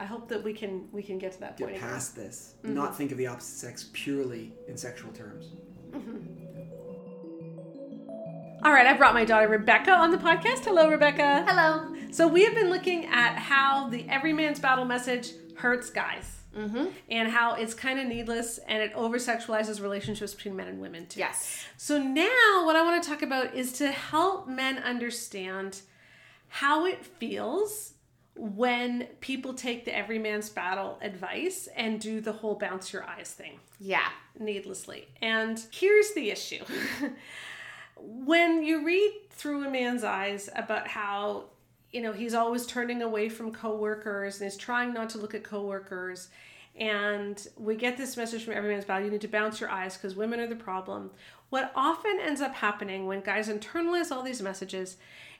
I 0.00 0.04
hope 0.04 0.26
that 0.28 0.42
we 0.42 0.52
can 0.52 0.88
we 0.90 1.04
can 1.04 1.18
get 1.18 1.30
to 1.34 1.40
that 1.40 1.56
get 1.56 1.66
point. 1.68 1.76
again. 1.76 1.88
past 1.88 2.16
this, 2.16 2.54
Mm-hmm. 2.64 2.74
not 2.74 2.96
think 2.96 3.12
of 3.12 3.18
the 3.18 3.28
opposite 3.28 3.56
sex 3.56 3.88
purely 3.92 4.52
in 4.66 4.76
sexual 4.76 5.12
terms. 5.12 5.50
All 8.64 8.72
right, 8.72 8.86
I 8.86 8.94
brought 8.94 9.12
my 9.12 9.24
daughter 9.26 9.46
Rebecca 9.46 9.90
on 9.92 10.10
the 10.10 10.16
podcast. 10.16 10.64
Hello, 10.64 10.88
Rebecca. 10.88 11.44
Hello. 11.46 11.94
So 12.10 12.26
we 12.26 12.44
have 12.44 12.54
been 12.54 12.70
looking 12.70 13.04
at 13.06 13.36
how 13.36 13.88
the 13.90 14.08
every 14.08 14.32
man's 14.32 14.58
battle 14.58 14.86
message 14.86 15.32
hurts 15.56 15.90
guys. 15.90 16.30
Mm-hmm. 16.56 16.86
And 17.10 17.28
how 17.30 17.54
it's 17.56 17.74
kind 17.74 17.98
of 17.98 18.06
needless 18.06 18.58
and 18.68 18.80
it 18.80 18.92
over 18.94 19.18
sexualizes 19.18 19.82
relationships 19.82 20.32
between 20.34 20.54
men 20.56 20.68
and 20.68 20.80
women 20.80 21.06
too. 21.06 21.18
Yes. 21.18 21.64
So 21.76 21.98
now 22.00 22.62
what 22.64 22.76
I 22.76 22.82
want 22.82 23.02
to 23.02 23.08
talk 23.08 23.22
about 23.22 23.54
is 23.56 23.72
to 23.74 23.90
help 23.90 24.46
men 24.48 24.78
understand 24.78 25.80
how 26.48 26.86
it 26.86 27.04
feels 27.04 27.94
when 28.36 29.08
people 29.20 29.52
take 29.54 29.84
the 29.84 29.94
every 29.96 30.18
man's 30.20 30.48
battle 30.48 30.96
advice 31.02 31.68
and 31.76 32.00
do 32.00 32.20
the 32.20 32.32
whole 32.32 32.54
bounce 32.54 32.92
your 32.92 33.04
eyes 33.04 33.32
thing 33.32 33.58
Yeah. 33.80 34.08
needlessly. 34.38 35.08
And 35.20 35.60
here's 35.72 36.12
the 36.14 36.30
issue. 36.30 36.64
when 37.96 38.62
you 38.62 38.84
read 38.84 39.12
through 39.30 39.66
a 39.66 39.70
man's 39.70 40.04
eyes 40.04 40.48
about 40.54 40.88
how 40.88 41.44
you 41.92 42.00
know 42.00 42.12
he's 42.12 42.34
always 42.34 42.66
turning 42.66 43.02
away 43.02 43.28
from 43.28 43.52
coworkers 43.52 44.40
and 44.40 44.50
he's 44.50 44.58
trying 44.58 44.92
not 44.92 45.08
to 45.10 45.18
look 45.18 45.34
at 45.34 45.44
coworkers 45.44 46.28
and 46.76 47.46
we 47.56 47.76
get 47.76 47.96
this 47.96 48.16
message 48.16 48.44
from 48.44 48.54
every 48.54 48.70
man's 48.70 48.84
battle 48.84 49.04
you 49.04 49.10
need 49.10 49.20
to 49.20 49.28
bounce 49.28 49.60
your 49.60 49.70
eyes 49.70 49.96
because 49.96 50.16
women 50.16 50.40
are 50.40 50.46
the 50.46 50.56
problem. 50.56 51.10
What 51.50 51.70
often 51.76 52.18
ends 52.20 52.40
up 52.40 52.54
happening 52.54 53.06
when 53.06 53.20
guys 53.20 53.48
internalize 53.48 54.10
all 54.10 54.22
these 54.22 54.42
messages 54.42 54.96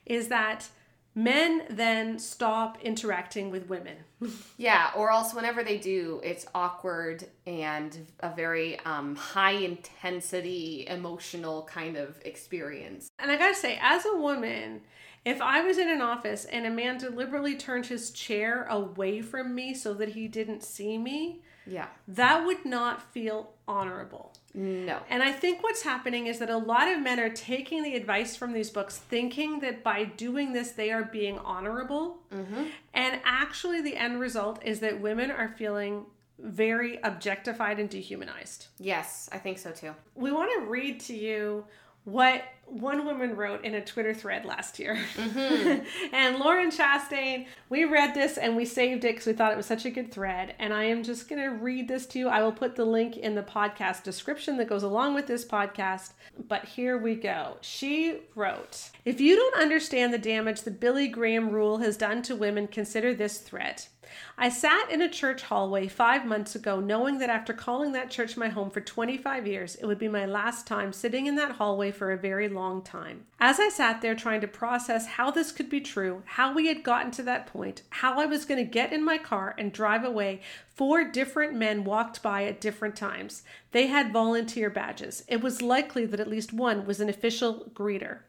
is 0.07 0.28
that 0.28 0.68
men 1.14 1.62
then 1.70 2.18
stop 2.18 2.78
interacting 2.82 3.50
with 3.50 3.68
women 3.68 3.96
Yeah. 4.56 4.90
Or 4.96 5.10
else, 5.10 5.34
whenever 5.34 5.62
they 5.62 5.76
do, 5.78 6.20
it's 6.24 6.46
awkward 6.54 7.26
and 7.46 7.96
a 8.20 8.34
very 8.34 8.78
um, 8.80 9.16
high 9.16 9.52
intensity 9.52 10.86
emotional 10.88 11.64
kind 11.64 11.96
of 11.96 12.18
experience. 12.24 13.08
And 13.18 13.30
I 13.30 13.36
gotta 13.36 13.54
say, 13.54 13.78
as 13.82 14.04
a 14.06 14.16
woman, 14.16 14.80
if 15.24 15.40
I 15.40 15.62
was 15.62 15.78
in 15.78 15.88
an 15.88 16.00
office 16.00 16.44
and 16.44 16.66
a 16.66 16.70
man 16.70 16.98
deliberately 16.98 17.56
turned 17.56 17.86
his 17.86 18.10
chair 18.10 18.64
away 18.70 19.20
from 19.22 19.54
me 19.54 19.74
so 19.74 19.94
that 19.94 20.10
he 20.10 20.28
didn't 20.28 20.62
see 20.62 20.96
me, 20.98 21.42
Yeah. 21.66 21.88
that 22.08 22.44
would 22.46 22.64
not 22.64 23.12
feel 23.12 23.54
honorable. 23.66 24.34
No. 24.55 25.00
And 25.11 25.22
I 25.22 25.32
think 25.32 25.62
what's 25.62 25.82
happening 25.82 26.28
is 26.28 26.38
that 26.38 26.48
a 26.48 26.57
lot 26.57 26.86
of 26.88 27.02
men 27.02 27.18
are 27.18 27.28
taking 27.30 27.82
the 27.82 27.96
advice 27.96 28.36
from 28.36 28.52
these 28.52 28.70
books, 28.70 28.96
thinking 28.96 29.59
that 29.61 29.82
by 29.82 30.05
doing 30.05 30.52
this, 30.52 30.70
they 30.72 30.92
are 30.92 31.02
being 31.02 31.38
honorable. 31.40 32.18
Mm-hmm. 32.32 32.64
And 32.94 33.20
actually, 33.24 33.80
the 33.82 33.96
end 33.96 34.20
result 34.20 34.61
is 34.64 34.78
that 34.80 35.00
women 35.00 35.30
are 35.32 35.48
feeling 35.48 36.07
very 36.38 36.98
objectified 37.05 37.78
and 37.78 37.88
dehumanized 37.88 38.66
Yes, 38.78 39.28
I 39.32 39.38
think 39.38 39.57
so 39.59 39.70
too. 39.70 39.94
we 40.16 40.32
want 40.32 40.50
to 40.59 40.66
read 40.68 40.98
to 41.00 41.14
you 41.14 41.64
what 42.05 42.44
one 42.66 43.05
woman 43.05 43.36
wrote 43.36 43.64
in 43.64 43.74
a 43.74 43.84
Twitter 43.84 44.14
thread 44.14 44.44
last 44.44 44.78
year. 44.78 44.98
Mm-hmm. 45.16 45.84
and 46.14 46.38
Lauren 46.38 46.70
Chastain, 46.70 47.46
we 47.68 47.84
read 47.84 48.14
this 48.14 48.38
and 48.38 48.57
we 48.57 48.64
saved 48.64 49.05
it 49.05 49.12
because 49.12 49.26
we 49.26 49.32
thought 49.32 49.52
it 49.52 49.57
was 49.57 49.66
such 49.66 49.84
a 49.84 49.90
good 49.90 50.11
thread. 50.11 50.55
And 50.59 50.72
I 50.72 50.84
am 50.84 51.02
just 51.02 51.28
going 51.28 51.42
to 51.42 51.48
read 51.48 51.88
this 51.88 52.07
to 52.07 52.18
you. 52.18 52.28
I 52.28 52.42
will 52.42 52.52
put 52.52 52.76
the 52.76 52.84
link 52.84 53.16
in 53.16 53.34
the 53.34 53.42
podcast 53.42 54.02
description 54.02 54.57
that 54.57 54.68
goes 54.68 54.82
along 54.82 55.14
with 55.14 55.26
this 55.26 55.44
podcast. 55.44 56.12
But 56.48 56.64
here 56.64 56.98
we 56.98 57.14
go. 57.14 57.59
She 57.61 58.20
wrote 58.34 58.90
If 59.05 59.20
you 59.20 59.36
don't 59.36 59.61
understand 59.61 60.12
the 60.12 60.18
damage 60.18 60.62
the 60.62 60.70
Billy 60.70 61.09
Graham 61.09 61.50
rule 61.50 61.78
has 61.78 61.96
done 61.96 62.22
to 62.22 62.34
women, 62.34 62.66
consider 62.66 63.14
this 63.14 63.38
thread. 63.38 63.84
I 64.36 64.48
sat 64.48 64.90
in 64.90 65.00
a 65.02 65.08
church 65.08 65.42
hallway 65.42 65.88
five 65.88 66.24
months 66.24 66.54
ago, 66.54 66.80
knowing 66.80 67.18
that 67.18 67.30
after 67.30 67.52
calling 67.52 67.92
that 67.92 68.10
church 68.10 68.36
my 68.36 68.48
home 68.48 68.70
for 68.70 68.80
25 68.80 69.46
years, 69.46 69.74
it 69.76 69.86
would 69.86 69.98
be 69.98 70.08
my 70.08 70.26
last 70.26 70.66
time 70.66 70.92
sitting 70.92 71.26
in 71.26 71.36
that 71.36 71.52
hallway 71.52 71.90
for 71.90 72.12
a 72.12 72.18
very 72.18 72.48
long 72.48 72.82
time. 72.82 73.24
As 73.40 73.60
I 73.60 73.68
sat 73.68 74.00
there 74.00 74.14
trying 74.14 74.40
to 74.40 74.48
process 74.48 75.06
how 75.06 75.30
this 75.30 75.52
could 75.52 75.68
be 75.68 75.80
true, 75.80 76.22
how 76.24 76.54
we 76.54 76.68
had 76.68 76.82
gotten 76.82 77.10
to 77.12 77.22
that 77.24 77.46
point, 77.46 77.82
how 77.90 78.18
I 78.20 78.26
was 78.26 78.44
going 78.44 78.64
to 78.64 78.70
get 78.70 78.92
in 78.92 79.04
my 79.04 79.18
car 79.18 79.54
and 79.58 79.72
drive 79.72 80.04
away, 80.04 80.40
four 80.66 81.04
different 81.04 81.54
men 81.54 81.84
walked 81.84 82.22
by 82.22 82.44
at 82.44 82.60
different 82.60 82.96
times. 82.96 83.42
They 83.72 83.86
had 83.86 84.12
volunteer 84.12 84.70
badges. 84.70 85.24
It 85.28 85.42
was 85.42 85.62
likely 85.62 86.06
that 86.06 86.20
at 86.20 86.28
least 86.28 86.52
one 86.52 86.86
was 86.86 87.00
an 87.00 87.08
official 87.08 87.70
greeter. 87.74 88.20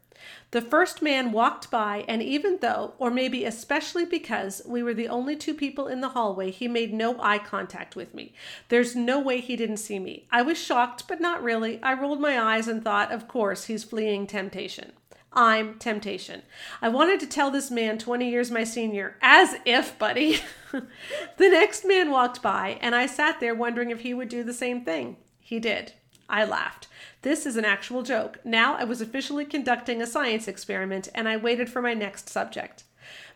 The 0.52 0.62
first 0.62 1.02
man 1.02 1.32
walked 1.32 1.70
by, 1.70 2.04
and 2.08 2.22
even 2.22 2.58
though, 2.60 2.94
or 2.98 3.10
maybe 3.10 3.44
especially 3.44 4.04
because, 4.04 4.62
we 4.66 4.82
were 4.82 4.94
the 4.94 5.08
only 5.08 5.36
two 5.36 5.54
people 5.54 5.88
in 5.88 6.00
the 6.00 6.10
hallway, 6.10 6.50
he 6.50 6.68
made 6.68 6.94
no 6.94 7.20
eye 7.20 7.38
contact 7.38 7.96
with 7.96 8.14
me. 8.14 8.32
There's 8.68 8.96
no 8.96 9.20
way 9.20 9.40
he 9.40 9.56
didn't 9.56 9.78
see 9.78 9.98
me. 9.98 10.26
I 10.30 10.42
was 10.42 10.56
shocked, 10.56 11.08
but 11.08 11.20
not 11.20 11.42
really. 11.42 11.82
I 11.82 11.94
rolled 11.94 12.20
my 12.20 12.40
eyes 12.40 12.68
and 12.68 12.82
thought, 12.82 13.12
of 13.12 13.28
course, 13.28 13.64
he's 13.64 13.84
fleeing 13.84 14.26
temptation. 14.26 14.92
I'm 15.32 15.78
temptation. 15.78 16.42
I 16.80 16.88
wanted 16.88 17.20
to 17.20 17.26
tell 17.26 17.50
this 17.50 17.70
man 17.70 17.98
20 17.98 18.30
years 18.30 18.50
my 18.50 18.64
senior, 18.64 19.16
as 19.20 19.56
if, 19.66 19.98
buddy. 19.98 20.40
the 20.72 21.50
next 21.50 21.84
man 21.84 22.10
walked 22.10 22.40
by, 22.40 22.78
and 22.80 22.94
I 22.94 23.04
sat 23.04 23.38
there 23.38 23.54
wondering 23.54 23.90
if 23.90 24.00
he 24.00 24.14
would 24.14 24.30
do 24.30 24.42
the 24.42 24.54
same 24.54 24.84
thing. 24.84 25.18
He 25.38 25.60
did. 25.60 25.92
I 26.28 26.44
laughed. 26.44 26.88
This 27.26 27.44
is 27.44 27.56
an 27.56 27.64
actual 27.64 28.04
joke. 28.04 28.38
Now 28.44 28.76
I 28.76 28.84
was 28.84 29.00
officially 29.00 29.44
conducting 29.44 30.00
a 30.00 30.06
science 30.06 30.46
experiment, 30.46 31.08
and 31.12 31.28
I 31.28 31.36
waited 31.36 31.68
for 31.68 31.82
my 31.82 31.92
next 31.92 32.28
subject. 32.28 32.84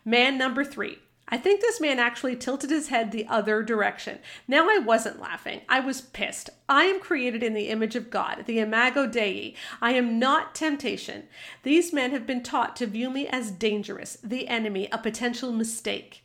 Man 0.05 0.37
number 0.37 0.63
three. 0.63 0.99
I 1.27 1.35
think 1.35 1.59
this 1.59 1.81
man 1.81 1.99
actually 1.99 2.37
tilted 2.37 2.69
his 2.69 2.87
head 2.87 3.11
the 3.11 3.27
other 3.27 3.61
direction. 3.61 4.19
Now 4.47 4.69
I 4.69 4.77
wasn't 4.77 5.19
laughing. 5.19 5.63
I 5.67 5.81
was 5.81 5.99
pissed. 5.99 6.51
I 6.69 6.85
am 6.85 7.01
created 7.01 7.43
in 7.43 7.53
the 7.53 7.67
image 7.67 7.97
of 7.97 8.09
God, 8.09 8.45
the 8.45 8.59
imago 8.59 9.07
Dei. 9.07 9.55
I 9.81 9.91
am 9.91 10.17
not 10.17 10.55
temptation. 10.55 11.23
These 11.63 11.91
men 11.91 12.11
have 12.11 12.25
been 12.25 12.43
taught 12.43 12.77
to 12.77 12.87
view 12.87 13.09
me 13.09 13.27
as 13.27 13.51
dangerous, 13.51 14.17
the 14.23 14.47
enemy, 14.47 14.87
a 14.93 14.97
potential 14.99 15.51
mistake. 15.51 16.23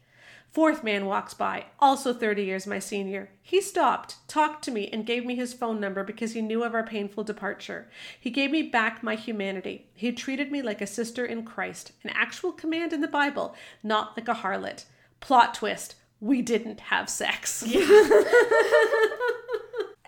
Fourth 0.53 0.83
man 0.83 1.05
walks 1.05 1.35
by, 1.35 1.67
also 1.79 2.15
30 2.15 2.45
years 2.45 2.67
my 2.67 2.79
senior. 2.79 3.31
He 3.43 3.61
stopped, 3.61 4.17
talked 4.27 4.65
to 4.65 4.71
me, 4.71 4.89
and 4.89 5.05
gave 5.05 5.27
me 5.27 5.37
his 5.37 5.53
phone 5.53 5.81
number 5.81 6.03
because 6.03 6.33
he 6.33 6.41
knew 6.41 6.65
of 6.65 6.75
our 6.75 6.85
painful 6.85 7.25
departure. 7.25 7.91
He 8.19 8.31
gave 8.31 8.51
me 8.51 8.63
back 8.63 9.03
my 9.03 9.17
humanity. 9.17 9.87
He 9.95 10.13
treated 10.13 10.51
me 10.51 10.63
like 10.63 10.81
a 10.81 10.87
sister 10.87 11.27
in 11.27 11.45
Christ, 11.45 11.93
an 12.03 12.11
actual 12.15 12.53
command 12.53 12.95
in 12.95 13.03
the 13.03 13.09
Bible, 13.09 13.55
not 13.83 14.17
like 14.17 14.29
a 14.29 14.35
harlot. 14.35 14.87
Plot 15.21 15.55
twist 15.55 15.97
we 16.21 16.43
didn't 16.43 16.81
have 16.81 17.09
sex. 17.09 17.63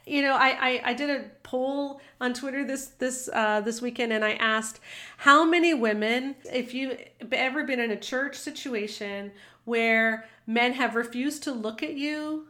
you 0.06 0.22
know 0.22 0.34
I, 0.34 0.56
I 0.58 0.82
i 0.86 0.94
did 0.94 1.10
a 1.10 1.24
poll 1.42 2.00
on 2.18 2.32
twitter 2.32 2.64
this 2.64 2.86
this 2.98 3.28
uh 3.30 3.60
this 3.60 3.82
weekend 3.82 4.10
and 4.12 4.24
i 4.24 4.32
asked 4.32 4.80
how 5.18 5.44
many 5.44 5.74
women 5.74 6.34
if 6.50 6.72
you 6.72 6.96
ever 7.30 7.64
been 7.64 7.78
in 7.78 7.90
a 7.90 7.96
church 7.96 8.34
situation 8.34 9.32
where 9.68 10.24
men 10.46 10.72
have 10.72 10.96
refused 10.96 11.42
to 11.44 11.52
look 11.52 11.82
at 11.82 11.94
you 11.94 12.46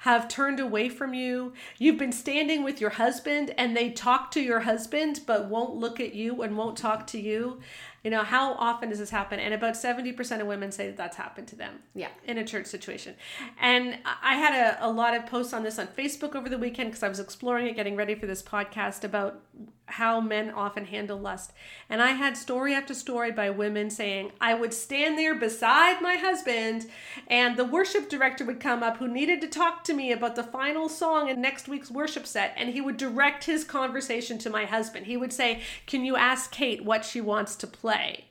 have 0.00 0.26
turned 0.26 0.58
away 0.58 0.88
from 0.88 1.14
you 1.14 1.52
you've 1.78 1.98
been 1.98 2.10
standing 2.10 2.64
with 2.64 2.80
your 2.80 2.90
husband 2.90 3.54
and 3.56 3.76
they 3.76 3.88
talk 3.90 4.30
to 4.32 4.40
your 4.40 4.60
husband 4.60 5.20
but 5.26 5.44
won't 5.48 5.74
look 5.76 6.00
at 6.00 6.12
you 6.14 6.42
and 6.42 6.56
won't 6.56 6.76
talk 6.76 7.06
to 7.06 7.20
you 7.20 7.60
you 8.02 8.10
know 8.10 8.24
how 8.24 8.54
often 8.54 8.88
does 8.88 8.98
this 8.98 9.10
happen 9.10 9.38
and 9.38 9.54
about 9.54 9.74
70% 9.74 10.40
of 10.40 10.46
women 10.48 10.72
say 10.72 10.88
that 10.88 10.96
that's 10.96 11.16
happened 11.16 11.46
to 11.48 11.56
them 11.56 11.74
Yeah. 11.94 12.08
in 12.24 12.36
a 12.36 12.44
church 12.44 12.66
situation. 12.66 13.14
And 13.60 13.96
I 14.24 14.34
had 14.34 14.54
a, 14.54 14.88
a 14.88 14.90
lot 14.90 15.14
of 15.14 15.24
posts 15.26 15.52
on 15.52 15.62
this 15.62 15.78
on 15.78 15.86
Facebook 15.86 16.34
over 16.34 16.48
the 16.48 16.58
weekend 16.58 16.90
because 16.90 17.04
I 17.04 17.08
was 17.08 17.20
exploring 17.20 17.68
it, 17.68 17.76
getting 17.76 17.94
ready 17.94 18.16
for 18.16 18.26
this 18.26 18.42
podcast 18.42 19.04
about 19.04 19.40
how 19.92 20.20
men 20.20 20.50
often 20.50 20.86
handle 20.86 21.18
lust. 21.18 21.52
And 21.88 22.00
I 22.00 22.12
had 22.12 22.36
story 22.36 22.74
after 22.74 22.94
story 22.94 23.30
by 23.30 23.50
women 23.50 23.90
saying, 23.90 24.32
I 24.40 24.54
would 24.54 24.72
stand 24.72 25.18
there 25.18 25.34
beside 25.34 26.00
my 26.00 26.16
husband, 26.16 26.86
and 27.28 27.56
the 27.56 27.64
worship 27.64 28.08
director 28.08 28.44
would 28.44 28.60
come 28.60 28.82
up 28.82 28.96
who 28.98 29.08
needed 29.08 29.40
to 29.42 29.48
talk 29.48 29.84
to 29.84 29.94
me 29.94 30.12
about 30.12 30.36
the 30.36 30.42
final 30.42 30.88
song 30.88 31.28
in 31.28 31.40
next 31.40 31.68
week's 31.68 31.90
worship 31.90 32.26
set, 32.26 32.54
and 32.56 32.70
he 32.70 32.80
would 32.80 32.96
direct 32.96 33.44
his 33.44 33.64
conversation 33.64 34.38
to 34.38 34.50
my 34.50 34.64
husband. 34.64 35.06
He 35.06 35.16
would 35.16 35.32
say, 35.32 35.62
Can 35.86 36.04
you 36.04 36.16
ask 36.16 36.50
Kate 36.50 36.84
what 36.84 37.04
she 37.04 37.20
wants 37.20 37.56
to 37.56 37.66
play? 37.66 38.26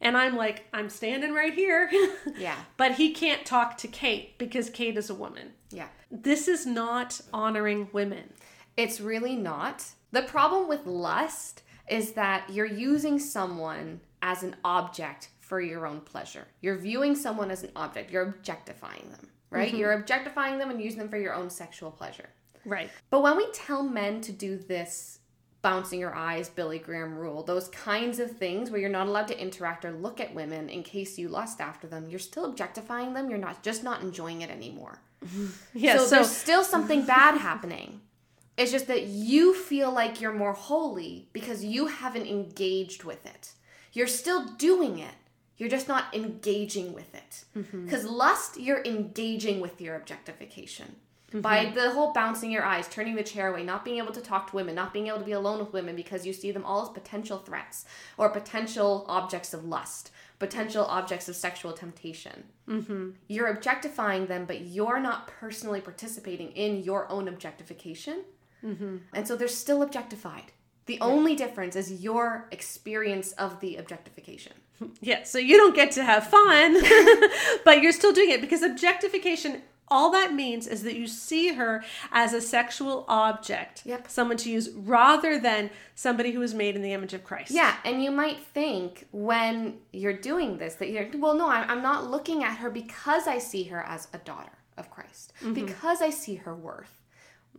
And 0.00 0.16
I'm 0.16 0.36
like, 0.36 0.66
I'm 0.72 0.90
standing 0.90 1.32
right 1.32 1.54
here. 1.54 1.90
Yeah. 2.36 2.56
But 2.76 2.92
he 2.96 3.12
can't 3.12 3.46
talk 3.46 3.78
to 3.78 3.88
Kate 3.88 4.36
because 4.38 4.68
Kate 4.68 4.96
is 4.96 5.08
a 5.08 5.14
woman. 5.14 5.52
Yeah. 5.70 5.86
This 6.10 6.48
is 6.48 6.66
not 6.66 7.20
honoring 7.32 7.88
women. 7.92 8.32
It's 8.76 9.00
really 9.00 9.36
not. 9.36 9.84
The 10.14 10.22
problem 10.22 10.68
with 10.68 10.86
lust 10.86 11.62
is 11.88 12.12
that 12.12 12.48
you're 12.48 12.66
using 12.66 13.18
someone 13.18 14.00
as 14.22 14.44
an 14.44 14.54
object 14.64 15.30
for 15.40 15.60
your 15.60 15.88
own 15.88 16.02
pleasure. 16.02 16.46
You're 16.60 16.78
viewing 16.78 17.16
someone 17.16 17.50
as 17.50 17.64
an 17.64 17.72
object, 17.74 18.12
you're 18.12 18.22
objectifying 18.22 19.10
them, 19.10 19.28
right? 19.50 19.70
Mm-hmm. 19.70 19.76
You're 19.76 19.92
objectifying 19.94 20.58
them 20.58 20.70
and 20.70 20.80
using 20.80 21.00
them 21.00 21.08
for 21.08 21.18
your 21.18 21.34
own 21.34 21.50
sexual 21.50 21.90
pleasure. 21.90 22.28
Right. 22.64 22.90
But 23.10 23.24
when 23.24 23.36
we 23.36 23.50
tell 23.52 23.82
men 23.82 24.20
to 24.20 24.30
do 24.30 24.56
this 24.56 25.18
bouncing 25.62 25.98
your 25.98 26.14
eyes, 26.14 26.48
Billy 26.48 26.78
Graham 26.78 27.18
rule, 27.18 27.42
those 27.42 27.66
kinds 27.70 28.20
of 28.20 28.30
things 28.30 28.70
where 28.70 28.80
you're 28.80 28.90
not 28.90 29.08
allowed 29.08 29.26
to 29.28 29.40
interact 29.40 29.84
or 29.84 29.90
look 29.90 30.20
at 30.20 30.32
women 30.32 30.68
in 30.68 30.84
case 30.84 31.18
you 31.18 31.26
lust 31.26 31.60
after 31.60 31.88
them, 31.88 32.08
you're 32.08 32.20
still 32.20 32.44
objectifying 32.44 33.14
them. 33.14 33.30
You're 33.30 33.38
not 33.40 33.64
just 33.64 33.82
not 33.82 34.02
enjoying 34.02 34.42
it 34.42 34.50
anymore. 34.50 35.00
Yeah. 35.74 35.96
so, 35.96 36.04
So, 36.04 36.10
there's 36.16 36.30
still 36.30 36.62
something 36.62 37.04
bad 37.04 37.38
happening. 37.38 38.00
It's 38.56 38.70
just 38.70 38.86
that 38.86 39.04
you 39.06 39.54
feel 39.54 39.92
like 39.92 40.20
you're 40.20 40.32
more 40.32 40.52
holy 40.52 41.28
because 41.32 41.64
you 41.64 41.86
haven't 41.86 42.26
engaged 42.26 43.04
with 43.04 43.26
it. 43.26 43.52
You're 43.92 44.06
still 44.06 44.46
doing 44.56 44.98
it. 44.98 45.14
You're 45.56 45.68
just 45.68 45.88
not 45.88 46.14
engaging 46.14 46.92
with 46.92 47.14
it. 47.14 47.44
Mm-hmm. 47.56 47.84
Because 47.84 48.04
lust, 48.04 48.58
you're 48.58 48.82
engaging 48.84 49.60
with 49.60 49.80
your 49.80 49.96
objectification. 49.96 50.96
By 51.32 51.64
mm-hmm. 51.64 51.74
the 51.74 51.90
whole 51.90 52.12
bouncing 52.12 52.52
your 52.52 52.64
eyes, 52.64 52.86
turning 52.86 53.16
the 53.16 53.24
chair 53.24 53.48
away, 53.48 53.64
not 53.64 53.84
being 53.84 53.98
able 53.98 54.12
to 54.12 54.20
talk 54.20 54.50
to 54.50 54.56
women, 54.56 54.76
not 54.76 54.92
being 54.92 55.08
able 55.08 55.18
to 55.18 55.24
be 55.24 55.32
alone 55.32 55.58
with 55.58 55.72
women 55.72 55.96
because 55.96 56.24
you 56.24 56.32
see 56.32 56.52
them 56.52 56.64
all 56.64 56.82
as 56.82 56.88
potential 56.90 57.38
threats 57.38 57.86
or 58.16 58.28
potential 58.28 59.04
objects 59.08 59.52
of 59.52 59.64
lust, 59.64 60.12
potential 60.38 60.84
objects 60.84 61.28
of 61.28 61.34
sexual 61.34 61.72
temptation 61.72 62.44
mm-hmm. 62.68 63.10
you're 63.28 63.48
objectifying 63.48 64.26
them, 64.26 64.44
but 64.46 64.62
you're 64.62 65.00
not 65.00 65.26
personally 65.26 65.80
participating 65.80 66.50
in 66.52 66.82
your 66.82 67.10
own 67.10 67.28
objectification. 67.28 68.24
Mm-hmm. 68.64 68.96
And 69.12 69.28
so 69.28 69.36
they're 69.36 69.48
still 69.48 69.82
objectified. 69.82 70.52
The 70.86 71.00
only 71.00 71.34
difference 71.34 71.76
is 71.76 72.02
your 72.02 72.46
experience 72.50 73.32
of 73.32 73.60
the 73.60 73.76
objectification. 73.76 74.52
yeah. 75.00 75.22
So 75.22 75.38
you 75.38 75.56
don't 75.56 75.74
get 75.74 75.92
to 75.92 76.04
have 76.04 76.26
fun, 76.26 76.74
but 77.64 77.80
you're 77.80 77.92
still 77.92 78.12
doing 78.12 78.30
it 78.30 78.40
because 78.40 78.62
objectification. 78.62 79.62
All 79.88 80.10
that 80.12 80.32
means 80.32 80.66
is 80.66 80.82
that 80.84 80.96
you 80.96 81.06
see 81.06 81.54
her 81.54 81.84
as 82.10 82.32
a 82.32 82.40
sexual 82.40 83.04
object, 83.06 83.82
Yep. 83.84 84.08
someone 84.08 84.38
to 84.38 84.50
use, 84.50 84.70
rather 84.70 85.38
than 85.38 85.70
somebody 85.94 86.32
who 86.32 86.40
is 86.40 86.54
made 86.54 86.74
in 86.74 86.80
the 86.80 86.94
image 86.94 87.12
of 87.12 87.22
Christ. 87.22 87.50
Yeah, 87.50 87.76
and 87.84 88.02
you 88.02 88.10
might 88.10 88.40
think 88.40 89.06
when 89.12 89.76
you're 89.92 90.16
doing 90.16 90.56
this 90.56 90.76
that 90.76 90.88
you're, 90.88 91.06
well, 91.18 91.34
no, 91.34 91.48
I'm 91.50 91.82
not 91.82 92.10
looking 92.10 92.42
at 92.42 92.56
her 92.56 92.70
because 92.70 93.28
I 93.28 93.36
see 93.38 93.64
her 93.64 93.82
as 93.82 94.08
a 94.14 94.18
daughter 94.18 94.58
of 94.78 94.90
Christ, 94.90 95.34
mm-hmm. 95.40 95.52
because 95.52 96.00
I 96.00 96.08
see 96.08 96.36
her 96.36 96.54
worth. 96.54 97.03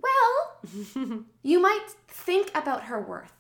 Well, 0.02 1.24
you 1.44 1.60
might 1.62 1.86
think 2.08 2.52
about 2.56 2.84
her 2.84 3.02
worth, 3.02 3.34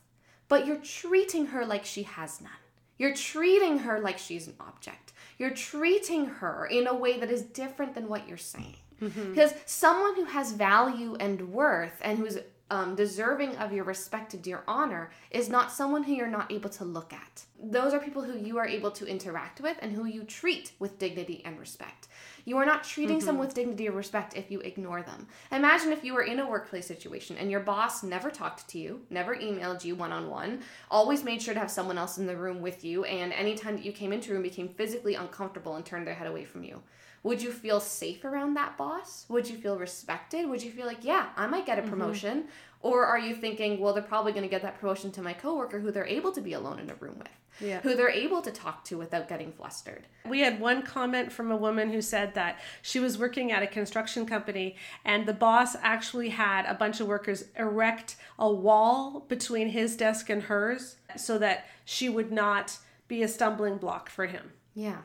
but 0.47 0.65
you're 0.65 0.77
treating 0.77 1.47
her 1.47 1.65
like 1.65 1.85
she 1.85 2.03
has 2.03 2.41
none. 2.41 2.51
You're 2.97 3.13
treating 3.13 3.79
her 3.79 3.99
like 3.99 4.17
she's 4.17 4.47
an 4.47 4.55
object. 4.59 5.13
You're 5.37 5.49
treating 5.51 6.25
her 6.25 6.65
in 6.65 6.87
a 6.87 6.95
way 6.95 7.19
that 7.19 7.29
is 7.31 7.41
different 7.43 7.93
than 7.93 8.07
what 8.07 8.27
you're 8.27 8.37
saying. 8.37 8.77
Because 8.99 9.53
someone 9.65 10.15
who 10.15 10.23
has 10.25 10.53
value 10.53 11.15
and 11.19 11.51
worth 11.51 11.99
and 12.01 12.17
who's 12.17 12.37
um, 12.71 12.95
deserving 12.95 13.57
of 13.57 13.73
your 13.73 13.83
respect 13.83 14.33
and 14.33 14.47
your 14.47 14.63
honor 14.67 15.11
is 15.31 15.49
not 15.49 15.71
someone 15.71 16.03
who 16.03 16.13
you're 16.13 16.27
not 16.27 16.51
able 16.51 16.69
to 16.71 16.85
look 16.85 17.11
at. 17.13 17.45
Those 17.61 17.93
are 17.93 17.99
people 17.99 18.23
who 18.23 18.37
you 18.37 18.57
are 18.57 18.65
able 18.65 18.91
to 18.91 19.05
interact 19.05 19.59
with 19.61 19.77
and 19.81 19.91
who 19.91 20.05
you 20.05 20.23
treat 20.23 20.71
with 20.79 20.97
dignity 20.97 21.41
and 21.45 21.59
respect. 21.59 22.07
You 22.45 22.57
are 22.57 22.65
not 22.65 22.83
treating 22.83 23.19
someone 23.19 23.47
mm-hmm. 23.47 23.47
with 23.47 23.55
dignity 23.55 23.89
or 23.89 23.91
respect 23.91 24.37
if 24.37 24.51
you 24.51 24.59
ignore 24.61 25.01
them. 25.01 25.27
Imagine 25.51 25.91
if 25.91 26.03
you 26.03 26.13
were 26.13 26.23
in 26.23 26.39
a 26.39 26.47
workplace 26.47 26.85
situation 26.85 27.37
and 27.37 27.49
your 27.49 27.59
boss 27.59 28.03
never 28.03 28.29
talked 28.29 28.67
to 28.69 28.77
you, 28.77 29.01
never 29.09 29.35
emailed 29.35 29.83
you 29.83 29.95
one 29.95 30.11
on 30.11 30.29
one, 30.29 30.61
always 30.89 31.23
made 31.23 31.41
sure 31.41 31.55
to 31.55 31.59
have 31.59 31.71
someone 31.71 31.97
else 31.97 32.19
in 32.19 32.27
the 32.27 32.37
room 32.37 32.61
with 32.61 32.85
you, 32.85 33.03
and 33.05 33.33
anytime 33.33 33.75
that 33.75 33.85
you 33.85 33.91
came 33.91 34.13
into 34.13 34.31
a 34.31 34.33
room 34.35 34.43
became 34.43 34.69
physically 34.69 35.15
uncomfortable 35.15 35.75
and 35.75 35.85
turned 35.85 36.05
their 36.05 36.13
head 36.13 36.27
away 36.27 36.45
from 36.45 36.63
you. 36.63 36.81
Would 37.23 37.41
you 37.41 37.51
feel 37.51 37.79
safe 37.79 38.23
around 38.23 38.53
that 38.53 38.77
boss? 38.77 39.25
Would 39.29 39.49
you 39.49 39.57
feel 39.57 39.79
respected? 39.79 40.47
Would 40.47 40.61
you 40.61 40.69
feel 40.69 40.85
like, 40.85 41.03
yeah, 41.03 41.29
I 41.35 41.47
might 41.47 41.65
get 41.65 41.79
a 41.79 41.81
mm-hmm. 41.81 41.89
promotion? 41.89 42.45
Or 42.81 43.03
are 43.03 43.17
you 43.17 43.33
thinking, 43.33 43.79
well, 43.79 43.95
they're 43.95 44.03
probably 44.03 44.31
going 44.31 44.43
to 44.43 44.49
get 44.49 44.61
that 44.61 44.79
promotion 44.79 45.11
to 45.13 45.23
my 45.23 45.33
coworker 45.33 45.79
who 45.79 45.89
they're 45.89 46.05
able 46.05 46.31
to 46.33 46.41
be 46.41 46.53
alone 46.53 46.77
in 46.77 46.91
a 46.91 46.93
room 46.93 47.17
with, 47.17 47.27
Yeah. 47.59 47.81
who 47.81 47.95
they're 47.95 48.09
able 48.09 48.41
to 48.41 48.51
talk 48.51 48.83
to 48.85 48.97
without 48.97 49.27
getting 49.29 49.51
flustered? 49.51 50.03
We 50.27 50.41
had 50.41 50.59
one 50.59 50.81
comment 50.81 51.31
from 51.31 51.51
a 51.51 51.55
woman 51.55 51.91
who 51.91 52.01
said 52.01 52.33
that 52.35 52.59
she 52.81 52.99
was 52.99 53.17
working 53.17 53.51
at 53.51 53.63
a 53.63 53.67
construction 53.67 54.25
company 54.25 54.75
and 55.03 55.25
the 55.25 55.33
boss 55.33 55.75
actually 55.81 56.29
had 56.29 56.65
a 56.65 56.73
bunch 56.73 56.99
of 56.99 57.07
workers 57.07 57.45
erect 57.57 58.15
a 58.37 58.51
wall 58.51 59.25
between 59.27 59.69
his 59.69 59.95
desk 59.95 60.29
and 60.29 60.43
hers 60.43 60.97
so 61.15 61.37
that 61.37 61.65
she 61.85 62.09
would 62.09 62.31
not 62.31 62.77
be 63.07 63.23
a 63.23 63.27
stumbling 63.27 63.77
block 63.77 64.09
for 64.09 64.25
him. 64.25 64.51
Yeah. 64.73 64.97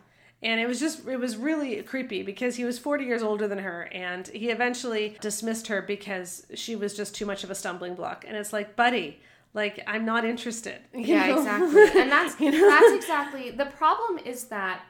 And 0.43 0.59
it 0.59 0.67
was 0.67 0.81
just, 0.81 1.07
it 1.07 1.19
was 1.19 1.37
really 1.37 1.83
creepy 1.83 2.23
because 2.23 2.57
he 2.57 2.65
was 2.65 2.79
40 2.79 3.05
years 3.05 3.23
older 3.23 3.47
than 3.47 3.59
her 3.59 3.89
and 3.93 4.27
he 4.29 4.51
eventually 4.51 5.19
dismissed 5.21 5.67
her 5.67 5.83
because 5.83 6.47
she 6.55 6.77
was 6.77 6.97
just 6.97 7.15
too 7.15 7.27
much 7.27 7.45
of 7.45 7.51
a 7.51 7.55
stumbling 7.55 7.95
block. 7.95 8.25
And 8.27 8.37
it's 8.37 8.53
like, 8.53 8.75
buddy, 8.75 9.21
like, 9.55 9.83
I'm 9.87 10.05
not 10.05 10.25
interested. 10.25 10.81
Yeah, 10.95 11.27
know? 11.29 11.39
exactly. 11.39 12.01
And 12.03 12.11
that's 12.17 12.41
You 12.41 12.51
know? 12.53 12.69
that's 12.69 12.93
exactly 12.93 13.51
the 13.51 13.67
problem 13.67 14.19
is 14.25 14.45
that 14.45 14.83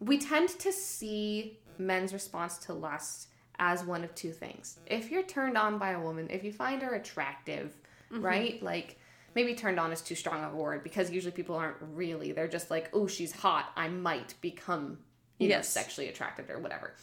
we 0.00 0.18
tend 0.18 0.48
to 0.60 0.72
see 0.72 1.58
men's 1.78 2.12
response 2.12 2.58
to 2.58 2.72
lust 2.72 3.28
as 3.58 3.84
one 3.84 4.02
of 4.04 4.14
two 4.14 4.32
things. 4.32 4.78
If 4.86 5.10
you're 5.10 5.22
turned 5.22 5.58
on 5.58 5.78
by 5.78 5.90
a 5.90 6.00
woman, 6.00 6.28
if 6.30 6.42
you 6.44 6.52
find 6.52 6.82
her 6.82 6.94
attractive, 6.94 7.74
Mm-hmm. 8.12 8.24
right? 8.26 8.60
Like 8.62 8.98
maybe 9.36 9.54
turned 9.54 9.78
on 9.78 9.92
is 9.92 10.00
too 10.02 10.16
strong 10.16 10.42
of 10.42 10.52
a 10.52 10.56
word 10.56 10.82
because 10.82 11.12
usually 11.12 11.30
people 11.30 11.54
aren't 11.54 11.76
really. 11.94 12.32
They're 12.32 12.48
just 12.48 12.72
like, 12.72 12.90
"Oh, 12.92 13.06
she's 13.06 13.30
hot. 13.30 13.66
I 13.76 13.86
might 13.86 14.34
become 14.40 14.98
you 15.38 15.48
know, 15.48 15.54
Yes. 15.58 15.68
sexually 15.68 16.08
attracted 16.08 16.50
or 16.50 16.58
whatever." 16.58 16.94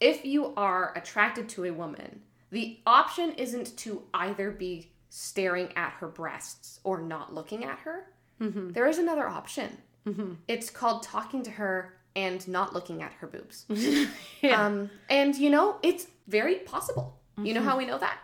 If 0.00 0.24
you 0.24 0.52
are 0.56 0.92
attracted 0.96 1.48
to 1.50 1.64
a 1.66 1.70
woman, 1.70 2.22
the 2.50 2.80
option 2.88 3.30
isn't 3.34 3.76
to 3.84 4.02
either 4.12 4.50
be 4.50 4.90
staring 5.10 5.72
at 5.76 5.92
her 5.94 6.08
breasts 6.08 6.80
or 6.84 7.00
not 7.00 7.34
looking 7.34 7.64
at 7.64 7.78
her. 7.80 8.06
Mm-hmm. 8.40 8.70
There 8.70 8.86
is 8.86 8.98
another 8.98 9.26
option. 9.26 9.78
Mm-hmm. 10.06 10.34
It's 10.46 10.70
called 10.70 11.02
talking 11.02 11.42
to 11.44 11.50
her 11.52 11.94
and 12.14 12.46
not 12.48 12.72
looking 12.74 13.02
at 13.02 13.12
her 13.14 13.26
boobs. 13.26 13.66
Yeah. 14.40 14.64
Um, 14.64 14.90
and 15.10 15.34
you 15.34 15.50
know, 15.50 15.78
it's 15.82 16.06
very 16.28 16.56
possible. 16.56 17.18
You 17.42 17.54
know 17.54 17.60
mm-hmm. 17.60 17.68
how 17.68 17.78
we 17.78 17.86
know 17.86 17.98
that? 17.98 18.18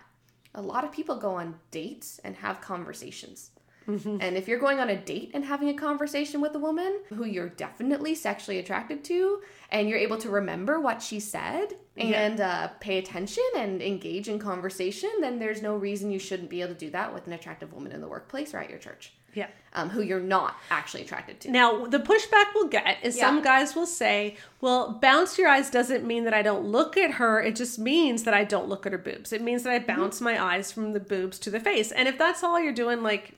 A 0.55 0.63
lot 0.63 0.85
of 0.85 0.93
people 0.93 1.17
go 1.17 1.35
on 1.35 1.57
dates 1.71 2.21
and 2.23 2.37
have 2.37 2.61
conversations. 2.61 3.51
And 3.87 4.37
if 4.37 4.49
you're 4.49 4.59
going 4.59 4.81
on 4.81 4.89
a 4.89 4.97
date 4.97 5.33
and 5.35 5.45
having 5.45 5.69
a 5.69 5.75
conversation 5.75 6.41
with 6.41 6.55
a 6.55 6.59
woman 6.59 7.01
who 7.11 7.27
you're 7.27 7.51
definitely 7.51 8.15
sexually 8.15 8.59
attracted 8.59 9.05
to, 9.05 9.41
and 9.71 9.89
you're 9.89 9.99
able 9.99 10.17
to 10.19 10.31
remember 10.31 10.81
what 10.81 11.03
she 11.03 11.21
said 11.21 11.75
and 11.97 12.41
uh, 12.41 12.69
pay 12.81 12.99
attention 12.99 13.45
and 13.57 13.81
engage 13.81 14.29
in 14.29 14.39
conversation, 14.39 15.11
then 15.21 15.39
there's 15.39 15.63
no 15.63 15.77
reason 15.77 16.11
you 16.11 16.19
shouldn't 16.19 16.51
be 16.51 16.61
able 16.61 16.75
to 16.75 16.79
do 16.79 16.91
that 16.91 17.15
with 17.15 17.27
an 17.27 17.33
attractive 17.33 17.73
woman 17.73 17.93
in 17.93 18.01
the 18.01 18.09
workplace 18.09 18.53
or 18.53 18.59
at 18.59 18.69
your 18.69 18.81
church 18.81 19.13
yeah. 19.33 19.47
um, 19.75 19.91
who 19.91 20.03
you're 20.03 20.19
not 20.21 20.57
actually 20.71 21.03
attracted 21.03 21.39
to. 21.41 21.51
Now, 21.53 21.87
the 21.87 22.01
pushback 22.01 22.47
we'll 22.55 22.69
get 22.69 22.99
is 23.05 23.17
Yeah. 23.17 23.23
some 23.29 23.43
guys 23.43 23.77
will 23.77 23.87
say, 23.87 24.37
well, 24.61 24.99
bounce 25.01 25.39
your 25.39 25.49
eyes 25.49 25.71
doesn't 25.71 26.05
mean 26.05 26.25
that 26.25 26.35
I 26.35 26.43
don't 26.43 26.65
look 26.65 26.97
at 26.97 27.13
her. 27.13 27.41
It 27.41 27.55
just 27.55 27.79
means 27.79 28.25
that 28.25 28.35
I 28.35 28.43
don't 28.45 28.69
look 28.69 28.87
at 28.87 28.93
her 28.93 28.99
boobs. 28.99 29.33
It 29.33 29.43
means 29.43 29.63
that 29.63 29.73
I 29.73 29.79
Mm-hmm. 29.79 29.87
bounce 30.01 30.21
my 30.21 30.43
eyes 30.43 30.73
from 30.73 30.95
the 30.95 31.01
boobs 31.01 31.39
to 31.41 31.51
the 31.51 31.61
face. 31.61 31.93
And 31.93 32.09
if 32.09 32.19
that's 32.19 32.43
all 32.43 32.61
you're 32.61 32.73
doing, 32.73 33.03
like, 33.03 33.35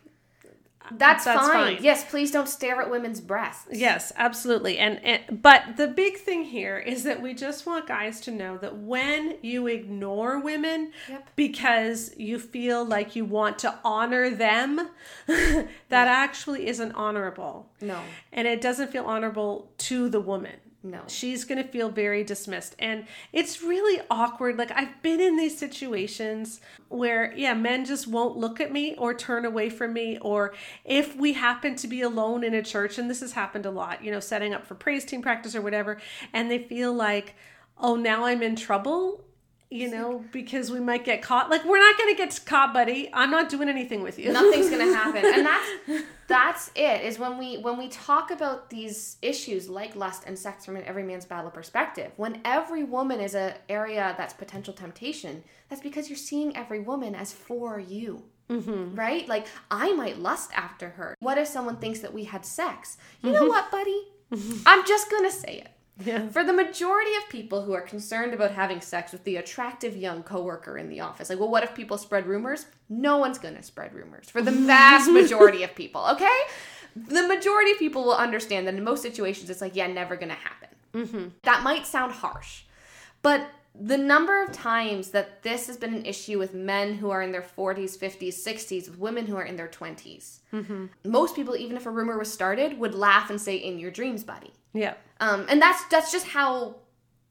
That's, 0.91 1.25
That's 1.25 1.47
fine. 1.49 1.75
fine. 1.77 1.85
Yes, 1.85 2.05
please 2.05 2.31
don't 2.31 2.49
stare 2.49 2.81
at 2.81 2.91
women's 2.91 3.21
breasts. 3.21 3.69
yes, 3.73 4.13
absolutely. 4.17 4.79
And, 4.79 5.03
and 5.05 5.43
but 5.43 5.77
the 5.77 5.89
big 5.89 6.19
thing 6.19 6.45
here 6.45 6.79
is 6.79 7.05
that 7.05 7.21
we 7.23 7.35
just 7.35 7.67
want 7.67 7.87
guys 7.87 8.21
to 8.23 8.31
know 8.31 8.57
that 8.59 8.77
when 8.77 9.37
you 9.43 9.67
ignore 9.67 10.39
women 10.41 10.93
Yep. 11.09 11.31
because 11.37 12.13
you 12.17 12.39
feel 12.39 12.85
like 12.85 13.17
you 13.17 13.25
want 13.25 13.59
to 13.61 13.75
honor 13.85 14.31
them, 14.31 14.89
that 15.27 15.69
actually 15.91 16.67
isn't 16.69 16.93
honorable. 16.93 17.69
No. 17.81 18.01
And 18.33 18.47
it 18.47 18.61
doesn't 18.61 18.91
feel 18.93 19.05
honorable 19.05 19.71
to 19.79 20.09
the 20.09 20.21
woman. 20.21 20.57
No. 20.87 21.03
she's 21.09 21.45
going 21.45 21.63
to 21.63 21.69
feel 21.69 21.89
very 21.89 22.23
dismissed 22.23 22.77
and 22.79 23.07
it's 23.33 23.61
really 23.61 24.01
awkward 24.09 24.57
like 24.57 24.71
i've 24.71 25.03
been 25.03 25.21
in 25.21 25.37
these 25.37 25.59
situations 25.59 26.61
where 26.89 27.35
yeah 27.37 27.55
men 27.55 27.85
just 27.85 28.07
won't 28.07 28.37
look 28.37 28.61
at 28.61 28.73
me 28.73 28.95
or 28.97 29.13
turn 29.13 29.45
away 29.45 29.69
from 29.69 29.93
me 29.93 30.17
or 30.21 30.55
if 30.85 31.17
we 31.17 31.33
happen 31.33 31.75
to 31.77 31.89
be 31.89 32.03
alone 32.03 32.45
in 32.45 32.55
a 32.55 32.63
church 32.63 32.99
and 32.99 33.11
this 33.11 33.21
has 33.21 33.33
happened 33.33 33.67
a 33.67 33.71
lot 33.71 34.05
you 34.05 34.13
know 34.13 34.21
setting 34.21 34.55
up 34.55 34.65
for 34.65 34.77
praise 34.77 35.05
team 35.05 35.21
practice 35.21 35.57
or 35.57 35.61
whatever 35.61 35.99
and 36.33 36.51
they 36.51 36.59
feel 36.59 36.93
like 36.93 37.35
oh 37.79 37.97
now 37.97 38.25
i'm 38.25 38.43
in 38.43 38.55
trouble 38.55 39.25
you 39.71 39.91
know 39.91 40.25
because 40.31 40.71
we 40.71 40.79
might 40.79 41.05
get 41.05 41.21
caught 41.23 41.51
like 41.51 41.65
we're 41.65 41.81
not 41.81 41.99
going 41.99 42.15
to 42.15 42.17
get 42.17 42.41
caught 42.47 42.73
buddy 42.73 43.11
i'm 43.13 43.33
not 43.33 43.49
doing 43.49 43.69
anything 43.69 44.03
with 44.03 44.17
you 44.17 44.33
Nothing's 44.37 44.71
gonna 44.71 44.93
happen. 44.93 45.25
And 45.25 45.47
that's 45.47 46.05
that's 46.29 46.71
it, 46.75 47.05
is 47.05 47.19
when 47.19 47.39
we 47.39 47.59
when 47.59 47.79
we 47.79 47.89
talk 47.89 48.31
about 48.31 48.71
these 48.71 49.17
issues 49.23 49.69
like 49.69 49.97
lust 49.97 50.25
and 50.27 50.39
sex 50.39 50.65
from 50.65 50.77
an 50.77 50.85
every 50.85 51.03
man's 51.03 51.25
battle 51.25 51.51
perspective, 51.51 52.13
when 52.17 52.41
every 52.45 52.85
woman 52.85 53.21
is 53.21 53.35
a 53.35 53.55
area 53.69 54.15
that's 54.17 54.35
potential 54.35 54.75
temptation, 54.75 55.43
that's 55.69 55.83
because 55.83 56.09
you're 56.09 56.17
seeing 56.17 56.57
every 56.57 56.81
woman 56.81 57.15
as 57.15 57.33
for 57.33 57.79
you. 57.79 58.25
Mm-hmm. 58.51 58.95
Right? 58.95 59.29
Like, 59.29 59.49
I 59.73 59.93
might 59.95 60.21
lust 60.21 60.53
after 60.55 60.91
her. 60.91 61.17
What 61.19 61.37
if 61.37 61.49
someone 61.49 61.79
thinks 61.79 61.99
that 62.01 62.15
we 62.15 62.25
had 62.25 62.47
sex? 62.47 62.97
You 63.21 63.31
mm-hmm. 63.31 63.41
know 63.41 63.49
what, 63.49 63.73
buddy? 63.73 64.03
I'm 64.67 64.87
just 64.87 65.11
gonna 65.11 65.33
say 65.33 65.65
it. 65.65 65.69
Yeah. 66.05 66.29
For 66.29 66.45
the 66.45 66.53
majority 66.53 67.15
of 67.17 67.29
people 67.31 67.63
who 67.63 67.73
are 67.73 67.81
concerned 67.81 68.35
about 68.35 68.51
having 68.51 68.81
sex 68.81 69.13
with 69.13 69.25
the 69.25 69.37
attractive 69.37 69.97
young 69.97 70.23
coworker 70.23 70.77
in 70.77 70.89
the 70.89 71.01
office, 71.01 71.31
like, 71.31 71.39
well, 71.39 71.51
what 71.51 71.65
if 71.65 71.75
people 71.75 71.97
spread 71.97 72.27
rumors? 72.27 72.67
No 72.89 73.17
one's 73.17 73.39
gonna 73.39 73.63
spread 73.63 73.95
rumors. 73.95 74.29
For 74.29 74.43
the 74.43 74.51
vast 74.51 75.11
majority 75.11 75.63
of 75.63 75.75
people, 75.75 76.07
okay? 76.13 76.39
The 76.95 77.27
majority 77.27 77.73
of 77.73 77.79
people 77.79 78.05
will 78.05 78.15
understand 78.15 78.67
that 78.67 78.75
in 78.75 78.85
most 78.85 79.03
situations, 79.03 79.49
it's 79.49 79.61
like, 79.61 79.75
yeah, 79.75 79.87
never 79.87 80.17
gonna 80.17 80.35
happen. 80.35 80.69
Mm-hmm. 80.95 81.29
That 81.43 81.63
might 81.63 81.87
sound 81.87 82.13
harsh, 82.13 82.65
but 83.23 83.47
the 83.81 83.99
number 83.99 84.43
of 84.43 84.53
times 84.53 85.11
that 85.11 85.43
this 85.43 85.67
has 85.67 85.77
been 85.77 85.95
an 85.95 86.05
issue 86.05 86.39
with 86.39 86.55
men 86.55 86.95
who 86.95 87.11
are 87.11 87.23
in 87.23 87.33
their 87.33 87.43
40s, 87.43 87.99
50s, 87.99 88.35
60s, 88.35 88.89
with 88.89 88.99
women 88.99 89.27
who 89.27 89.37
are 89.37 89.45
in 89.45 89.57
their 89.57 89.69
20s, 89.69 90.41
most 91.05 91.35
people, 91.37 91.57
even 91.57 91.77
if 91.77 91.87
a 91.87 91.91
rumor 91.91 92.19
was 92.19 92.33
started, 92.33 92.79
would 92.79 92.95
laugh 92.95 93.31
and 93.31 93.41
say, 93.41 93.57
"In 93.57 93.79
your 93.79 93.91
dreams, 93.91 94.25
buddy." 94.25 94.53
Yeah. 94.73 94.95
Um, 95.21 95.47
and 95.49 95.61
that's 95.61 95.85
that's 95.87 96.13
just 96.13 96.29
how 96.29 96.77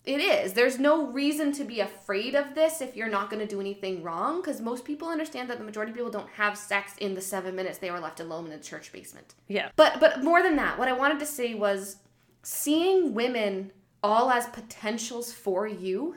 it 0.06 0.22
is. 0.22 0.54
There's 0.54 0.80
no 0.80 1.08
reason 1.08 1.52
to 1.54 1.64
be 1.64 1.80
afraid 1.80 2.36
of 2.36 2.54
this 2.54 2.82
if 2.82 2.96
you're 2.96 3.10
not 3.10 3.30
going 3.30 3.40
to 3.40 3.48
do 3.48 3.60
anything 3.60 4.04
wrong, 4.04 4.42
because 4.42 4.62
most 4.62 4.86
people 4.86 5.08
understand 5.08 5.50
that 5.50 5.58
the 5.58 5.64
majority 5.64 5.92
of 5.92 5.98
people 5.98 6.12
don't 6.12 6.30
have 6.30 6.58
sex 6.58 6.96
in 6.98 7.16
the 7.16 7.22
seven 7.22 7.56
minutes 7.56 7.80
they 7.80 7.92
were 7.92 8.00
left 8.00 8.20
alone 8.20 8.46
in 8.46 8.52
the 8.52 8.60
church 8.60 8.92
basement. 8.92 9.34
Yeah. 9.48 9.70
But 9.76 10.00
but 10.00 10.24
more 10.24 10.44
than 10.44 10.56
that, 10.58 10.78
what 10.78 10.88
I 10.88 10.94
wanted 10.94 11.20
to 11.20 11.26
say 11.26 11.56
was 11.56 11.98
seeing 12.44 13.14
women 13.14 13.72
all 14.04 14.30
as 14.30 14.46
potentials 14.48 15.34
for 15.34 15.66
you 15.68 16.16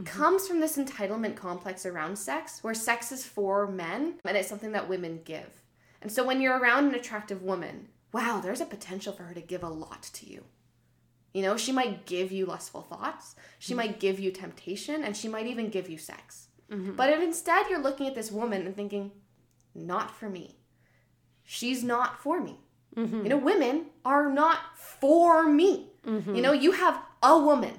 Mm-hmm. 0.00 0.22
comes 0.22 0.48
from 0.48 0.60
this 0.60 0.78
entitlement 0.78 1.36
complex 1.36 1.84
around 1.84 2.16
sex, 2.16 2.62
where 2.62 2.74
sex 2.74 3.12
is 3.12 3.24
for 3.24 3.66
men 3.66 4.14
and 4.24 4.36
it's 4.36 4.48
something 4.48 4.72
that 4.72 4.88
women 4.88 5.20
give. 5.24 5.62
And 6.00 6.10
so 6.10 6.24
when 6.24 6.40
you're 6.40 6.58
around 6.58 6.86
an 6.86 6.94
attractive 6.94 7.42
woman, 7.42 7.88
wow, 8.12 8.40
there's 8.42 8.60
a 8.60 8.66
potential 8.66 9.12
for 9.12 9.24
her 9.24 9.34
to 9.34 9.40
give 9.40 9.62
a 9.62 9.68
lot 9.68 10.02
to 10.14 10.30
you. 10.30 10.44
You 11.34 11.42
know, 11.42 11.56
she 11.56 11.72
might 11.72 12.06
give 12.06 12.32
you 12.32 12.46
lustful 12.46 12.82
thoughts, 12.82 13.36
she 13.58 13.72
mm-hmm. 13.72 13.76
might 13.76 14.00
give 14.00 14.18
you 14.18 14.30
temptation, 14.30 15.04
and 15.04 15.16
she 15.16 15.28
might 15.28 15.46
even 15.46 15.68
give 15.68 15.88
you 15.90 15.98
sex. 15.98 16.48
Mm-hmm. 16.70 16.92
But 16.92 17.10
if 17.10 17.20
instead 17.20 17.66
you're 17.68 17.82
looking 17.82 18.06
at 18.06 18.14
this 18.14 18.32
woman 18.32 18.66
and 18.66 18.74
thinking, 18.74 19.12
not 19.74 20.16
for 20.16 20.28
me, 20.28 20.56
she's 21.44 21.84
not 21.84 22.20
for 22.22 22.40
me. 22.40 22.56
You 22.96 23.28
know, 23.28 23.36
women 23.36 23.86
are 24.04 24.28
not 24.30 24.58
for 24.76 25.44
me. 25.48 25.92
You 26.04 26.42
know, 26.42 26.52
you 26.52 26.72
have 26.72 27.00
a 27.22 27.38
woman, 27.38 27.74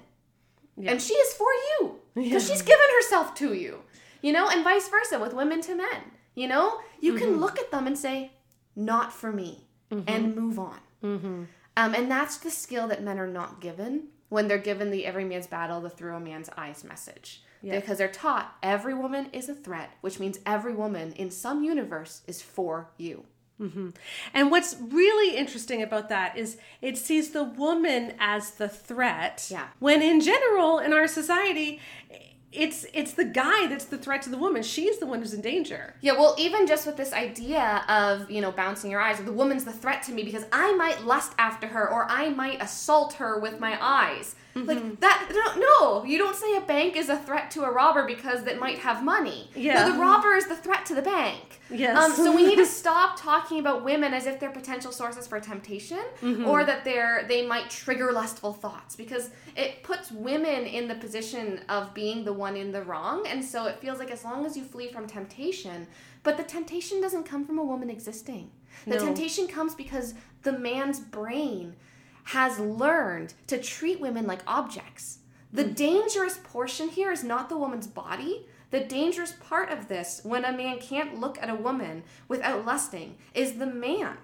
and 0.77 1.01
she 1.01 1.13
is 1.13 1.33
for 1.33 1.47
you 1.53 2.00
because 2.15 2.47
she's 2.47 2.61
given 2.61 2.85
herself 2.95 3.35
to 3.35 3.53
you. 3.53 3.79
You 4.21 4.33
know, 4.33 4.49
and 4.49 4.63
vice 4.63 4.87
versa 4.87 5.19
with 5.19 5.33
women 5.33 5.61
to 5.61 5.75
men. 5.75 6.11
You 6.35 6.47
know, 6.47 6.79
you 6.99 7.15
can 7.15 7.31
mm-hmm. 7.31 7.39
look 7.39 7.59
at 7.59 7.71
them 7.71 7.87
and 7.87 7.97
say, 7.97 8.31
not 8.75 9.11
for 9.11 9.31
me, 9.31 9.67
mm-hmm. 9.91 10.03
and 10.07 10.35
move 10.35 10.59
on. 10.59 10.79
Mm-hmm. 11.03 11.43
Um, 11.77 11.95
and 11.95 12.09
that's 12.09 12.37
the 12.37 12.51
skill 12.51 12.87
that 12.87 13.03
men 13.03 13.19
are 13.19 13.27
not 13.27 13.59
given 13.61 14.07
when 14.29 14.47
they're 14.47 14.57
given 14.57 14.91
the 14.91 15.05
every 15.05 15.25
man's 15.25 15.47
battle, 15.47 15.81
the 15.81 15.89
through 15.89 16.15
a 16.15 16.19
man's 16.19 16.49
eyes 16.55 16.83
message. 16.83 17.43
Because 17.79 17.97
they're 17.99 18.07
taught 18.07 18.55
every 18.63 18.93
woman 18.93 19.27
is 19.33 19.49
a 19.49 19.53
threat, 19.53 19.91
which 20.01 20.19
means 20.19 20.39
every 20.45 20.73
woman 20.73 21.11
in 21.13 21.29
some 21.29 21.63
universe 21.63 22.21
is 22.27 22.41
for 22.41 22.89
you. 22.97 23.25
Mm-hmm. 23.61 23.89
And 24.33 24.51
what's 24.51 24.75
really 24.79 25.37
interesting 25.37 25.81
about 25.83 26.09
that 26.09 26.37
is 26.37 26.57
it 26.81 26.97
sees 26.97 27.29
the 27.29 27.43
woman 27.43 28.13
as 28.19 28.51
the 28.51 28.67
threat. 28.67 29.47
Yeah. 29.51 29.67
When 29.79 30.01
in 30.01 30.19
general 30.19 30.79
in 30.79 30.93
our 30.93 31.07
society, 31.07 31.79
it's 32.51 32.85
it's 32.93 33.13
the 33.13 33.23
guy 33.23 33.67
that's 33.67 33.85
the 33.85 33.97
threat 33.97 34.23
to 34.23 34.29
the 34.29 34.37
woman. 34.37 34.63
She's 34.63 34.97
the 34.97 35.05
one 35.05 35.19
who's 35.19 35.33
in 35.33 35.41
danger. 35.41 35.95
Yeah, 36.01 36.13
well, 36.13 36.35
even 36.37 36.67
just 36.67 36.85
with 36.85 36.97
this 36.97 37.13
idea 37.13 37.85
of, 37.87 38.29
you 38.29 38.41
know, 38.41 38.51
bouncing 38.51 38.91
your 38.91 38.99
eyes, 38.99 39.19
the 39.19 39.31
woman's 39.31 39.63
the 39.63 39.71
threat 39.71 40.03
to 40.03 40.11
me 40.11 40.23
because 40.23 40.45
I 40.51 40.73
might 40.75 41.05
lust 41.05 41.33
after 41.37 41.67
her 41.67 41.89
or 41.89 42.09
I 42.09 42.29
might 42.29 42.61
assault 42.61 43.13
her 43.13 43.39
with 43.39 43.59
my 43.59 43.77
eyes. 43.81 44.35
Like 44.53 44.99
that, 44.99 45.29
no, 45.55 45.61
no, 45.61 46.03
you 46.03 46.17
don't 46.17 46.35
say 46.35 46.57
a 46.57 46.61
bank 46.61 46.97
is 46.97 47.07
a 47.07 47.17
threat 47.17 47.51
to 47.51 47.63
a 47.63 47.71
robber 47.71 48.05
because 48.05 48.45
it 48.45 48.59
might 48.59 48.79
have 48.79 49.01
money. 49.03 49.49
Yeah. 49.55 49.85
No, 49.85 49.93
the 49.93 49.99
robber 49.99 50.33
is 50.33 50.47
the 50.47 50.57
threat 50.57 50.85
to 50.87 50.95
the 50.95 51.01
bank. 51.01 51.61
Yes. 51.69 51.97
Um, 51.97 52.11
so 52.11 52.35
we 52.35 52.45
need 52.45 52.57
to 52.57 52.65
stop 52.81 53.17
talking 53.17 53.59
about 53.59 53.85
women 53.85 54.13
as 54.13 54.25
if 54.25 54.41
they're 54.41 54.49
potential 54.51 54.91
sources 54.91 55.25
for 55.25 55.39
temptation 55.39 56.01
or 56.45 56.65
that 56.65 56.83
they're 56.83 57.23
they 57.29 57.45
might 57.45 57.69
trigger 57.69 58.11
lustful 58.11 58.51
thoughts 58.51 58.95
because 58.97 59.29
it 59.55 59.83
puts 59.83 60.11
women 60.11 60.65
in 60.65 60.87
the 60.89 60.95
position 60.95 61.61
of 61.69 61.93
being 61.93 62.25
the 62.25 62.33
one 62.33 62.57
in 62.57 62.71
the 62.73 62.81
wrong, 62.83 63.25
and 63.27 63.43
so 63.43 63.67
it 63.67 63.79
feels 63.79 63.99
like 63.99 64.11
as 64.11 64.25
long 64.25 64.45
as 64.45 64.57
you 64.57 64.63
flee 64.65 64.89
from 64.91 65.07
temptation, 65.07 65.87
but 66.23 66.35
the 66.35 66.43
temptation 66.43 66.99
doesn't 66.99 67.23
come 67.23 67.45
from 67.45 67.57
a 67.57 67.63
woman 67.63 67.89
existing. 67.89 68.51
The 68.85 68.95
No. 68.97 69.05
temptation 69.05 69.47
comes 69.47 69.75
because 69.75 70.13
the 70.43 70.51
man's 70.53 70.99
brain 70.99 71.75
has 72.25 72.59
learned 72.59 73.33
to 73.47 73.57
treat 73.57 73.99
women 73.99 74.25
like 74.25 74.41
objects. 74.47 75.19
The 75.53 75.63
hmm. 75.63 75.73
dangerous 75.73 76.39
portion 76.43 76.89
here 76.89 77.11
is 77.11 77.23
not 77.23 77.49
the 77.49 77.57
woman's 77.57 77.87
body. 77.87 78.45
The 78.71 78.79
dangerous 78.79 79.33
part 79.33 79.69
of 79.69 79.89
this, 79.89 80.21
when 80.23 80.45
a 80.45 80.53
man 80.53 80.79
can't 80.79 81.19
look 81.19 81.37
at 81.41 81.49
a 81.49 81.55
woman 81.55 82.03
without 82.29 82.65
lusting, 82.65 83.17
is 83.33 83.53
the 83.53 83.65
man. 83.65 84.17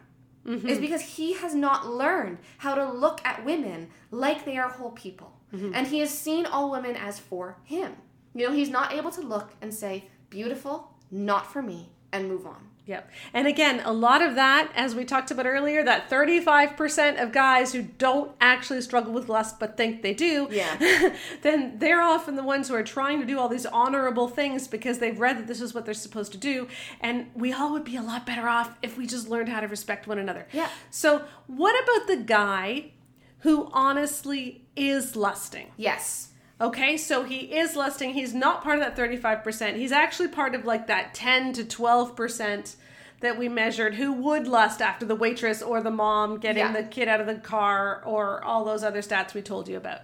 Mm-hmm. 0.46 0.70
Is 0.70 0.80
because 0.80 1.02
he 1.02 1.34
has 1.34 1.54
not 1.54 1.90
learned 1.90 2.38
how 2.60 2.76
to 2.76 2.90
look 2.90 3.20
at 3.26 3.44
women 3.44 3.90
like 4.12 4.46
they 4.46 4.58
are 4.58 4.70
whole 4.70 4.92
people. 4.92 5.34
Mm-hmm. 5.54 5.72
And 5.74 5.88
he 5.88 6.00
has 6.00 6.18
seen 6.18 6.46
all 6.46 6.72
women 6.72 6.96
as 6.96 7.20
for 7.20 7.58
him. 7.66 7.96
You 8.34 8.48
know, 8.48 8.54
he's 8.54 8.70
not 8.70 8.94
able 8.94 9.12
to 9.12 9.22
look 9.22 9.52
and 9.62 9.74
say, 9.74 10.06
beautiful, 10.30 10.96
not 11.12 11.52
for 11.52 11.62
me, 11.62 11.90
and 12.14 12.30
move 12.30 12.46
on. 12.46 12.70
Yep. 12.88 13.12
And 13.34 13.48
again, 13.48 13.82
a 13.84 13.92
lot 13.92 14.22
of 14.22 14.36
that, 14.36 14.72
as 14.74 14.96
we 14.96 15.04
talked 15.06 15.30
about 15.30 15.46
earlier, 15.46 15.84
that 15.84 16.10
35% 16.10 17.22
of 17.22 17.32
guys 17.34 17.74
who 17.74 17.82
don't 17.84 18.32
actually 18.40 18.82
struggle 18.82 19.12
with 19.14 19.28
lust 19.30 19.60
but 19.60 19.76
think 19.78 20.02
they 20.02 20.14
do, 20.14 20.48
Yeah. 20.50 21.14
then 21.42 21.80
they're 21.80 22.02
often 22.02 22.36
the 22.36 22.44
ones 22.44 22.70
who 22.70 22.76
are 22.76 22.84
trying 22.84 23.20
to 23.20 23.26
do 23.26 23.38
all 23.40 23.50
these 23.50 23.66
honorable 23.66 24.28
things 24.30 24.68
because 24.68 25.00
they've 25.00 25.20
read 25.20 25.38
that 25.38 25.48
this 25.48 25.60
is 25.62 25.74
what 25.74 25.84
they're 25.86 25.94
supposed 25.94 26.32
to 26.32 26.38
do. 26.38 26.68
And 27.02 27.28
we 27.36 27.52
all 27.52 27.74
would 27.74 27.84
be 27.84 27.98
a 27.98 28.02
lot 28.02 28.26
better 28.26 28.48
off 28.48 28.78
if 28.82 28.98
we 28.98 29.06
just 29.06 29.28
learned 29.30 29.50
how 29.50 29.60
to 29.60 29.68
respect 29.68 30.08
one 30.08 30.18
another. 30.18 30.48
Yeah. 30.54 30.70
So, 30.90 31.26
what 31.48 31.76
about 31.84 32.08
the 32.08 32.24
guy 32.24 32.92
who 33.40 33.70
honestly 33.74 34.66
is 34.76 35.16
lusting? 35.16 35.72
Yes. 35.76 36.30
Okay, 36.60 36.98
so 36.98 37.24
he 37.24 37.56
is 37.56 37.76
lusting. 37.76 38.14
He's 38.14 38.34
not 38.34 38.64
part 38.64 38.80
of 38.80 38.84
that 38.84 38.96
35%. 38.96 39.76
He's 39.76 39.92
actually 39.92 40.30
part 40.30 40.56
of 40.56 40.66
like 40.66 40.88
that 40.88 41.14
10 41.14 41.54
to 41.54 41.64
12% 41.64 42.76
that 43.20 43.38
we 43.38 43.50
measured 43.50 43.96
who 43.96 44.12
would 44.14 44.48
lust 44.48 44.82
after 44.82 45.06
the 45.06 45.16
waitress 45.16 45.62
or 45.62 45.82
the 45.82 45.92
mom 45.92 46.38
getting 46.40 46.64
Yeah. 46.64 46.72
the 46.72 46.84
kid 46.84 47.08
out 47.08 47.20
of 47.20 47.28
the 47.28 47.36
car 47.36 48.02
or 48.06 48.44
all 48.44 48.64
those 48.64 48.84
other 48.84 49.02
stats 49.02 49.34
we 49.34 49.42
told 49.42 49.68
you 49.68 49.78
about. 49.78 50.02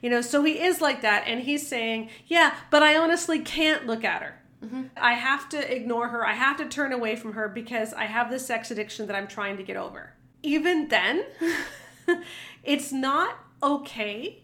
You 0.00 0.10
know, 0.10 0.20
so 0.20 0.42
he 0.44 0.60
is 0.60 0.80
like 0.80 1.02
that 1.02 1.24
and 1.26 1.40
he's 1.40 1.66
saying, 1.66 2.10
"Yeah, 2.26 2.54
but 2.70 2.82
I 2.82 2.96
honestly 2.96 3.38
can't 3.40 3.86
look 3.86 4.04
at 4.04 4.22
her. 4.22 4.34
Mm-hmm. 4.64 4.82
I 4.96 5.14
have 5.14 5.48
to 5.50 5.74
ignore 5.74 6.08
her. 6.08 6.24
I 6.26 6.34
have 6.34 6.56
to 6.58 6.66
turn 6.66 6.92
away 6.92 7.16
from 7.16 7.32
her 7.32 7.48
because 7.48 7.92
I 7.94 8.04
have 8.04 8.30
this 8.30 8.46
sex 8.46 8.70
addiction 8.70 9.06
that 9.08 9.16
I'm 9.16 9.26
trying 9.28 9.56
to 9.56 9.62
get 9.64 9.76
over." 9.76 10.12
Even 10.44 10.88
then, 10.88 11.24
it's 12.64 12.92
not 12.92 13.36
okay 13.62 14.41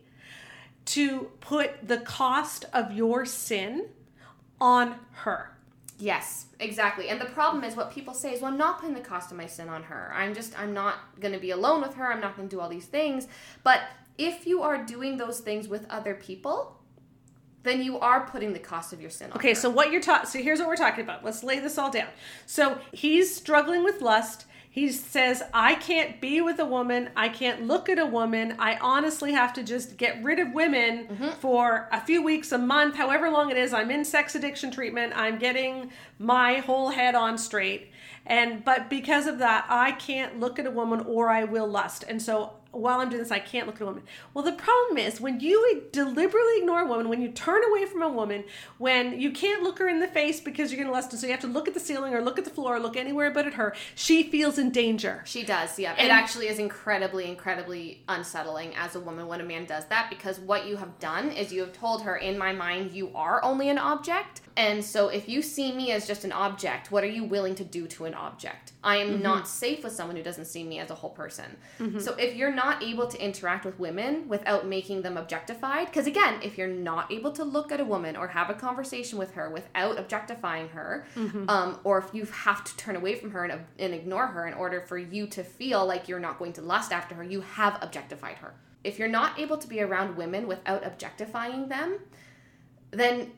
to 0.88 1.30
put 1.40 1.86
the 1.86 1.98
cost 1.98 2.64
of 2.72 2.92
your 2.92 3.24
sin 3.26 3.86
on 4.60 4.96
her. 5.12 5.54
Yes, 5.98 6.46
exactly. 6.60 7.08
And 7.08 7.20
the 7.20 7.26
problem 7.26 7.64
is 7.64 7.74
what 7.76 7.90
people 7.92 8.14
say 8.14 8.32
is, 8.32 8.40
well, 8.40 8.52
I'm 8.52 8.58
not 8.58 8.78
putting 8.80 8.94
the 8.94 9.00
cost 9.00 9.30
of 9.32 9.36
my 9.36 9.46
sin 9.46 9.68
on 9.68 9.82
her. 9.84 10.12
I'm 10.14 10.32
just, 10.34 10.58
I'm 10.58 10.72
not 10.72 10.96
going 11.20 11.34
to 11.34 11.40
be 11.40 11.50
alone 11.50 11.82
with 11.82 11.94
her. 11.94 12.12
I'm 12.12 12.20
not 12.20 12.36
going 12.36 12.48
to 12.48 12.54
do 12.56 12.60
all 12.60 12.68
these 12.68 12.86
things. 12.86 13.26
But 13.64 13.80
if 14.16 14.46
you 14.46 14.62
are 14.62 14.82
doing 14.84 15.16
those 15.16 15.40
things 15.40 15.66
with 15.68 15.84
other 15.90 16.14
people, 16.14 16.76
then 17.64 17.82
you 17.82 17.98
are 17.98 18.26
putting 18.28 18.52
the 18.52 18.58
cost 18.60 18.92
of 18.92 19.00
your 19.00 19.10
sin 19.10 19.30
on 19.32 19.36
Okay, 19.38 19.50
her. 19.50 19.54
so 19.54 19.68
what 19.68 19.90
you're 19.90 20.00
talking 20.00 20.28
so 20.28 20.40
here's 20.40 20.60
what 20.60 20.68
we're 20.68 20.76
talking 20.76 21.02
about. 21.02 21.24
Let's 21.24 21.42
lay 21.42 21.58
this 21.58 21.76
all 21.76 21.90
down. 21.90 22.08
So 22.46 22.78
he's 22.92 23.34
struggling 23.34 23.82
with 23.84 24.00
lust. 24.00 24.46
He 24.78 24.92
says, 24.92 25.42
I 25.52 25.74
can't 25.74 26.20
be 26.20 26.40
with 26.40 26.60
a 26.60 26.64
woman. 26.64 27.10
I 27.16 27.30
can't 27.30 27.66
look 27.66 27.88
at 27.88 27.98
a 27.98 28.06
woman. 28.06 28.54
I 28.60 28.76
honestly 28.76 29.32
have 29.32 29.52
to 29.54 29.64
just 29.64 29.96
get 29.96 30.22
rid 30.22 30.38
of 30.38 30.52
women 30.52 31.08
mm-hmm. 31.08 31.30
for 31.40 31.88
a 31.90 32.00
few 32.00 32.22
weeks, 32.22 32.52
a 32.52 32.58
month, 32.58 32.94
however 32.94 33.28
long 33.28 33.50
it 33.50 33.56
is. 33.56 33.72
I'm 33.72 33.90
in 33.90 34.04
sex 34.04 34.36
addiction 34.36 34.70
treatment. 34.70 35.14
I'm 35.16 35.36
getting 35.36 35.90
my 36.20 36.58
whole 36.58 36.90
head 36.90 37.16
on 37.16 37.38
straight. 37.38 37.90
And 38.24 38.64
but 38.64 38.88
because 38.88 39.26
of 39.26 39.40
that, 39.40 39.66
I 39.68 39.90
can't 39.90 40.38
look 40.38 40.60
at 40.60 40.66
a 40.66 40.70
woman 40.70 41.00
or 41.00 41.28
I 41.28 41.42
will 41.42 41.66
lust. 41.66 42.04
And 42.06 42.22
so 42.22 42.52
while 42.70 43.00
I'm 43.00 43.08
doing 43.08 43.22
this, 43.22 43.32
I 43.32 43.38
can't 43.38 43.66
look 43.66 43.76
at 43.76 43.82
a 43.82 43.86
woman. 43.86 44.02
Well, 44.34 44.44
the 44.44 44.52
problem 44.52 44.98
is 44.98 45.20
when 45.20 45.40
you 45.40 45.84
deliberately 45.90 46.58
ignore 46.58 46.80
a 46.80 46.86
woman, 46.86 47.08
when 47.08 47.22
you 47.22 47.28
turn 47.28 47.62
away 47.64 47.86
from 47.86 48.02
a 48.02 48.08
woman, 48.08 48.44
when 48.76 49.18
you 49.18 49.30
can't 49.30 49.62
look 49.62 49.78
her 49.78 49.88
in 49.88 50.00
the 50.00 50.06
face 50.06 50.40
because 50.40 50.70
you're 50.70 50.76
going 50.76 50.88
to 50.88 50.92
lust, 50.92 51.12
and 51.12 51.20
so 51.20 51.26
you 51.26 51.32
have 51.32 51.40
to 51.40 51.46
look 51.46 51.66
at 51.66 51.74
the 51.74 51.80
ceiling 51.80 52.14
or 52.14 52.20
look 52.20 52.38
at 52.38 52.44
the 52.44 52.50
floor 52.50 52.76
or 52.76 52.80
look 52.80 52.96
anywhere 52.96 53.30
but 53.30 53.46
at 53.46 53.54
her, 53.54 53.74
she 53.94 54.22
feels 54.22 54.58
in 54.58 54.70
danger. 54.70 55.22
She 55.24 55.44
does, 55.44 55.78
yeah. 55.78 55.94
And- 55.96 56.08
it 56.08 56.10
actually 56.10 56.48
is 56.48 56.58
incredibly, 56.58 57.28
incredibly 57.28 58.02
unsettling 58.08 58.74
as 58.76 58.94
a 58.94 59.00
woman 59.00 59.26
when 59.26 59.40
a 59.40 59.44
man 59.44 59.64
does 59.64 59.86
that 59.86 60.10
because 60.10 60.38
what 60.38 60.66
you 60.66 60.76
have 60.76 60.98
done 60.98 61.30
is 61.30 61.52
you 61.52 61.60
have 61.60 61.72
told 61.72 62.02
her, 62.02 62.16
in 62.16 62.36
my 62.38 62.52
mind, 62.52 62.92
you 62.92 63.10
are 63.14 63.42
only 63.42 63.68
an 63.68 63.78
object. 63.78 64.42
And 64.58 64.84
so 64.84 65.06
if 65.08 65.28
you 65.28 65.40
see 65.40 65.70
me 65.70 65.92
as 65.92 66.04
just 66.04 66.24
an 66.24 66.32
object, 66.32 66.90
what 66.90 67.04
are 67.04 67.08
you 67.08 67.22
willing 67.22 67.54
to 67.54 67.64
do 67.64 67.86
to 67.86 68.06
an 68.06 68.14
object? 68.14 68.72
I 68.82 68.96
am 68.96 69.10
mm-hmm. 69.10 69.22
not 69.22 69.46
safe 69.46 69.84
with 69.84 69.92
someone 69.92 70.16
who 70.16 70.22
doesn't 70.24 70.46
see 70.46 70.64
me 70.64 70.80
as 70.80 70.90
a 70.90 70.96
whole 70.96 71.10
person. 71.10 71.56
Mm-hmm. 71.78 72.00
So 72.00 72.16
if 72.16 72.34
you're 72.34 72.52
not 72.52 72.82
able 72.82 73.06
to 73.06 73.24
interact 73.24 73.64
with 73.64 73.78
women 73.78 74.28
without 74.28 74.66
making 74.66 75.02
them 75.02 75.16
objectified, 75.16 75.86
because 75.86 76.08
again, 76.08 76.40
if 76.42 76.58
you're 76.58 76.66
not 76.66 77.12
able 77.12 77.30
to 77.32 77.44
look 77.44 77.70
at 77.70 77.78
a 77.78 77.84
woman 77.84 78.16
or 78.16 78.26
have 78.26 78.50
a 78.50 78.54
conversation 78.54 79.16
with 79.16 79.30
her 79.34 79.48
without 79.48 79.96
objectifying 79.96 80.70
her, 80.70 81.06
mm-hmm. 81.14 81.48
um, 81.48 81.78
or 81.84 81.98
if 81.98 82.12
you 82.12 82.24
have 82.24 82.64
to 82.64 82.76
turn 82.76 82.96
away 82.96 83.14
from 83.14 83.30
her 83.30 83.44
and, 83.44 83.60
and 83.78 83.94
ignore 83.94 84.26
her 84.26 84.48
in 84.48 84.54
order 84.54 84.80
for 84.80 84.98
you 84.98 85.28
to 85.28 85.44
feel 85.44 85.86
like 85.86 86.08
you're 86.08 86.18
not 86.18 86.36
going 86.36 86.52
to 86.54 86.62
lust 86.62 86.90
after 86.90 87.14
her, 87.14 87.22
you 87.22 87.42
have 87.42 87.78
objectified 87.80 88.38
her. 88.38 88.54
If 88.82 88.98
you're 88.98 89.06
not 89.06 89.38
able 89.38 89.56
to 89.58 89.68
be 89.68 89.80
around 89.80 90.16
women 90.16 90.48
without 90.48 90.84
objectifying 90.84 91.68
them, 91.68 92.00
then 92.90 93.30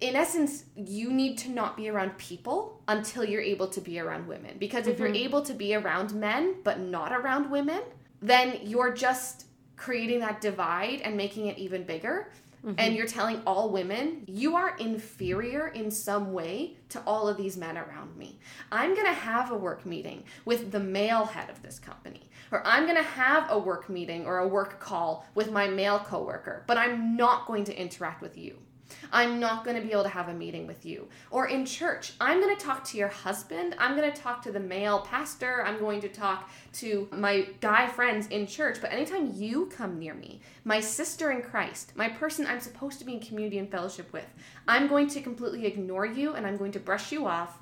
in 0.00 0.16
essence, 0.16 0.64
you 0.76 1.12
need 1.12 1.36
to 1.38 1.50
not 1.50 1.76
be 1.76 1.88
around 1.88 2.16
people 2.16 2.82
until 2.88 3.24
you're 3.24 3.42
able 3.42 3.68
to 3.68 3.80
be 3.80 3.98
around 3.98 4.26
women. 4.26 4.56
Because 4.58 4.86
if 4.86 4.98
you're 4.98 5.08
mm-hmm. 5.08 5.16
able 5.16 5.42
to 5.42 5.54
be 5.54 5.74
around 5.74 6.14
men 6.14 6.56
but 6.64 6.80
not 6.80 7.12
around 7.12 7.50
women, 7.50 7.82
then 8.22 8.60
you're 8.62 8.92
just 8.92 9.46
creating 9.76 10.20
that 10.20 10.40
divide 10.40 11.00
and 11.02 11.16
making 11.16 11.46
it 11.46 11.58
even 11.58 11.84
bigger. 11.84 12.30
Mm-hmm. 12.64 12.74
And 12.76 12.94
you're 12.94 13.06
telling 13.06 13.40
all 13.46 13.70
women, 13.70 14.24
you 14.26 14.54
are 14.54 14.76
inferior 14.76 15.68
in 15.68 15.90
some 15.90 16.34
way 16.34 16.76
to 16.90 17.00
all 17.06 17.26
of 17.26 17.38
these 17.38 17.56
men 17.56 17.78
around 17.78 18.16
me. 18.18 18.38
I'm 18.70 18.94
gonna 18.94 19.14
have 19.14 19.50
a 19.50 19.56
work 19.56 19.86
meeting 19.86 20.24
with 20.44 20.70
the 20.70 20.80
male 20.80 21.24
head 21.24 21.48
of 21.48 21.62
this 21.62 21.78
company, 21.78 22.28
or 22.52 22.66
I'm 22.66 22.86
gonna 22.86 23.02
have 23.02 23.50
a 23.50 23.58
work 23.58 23.88
meeting 23.88 24.26
or 24.26 24.38
a 24.38 24.48
work 24.48 24.78
call 24.78 25.26
with 25.34 25.50
my 25.50 25.68
male 25.68 26.00
coworker, 26.00 26.64
but 26.66 26.76
I'm 26.76 27.16
not 27.16 27.46
going 27.46 27.64
to 27.64 27.80
interact 27.80 28.20
with 28.20 28.36
you. 28.36 28.58
I'm 29.12 29.40
not 29.40 29.64
going 29.64 29.76
to 29.76 29.82
be 29.82 29.92
able 29.92 30.02
to 30.04 30.08
have 30.08 30.28
a 30.28 30.34
meeting 30.34 30.66
with 30.66 30.84
you. 30.84 31.08
Or 31.30 31.48
in 31.48 31.64
church, 31.64 32.12
I'm 32.20 32.40
going 32.40 32.56
to 32.56 32.64
talk 32.64 32.84
to 32.84 32.98
your 32.98 33.08
husband. 33.08 33.74
I'm 33.78 33.96
going 33.96 34.10
to 34.10 34.20
talk 34.20 34.42
to 34.42 34.52
the 34.52 34.60
male 34.60 35.00
pastor. 35.00 35.64
I'm 35.64 35.78
going 35.78 36.00
to 36.00 36.08
talk 36.08 36.50
to 36.74 37.08
my 37.12 37.48
guy 37.60 37.86
friends 37.86 38.26
in 38.28 38.46
church. 38.46 38.78
But 38.80 38.92
anytime 38.92 39.32
you 39.34 39.66
come 39.66 39.98
near 39.98 40.14
me, 40.14 40.40
my 40.64 40.80
sister 40.80 41.30
in 41.30 41.42
Christ, 41.42 41.92
my 41.96 42.08
person 42.08 42.46
I'm 42.46 42.60
supposed 42.60 42.98
to 42.98 43.04
be 43.04 43.14
in 43.14 43.20
community 43.20 43.58
and 43.58 43.70
fellowship 43.70 44.12
with, 44.12 44.26
I'm 44.68 44.88
going 44.88 45.08
to 45.08 45.20
completely 45.20 45.66
ignore 45.66 46.06
you 46.06 46.34
and 46.34 46.46
I'm 46.46 46.56
going 46.56 46.72
to 46.72 46.80
brush 46.80 47.12
you 47.12 47.26
off. 47.26 47.58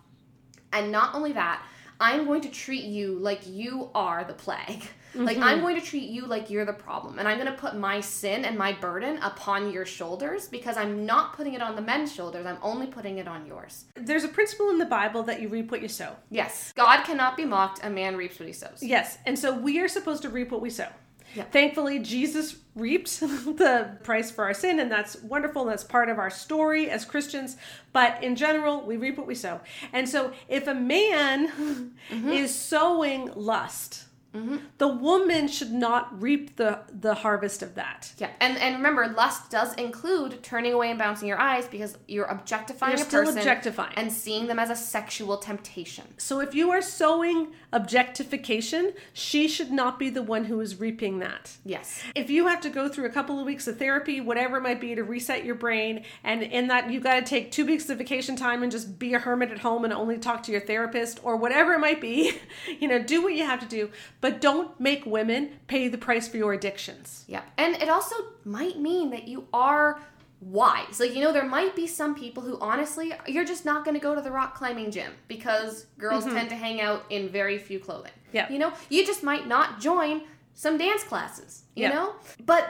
And 0.72 0.93
not 0.93 1.14
only 1.14 1.33
that, 1.33 1.62
I'm 2.01 2.26
going 2.26 2.43
to 2.43 2.49
treat 2.49 2.85
you 2.85 3.18
like 3.18 3.41
you 3.47 3.91
are 3.95 4.24
the 4.24 4.35
plague. 4.35 4.85
Like 5.14 5.38
I'm 5.38 5.42
mm-hmm. 5.42 5.61
going 5.62 5.80
to 5.80 5.86
treat 5.86 6.11
you 6.11 6.26
like 6.26 6.50
you're 6.50 6.64
the 6.64 6.72
problem. 6.72 7.18
And 7.18 7.26
I'm 7.26 7.38
going 7.38 7.50
to 7.50 7.59
put 7.59 7.76
my 7.76 8.00
sin 8.00 8.44
and 8.44 8.56
my 8.56 8.72
burden 8.72 9.18
upon 9.18 9.72
your 9.72 9.86
shoulders 9.86 10.48
because 10.48 10.76
I'm 10.76 11.06
not 11.06 11.34
putting 11.34 11.54
it 11.54 11.62
on 11.62 11.76
the 11.76 11.82
men's 11.82 12.14
shoulders. 12.14 12.46
I'm 12.46 12.59
only 12.62 12.86
putting 12.86 13.18
it 13.18 13.26
on 13.26 13.46
yours. 13.46 13.86
There's 13.94 14.24
a 14.24 14.28
principle 14.28 14.70
in 14.70 14.78
the 14.78 14.86
Bible 14.86 15.22
that 15.24 15.40
you 15.40 15.48
reap 15.48 15.70
what 15.70 15.82
you 15.82 15.88
sow. 15.88 16.16
Yes. 16.30 16.72
God 16.76 17.04
cannot 17.04 17.36
be 17.36 17.44
mocked. 17.44 17.84
A 17.84 17.90
man 17.90 18.16
reaps 18.16 18.38
what 18.38 18.46
he 18.46 18.52
sows. 18.52 18.82
Yes, 18.82 19.18
and 19.26 19.38
so 19.38 19.54
we 19.54 19.80
are 19.80 19.88
supposed 19.88 20.22
to 20.22 20.28
reap 20.28 20.50
what 20.50 20.61
we 20.61 20.70
sow. 20.70 20.88
Yeah. 21.34 21.44
Thankfully, 21.44 21.98
Jesus 21.98 22.56
reaped 22.74 23.20
the 23.20 23.98
price 24.02 24.30
for 24.30 24.44
our 24.44 24.54
sin, 24.54 24.80
and 24.80 24.90
that's 24.90 25.16
wonderful. 25.22 25.62
And 25.62 25.70
that's 25.70 25.84
part 25.84 26.09
of 26.09 26.18
our 26.18 26.30
story 26.30 26.90
as 26.90 27.04
Christians. 27.04 27.56
But 27.92 28.22
in 28.22 28.34
general, 28.34 28.82
we 28.82 28.96
reap 28.96 29.18
what 29.18 29.26
we 29.26 29.34
sow. 29.34 29.61
And 29.92 30.09
so, 30.09 30.32
if 30.48 30.66
a 30.66 30.74
man 30.74 31.48
mm-hmm. 32.11 32.28
is 32.30 32.54
sowing 32.54 33.30
lust, 33.34 34.07
Mm-hmm. 34.39 34.57
the 34.78 34.89
woman 34.89 35.49
should 35.49 35.72
not 35.72 36.20
reap 36.22 36.57
the 36.57 36.80
the 37.01 37.14
harvest 37.14 37.62
of 37.62 37.74
that. 37.74 38.12
Yeah. 38.18 38.30
And 38.41 38.57
and 38.59 38.76
remember, 38.76 39.09
lust 39.09 39.51
does 39.51 39.74
include 39.74 40.43
turning 40.43 40.72
away 40.72 40.91
and 40.91 40.99
bouncing 40.99 41.28
your 41.28 41.41
eyes 41.41 41.66
because 41.66 41.97
you're 42.07 42.26
objectifying 42.26 42.93
You're 42.97 43.03
a 43.07 43.09
still 43.09 43.24
person 43.24 43.39
objectifying. 43.39 43.95
and 43.97 44.12
seeing 44.12 44.47
them 44.47 44.59
as 44.59 44.70
a 44.70 44.76
sexual 44.76 45.36
temptation. 45.39 46.05
So 46.18 46.41
if 46.41 46.55
you 46.55 46.70
are 46.70 46.82
sowing 46.82 47.49
objectification, 47.72 48.94
she 49.12 49.46
should 49.46 49.70
not 49.70 49.98
be 49.98 50.08
the 50.10 50.22
one 50.22 50.44
who 50.44 50.60
is 50.60 50.80
reaping 50.80 51.18
that. 51.18 51.56
Yes. 51.64 52.02
If 52.14 52.30
you 52.30 52.46
have 52.46 52.60
to 52.62 52.70
go 52.70 52.88
through 52.88 53.06
a 53.06 53.10
couple 53.10 53.38
of 53.38 53.46
weeks 53.46 53.66
of 53.66 53.78
therapy, 53.78 54.20
whatever 54.20 54.56
it 54.56 54.62
might 54.62 54.80
be 54.80 54.94
to 54.94 55.04
reset 55.04 55.44
your 55.44 55.54
brain, 55.54 56.04
and 56.24 56.42
in 56.42 56.68
that 56.68 56.90
you 56.90 57.00
got 57.00 57.16
to 57.16 57.22
take 57.22 57.52
two 57.52 57.66
weeks 57.66 57.88
of 57.90 57.98
vacation 57.98 58.36
time 58.36 58.62
and 58.62 58.72
just 58.72 58.98
be 58.98 59.14
a 59.14 59.18
hermit 59.18 59.50
at 59.50 59.58
home 59.58 59.84
and 59.84 59.92
only 59.92 60.18
talk 60.18 60.42
to 60.44 60.52
your 60.52 60.60
therapist 60.60 61.20
or 61.22 61.36
whatever 61.36 61.74
it 61.74 61.80
might 61.80 62.00
be, 62.00 62.38
you 62.80 62.88
know, 62.88 63.02
do 63.02 63.22
what 63.22 63.34
you 63.34 63.44
have 63.44 63.60
to 63.60 63.66
do, 63.66 63.90
but 64.20 64.40
don't 64.40 64.78
make 64.80 65.04
women 65.04 65.50
pay 65.66 65.88
the 65.88 65.98
price 65.98 66.26
for 66.26 66.38
your 66.38 66.52
addictions. 66.52 67.24
Yeah. 67.28 67.42
And 67.58 67.74
it 67.76 67.88
also 67.88 68.16
might 68.44 68.78
mean 68.78 69.10
that 69.10 69.28
you 69.28 69.46
are 69.52 70.00
wise. 70.41 71.01
Like, 71.01 71.14
you 71.14 71.22
know, 71.22 71.32
there 71.32 71.45
might 71.47 71.74
be 71.74 71.86
some 71.86 72.14
people 72.14 72.43
who 72.43 72.59
honestly, 72.61 73.12
you're 73.26 73.45
just 73.45 73.64
not 73.64 73.84
going 73.84 73.95
to 73.97 74.01
go 74.01 74.14
to 74.14 74.20
the 74.20 74.30
rock 74.30 74.55
climbing 74.55 74.91
gym 74.91 75.12
because 75.26 75.86
girls 75.99 76.24
tend 76.24 76.49
to 76.51 76.55
hang 76.57 76.80
out 76.80 77.05
in 77.11 77.28
very 77.28 77.59
few 77.59 77.78
clothing. 77.80 78.12
Mm-hmm. 78.12 78.36
Yeah. 78.36 78.53
You 78.53 78.59
know, 78.59 78.72
you 78.89 79.05
just 79.05 79.22
might 79.22 79.47
not 79.49 79.80
join 79.80 80.22
some 80.55 80.78
dance 80.78 81.03
classes, 81.05 81.62
you 81.74 81.84
Yeah. 81.84 81.91
know? 81.91 82.14
But 82.45 82.68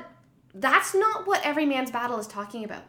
that's 0.55 0.95
not 0.95 1.27
what 1.27 1.45
every 1.45 1.67
man's 1.67 1.91
battle 1.91 2.19
is 2.19 2.27
talking 2.27 2.65
about. 2.65 2.83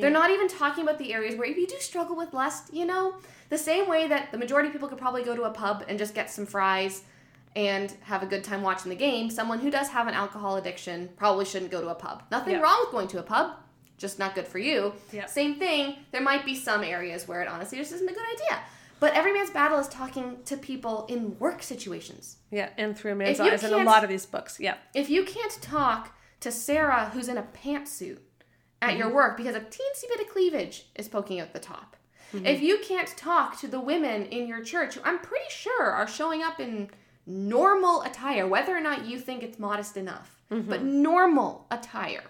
They're 0.00 0.10
not 0.10 0.30
even 0.30 0.46
talking 0.46 0.84
about 0.84 0.98
the 0.98 1.12
areas 1.12 1.34
where 1.34 1.48
if 1.50 1.56
you 1.56 1.66
do 1.66 1.74
struggle 1.80 2.14
with 2.14 2.32
lust, 2.32 2.72
you 2.72 2.86
know, 2.86 3.16
the 3.48 3.58
same 3.58 3.88
way 3.88 4.06
that 4.06 4.30
the 4.30 4.38
majority 4.38 4.68
of 4.68 4.72
people 4.72 4.86
could 4.88 4.98
probably 4.98 5.24
go 5.24 5.34
to 5.34 5.42
a 5.42 5.50
pub 5.50 5.84
and 5.88 5.98
just 5.98 6.14
get 6.14 6.30
some 6.30 6.46
fries 6.46 7.02
and 7.56 7.92
have 8.02 8.22
a 8.22 8.26
good 8.26 8.44
time 8.44 8.62
watching 8.62 8.90
the 8.90 8.96
game, 8.96 9.28
someone 9.28 9.58
who 9.58 9.72
does 9.72 9.88
have 9.88 10.06
an 10.06 10.14
alcohol 10.14 10.56
addiction 10.56 11.08
probably 11.16 11.44
shouldn't 11.44 11.72
go 11.72 11.80
to 11.80 11.88
a 11.88 11.96
pub. 11.96 12.22
Nothing 12.30 12.52
Yeah. 12.54 12.60
wrong 12.60 12.78
with 12.82 12.92
going 12.92 13.08
to 13.08 13.18
a 13.18 13.24
pub, 13.24 13.56
just 13.98 14.18
not 14.18 14.34
good 14.34 14.46
for 14.46 14.58
you. 14.58 14.94
Yeah. 15.12 15.26
Same 15.26 15.56
thing, 15.56 15.96
there 16.12 16.22
might 16.22 16.46
be 16.46 16.54
some 16.54 16.82
areas 16.82 17.28
where 17.28 17.42
it 17.42 17.48
honestly 17.48 17.78
just 17.78 17.92
isn't 17.92 18.08
a 18.08 18.12
good 18.12 18.26
idea. 18.34 18.60
But 19.00 19.14
every 19.14 19.32
man's 19.32 19.50
battle 19.50 19.78
is 19.78 19.88
talking 19.88 20.38
to 20.46 20.56
people 20.56 21.06
in 21.08 21.38
work 21.38 21.62
situations. 21.62 22.36
Yeah, 22.50 22.70
and 22.76 22.96
through 22.96 23.12
a 23.12 23.14
man's 23.14 23.38
eyes 23.38 23.62
in 23.62 23.72
a 23.72 23.84
lot 23.84 24.02
of 24.02 24.10
these 24.10 24.26
books. 24.26 24.58
Yeah. 24.58 24.74
If 24.94 25.08
you 25.08 25.24
can't 25.24 25.56
talk 25.60 26.16
to 26.40 26.50
Sarah 26.50 27.10
who's 27.12 27.28
in 27.28 27.36
a 27.36 27.42
pantsuit 27.42 28.18
at 28.80 28.96
your 28.96 29.06
mm-hmm. 29.06 29.16
work 29.16 29.36
because 29.36 29.54
a 29.54 29.60
teensy 29.60 30.08
bit 30.08 30.20
of 30.20 30.28
cleavage 30.28 30.86
is 30.94 31.08
poking 31.08 31.40
out 31.40 31.52
the 31.52 31.58
top. 31.58 31.96
Mm-hmm. 32.32 32.46
If 32.46 32.60
you 32.60 32.78
can't 32.78 33.08
talk 33.16 33.58
to 33.60 33.68
the 33.68 33.80
women 33.80 34.26
in 34.26 34.46
your 34.46 34.62
church 34.62 34.94
who 34.94 35.00
I'm 35.04 35.18
pretty 35.18 35.48
sure 35.48 35.84
are 35.84 36.06
showing 36.06 36.42
up 36.42 36.60
in 36.60 36.90
normal 37.26 38.02
attire, 38.02 38.46
whether 38.46 38.76
or 38.76 38.80
not 38.80 39.06
you 39.06 39.18
think 39.18 39.42
it's 39.42 39.58
modest 39.58 39.96
enough, 39.96 40.40
but 40.48 40.80
mm-hmm. 40.80 41.02
normal 41.02 41.66
attire. 41.70 42.24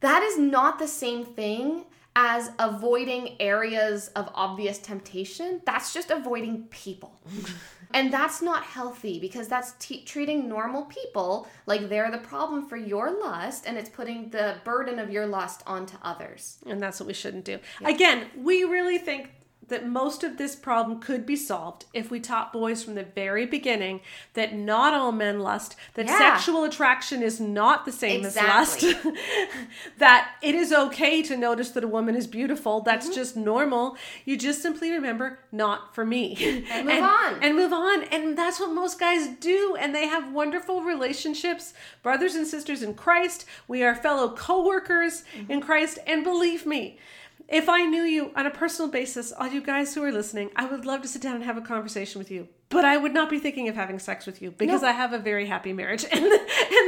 That 0.00 0.22
is 0.22 0.38
not 0.38 0.78
the 0.78 0.88
same 0.88 1.24
thing 1.24 1.84
as 2.16 2.50
avoiding 2.58 3.36
areas 3.40 4.08
of 4.16 4.28
obvious 4.34 4.78
temptation. 4.78 5.60
That's 5.64 5.94
just 5.94 6.10
avoiding 6.10 6.64
people. 6.64 7.20
and 7.94 8.12
that's 8.12 8.42
not 8.42 8.64
healthy 8.64 9.20
because 9.20 9.48
that's 9.48 9.72
t- 9.78 10.02
treating 10.04 10.48
normal 10.48 10.84
people 10.84 11.46
like 11.66 11.88
they're 11.88 12.10
the 12.10 12.18
problem 12.18 12.66
for 12.66 12.76
your 12.76 13.10
lust 13.10 13.64
and 13.66 13.78
it's 13.78 13.88
putting 13.88 14.30
the 14.30 14.56
burden 14.64 14.98
of 14.98 15.10
your 15.10 15.26
lust 15.26 15.62
onto 15.66 15.96
others. 16.02 16.58
And 16.66 16.82
that's 16.82 16.98
what 16.98 17.06
we 17.06 17.14
shouldn't 17.14 17.44
do. 17.44 17.58
Again, 17.84 18.26
we 18.36 18.64
really 18.64 18.98
think 18.98 19.30
that 19.70 19.88
most 19.88 20.22
of 20.22 20.36
this 20.36 20.54
problem 20.54 21.00
could 21.00 21.24
be 21.24 21.34
solved 21.34 21.86
if 21.94 22.10
we 22.10 22.20
taught 22.20 22.52
boys 22.52 22.84
from 22.84 22.94
the 22.94 23.02
very 23.02 23.46
beginning 23.46 24.00
that 24.34 24.54
not 24.54 24.92
all 24.94 25.10
men 25.10 25.40
lust, 25.40 25.74
that 25.94 26.06
Yeah. 26.06 26.18
sexual 26.18 26.64
attraction 26.64 27.22
is 27.22 27.40
not 27.40 27.84
the 27.86 27.92
same 27.92 28.24
Exactly. 28.24 28.90
as 28.90 29.04
lust, 29.04 29.16
that 29.98 30.32
it 30.42 30.54
is 30.54 30.72
okay 30.72 31.22
to 31.22 31.36
notice 31.36 31.70
that 31.70 31.84
a 31.84 31.88
woman 31.88 32.14
is 32.14 32.26
beautiful. 32.26 32.80
That's 32.82 33.06
Mm-hmm. 33.06 33.14
just 33.14 33.36
normal. 33.36 33.96
You 34.24 34.36
just 34.36 34.60
simply 34.62 34.90
remember, 34.92 35.38
not 35.52 35.94
for 35.94 36.04
me. 36.04 36.36
And 36.70 36.86
move 36.86 37.02
on. 37.02 37.42
And 37.42 37.56
move 37.56 37.72
on. 37.72 38.02
And 38.04 38.36
that's 38.36 38.60
what 38.60 38.72
most 38.72 38.98
guys 39.00 39.28
do. 39.40 39.76
And 39.80 39.94
they 39.94 40.06
have 40.06 40.32
wonderful 40.32 40.82
relationships, 40.82 41.72
brothers 42.02 42.34
and 42.34 42.46
sisters 42.46 42.82
in 42.82 42.94
Christ. 42.94 43.44
We 43.68 43.82
are 43.82 43.94
fellow 43.94 44.30
co 44.30 44.64
workers 44.66 45.22
Mm-hmm. 45.36 45.50
in 45.52 45.60
Christ. 45.60 45.98
And 46.06 46.24
believe 46.24 46.66
me, 46.66 46.98
if 47.50 47.68
I 47.68 47.84
knew 47.84 48.02
you 48.02 48.30
on 48.36 48.46
a 48.46 48.50
personal 48.50 48.90
basis, 48.90 49.32
all 49.32 49.48
you 49.48 49.60
guys 49.60 49.94
who 49.94 50.04
are 50.04 50.12
listening, 50.12 50.50
I 50.54 50.66
would 50.66 50.86
love 50.86 51.02
to 51.02 51.08
sit 51.08 51.20
down 51.20 51.34
and 51.34 51.44
have 51.44 51.56
a 51.56 51.60
conversation 51.60 52.20
with 52.20 52.30
you. 52.30 52.48
But 52.70 52.84
I 52.84 52.96
would 52.96 53.12
not 53.12 53.28
be 53.28 53.38
thinking 53.40 53.68
of 53.68 53.74
having 53.74 53.98
sex 53.98 54.26
with 54.26 54.40
you 54.40 54.52
because 54.52 54.82
No. 54.82 54.88
I 54.88 54.92
have 54.92 55.12
a 55.12 55.18
very 55.18 55.46
happy 55.46 55.72
marriage. 55.72 56.04
And, 56.20 56.24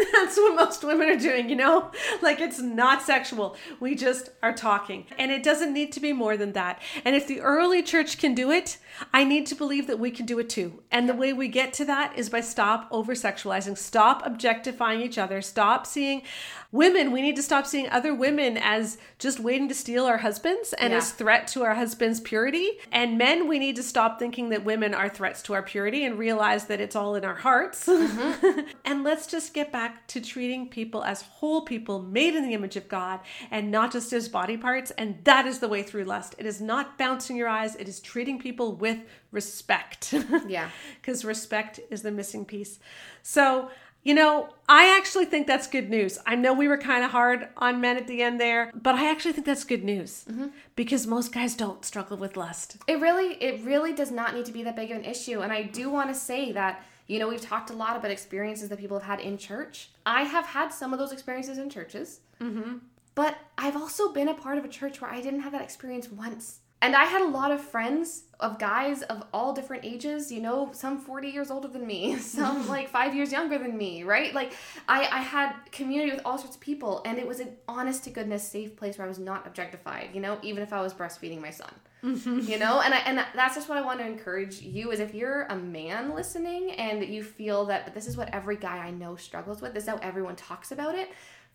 and 0.01 0.07
that's 0.12 0.37
what 0.37 0.55
most 0.55 0.85
women 0.85 1.09
are 1.09 1.16
doing, 1.16 1.49
you 1.51 1.57
know? 1.57 1.91
Like 2.20 2.41
it's 2.41 2.61
not 2.61 3.03
sexual. 3.03 3.57
We 3.80 3.95
just 3.97 4.28
are 4.43 4.53
talking. 4.53 5.07
And 5.18 5.33
it 5.33 5.43
doesn't 5.43 5.72
need 5.72 5.91
to 5.93 6.01
be 6.01 6.12
more 6.12 6.37
than 6.37 6.53
that. 6.53 6.80
And 7.05 7.16
if 7.16 7.26
the 7.26 7.41
early 7.41 7.83
church 7.83 8.18
can 8.18 8.33
do 8.35 8.53
it, 8.53 8.78
I 9.12 9.24
need 9.24 9.47
to 9.47 9.55
believe 9.57 9.89
that 9.89 9.99
we 9.99 10.11
can 10.12 10.24
do 10.24 10.39
it 10.39 10.49
too. 10.49 10.83
And 10.93 11.09
the 11.09 11.14
way 11.14 11.33
we 11.33 11.49
get 11.49 11.72
to 11.74 11.85
that 11.87 12.16
is 12.16 12.28
by 12.28 12.43
stop 12.43 12.87
over 12.93 13.14
sexualizing, 13.14 13.76
stop 13.76 14.24
objectifying 14.24 15.01
each 15.01 15.18
other, 15.18 15.43
stop 15.43 15.85
seeing 15.87 16.22
women, 16.70 17.11
we 17.12 17.20
need 17.20 17.37
to 17.37 17.43
stop 17.43 17.66
seeing 17.66 17.89
other 17.91 18.14
women 18.14 18.57
as 18.57 18.99
just 19.18 19.41
waiting 19.41 19.68
to 19.68 19.74
steal 19.74 20.07
our 20.07 20.18
husbands 20.18 20.72
and 20.74 20.93
Yeah. 20.93 20.99
as 20.99 21.11
threat 21.11 21.47
to 21.49 21.64
our 21.64 21.74
husband's 21.74 22.20
purity. 22.20 22.78
And 22.93 23.18
men, 23.18 23.49
we 23.49 23.59
need 23.59 23.76
to 23.76 23.83
stop 23.83 24.18
thinking 24.18 24.51
that 24.51 24.64
women 24.64 24.95
are 24.95 25.09
threats 25.09 25.43
to 25.43 25.55
our 25.55 25.62
purity 25.62 25.71
and 25.80 26.18
realize 26.18 26.66
that 26.66 26.80
it's 26.80 26.94
all 26.94 27.14
in 27.14 27.24
our 27.24 27.34
hearts. 27.34 27.88
and 28.84 29.02
let's 29.02 29.26
just 29.26 29.54
get 29.54 29.72
back 29.72 30.06
to 30.08 30.20
treating 30.20 30.68
people 30.68 31.02
as 31.02 31.22
whole 31.22 31.62
people 31.62 32.02
made 32.02 32.34
in 32.34 32.44
the 32.44 32.54
image 32.54 32.76
of 32.76 32.88
God 32.88 33.20
and 33.50 33.70
not 33.70 33.92
just 33.92 34.12
as 34.12 34.28
body 34.28 34.56
parts. 34.56 34.90
And 34.92 35.18
that 35.24 35.46
is 35.46 35.60
the 35.60 35.68
way 35.68 35.82
through 35.82 36.04
lust. 36.04 36.34
It 36.38 36.46
is 36.46 36.60
not 36.60 36.98
bouncing 36.98 37.36
your 37.36 37.48
eyes, 37.48 37.74
it 37.76 37.88
is 37.88 38.00
treating 38.00 38.38
people 38.38 38.74
with 38.74 38.98
respect. 39.30 40.14
Yeah. 40.46 40.70
Because 41.00 41.24
respect 41.24 41.80
is 41.90 42.02
the 42.02 42.12
missing 42.12 42.44
piece. 42.44 42.78
So, 43.22 43.70
you 44.03 44.14
know, 44.14 44.48
I 44.68 44.96
actually 44.96 45.26
think 45.26 45.46
that's 45.46 45.66
good 45.66 45.88
news. 45.88 46.18
I 46.26 46.34
know 46.34 46.53
we 46.53 46.66
were 46.66 46.78
kind 46.78 47.05
of 47.05 47.12
hard 47.12 47.48
on 47.57 47.80
men 47.80 47.96
at 47.96 48.09
the 48.09 48.22
end 48.22 48.40
there, 48.40 48.72
but 48.74 48.96
I 48.96 49.09
actually 49.09 49.32
think 49.32 49.46
that's 49.46 49.64
good 49.64 49.84
news 49.84 50.24
mm-hmm. 50.28 50.48
because 50.74 51.07
most 51.07 51.32
guys 51.32 51.55
don't 51.55 51.84
struggle 51.84 52.16
with 52.16 52.36
lust. 52.36 52.78
It 52.88 53.00
really, 53.00 53.34
it 53.34 53.64
really 53.64 53.92
does 53.92 54.11
not 54.11 54.34
need 54.34 54.44
to 54.46 54.53
be 54.53 54.64
that 54.64 54.74
big 54.74 54.90
of 54.90 54.96
an 54.96 55.05
issue. 55.05 55.40
And 55.40 55.53
I 55.53 55.62
do 55.62 55.88
want 55.88 56.12
to 56.12 56.18
say 56.18 56.50
that, 56.53 56.84
you 57.07 57.20
know, 57.20 57.28
we've 57.28 57.40
talked 57.40 57.70
a 57.70 57.74
lot 57.74 57.96
about 57.96 58.11
experiences 58.11 58.68
that 58.70 58.78
people 58.78 58.98
have 58.98 59.07
had 59.07 59.20
in 59.20 59.38
church. 59.38 59.90
I 60.05 60.22
have 60.24 60.46
had 60.46 60.72
some 60.72 60.92
of 60.92 60.98
those 60.98 61.12
experiences 61.12 61.59
in 61.59 61.70
churches, 61.70 62.20
mm-hmm. 62.40 62.78
but 63.14 63.38
I've 63.57 63.76
also 63.76 64.12
been 64.12 64.28
a 64.28 64.34
part 64.34 64.59
of 64.59 64.64
a 64.64 64.68
church 64.68 65.00
where 65.00 65.12
I 65.12 65.20
didn't 65.20 65.40
have 65.40 65.53
that 65.53 65.62
experience 65.62 66.11
once. 66.11 66.59
And 66.83 66.97
I 66.97 67.05
had 67.05 67.22
a 67.22 67.28
lot 67.28 67.53
of 67.53 67.61
friends 67.61 68.24
of 68.41 68.59
guys 68.59 69.03
of 69.03 69.22
all 69.33 69.53
different 69.53 69.85
ages, 69.85 70.33
you 70.33 70.41
know, 70.41 70.70
some 70.72 70.99
40 70.99 71.28
years 71.28 71.49
older 71.49 71.68
than 71.68 71.87
me, 71.87 72.16
some 72.18 72.68
like 72.76 72.89
five 72.89 73.14
years 73.14 73.30
younger 73.30 73.57
than 73.57 73.78
me, 73.78 74.03
right? 74.03 74.35
Like 74.35 74.53
I, 74.89 75.07
I 75.07 75.20
had 75.20 75.55
community 75.70 76.11
with 76.11 76.22
all 76.24 76.37
sorts 76.37 76.57
of 76.57 76.61
people, 76.61 77.01
and 77.07 77.18
it 77.18 77.26
was 77.26 77.39
an 77.39 77.57
honest 77.68 78.03
to 78.05 78.11
goodness 78.11 78.47
safe 78.47 78.76
place 78.76 78.99
where 78.99 79.07
I 79.07 79.09
was 79.09 79.20
not 79.20 79.47
objectified, 79.47 80.11
you 80.12 80.20
know, 80.20 80.39
even 80.43 80.62
if 80.62 80.72
I 80.72 80.83
was 80.83 80.93
breastfeeding 80.93 81.41
my 81.41 81.51
son. 81.51 81.72
Mm-hmm. 82.03 82.51
You 82.51 82.59
know, 82.59 82.80
and 82.80 82.93
I 82.93 82.99
and 82.99 83.24
that's 83.33 83.55
just 83.55 83.68
what 83.68 83.78
I 83.78 83.80
want 83.83 84.01
to 84.01 84.05
encourage 84.07 84.61
you 84.61 84.91
is 84.91 84.99
if 84.99 85.14
you're 85.14 85.45
a 85.45 85.57
man 85.57 86.16
listening 86.16 86.72
and 86.72 87.05
you 87.05 87.22
feel 87.22 87.64
that 87.66 87.95
this 87.95 88.09
is 88.09 88.16
what 88.16 88.28
every 88.35 88.57
guy 88.57 88.78
I 88.78 88.91
know 88.91 89.14
struggles 89.14 89.62
with, 89.62 89.72
this 89.72 89.85
is 89.85 89.89
how 89.89 89.99
everyone 89.99 90.35
talks 90.35 90.72
about 90.72 90.97
it, 90.97 91.11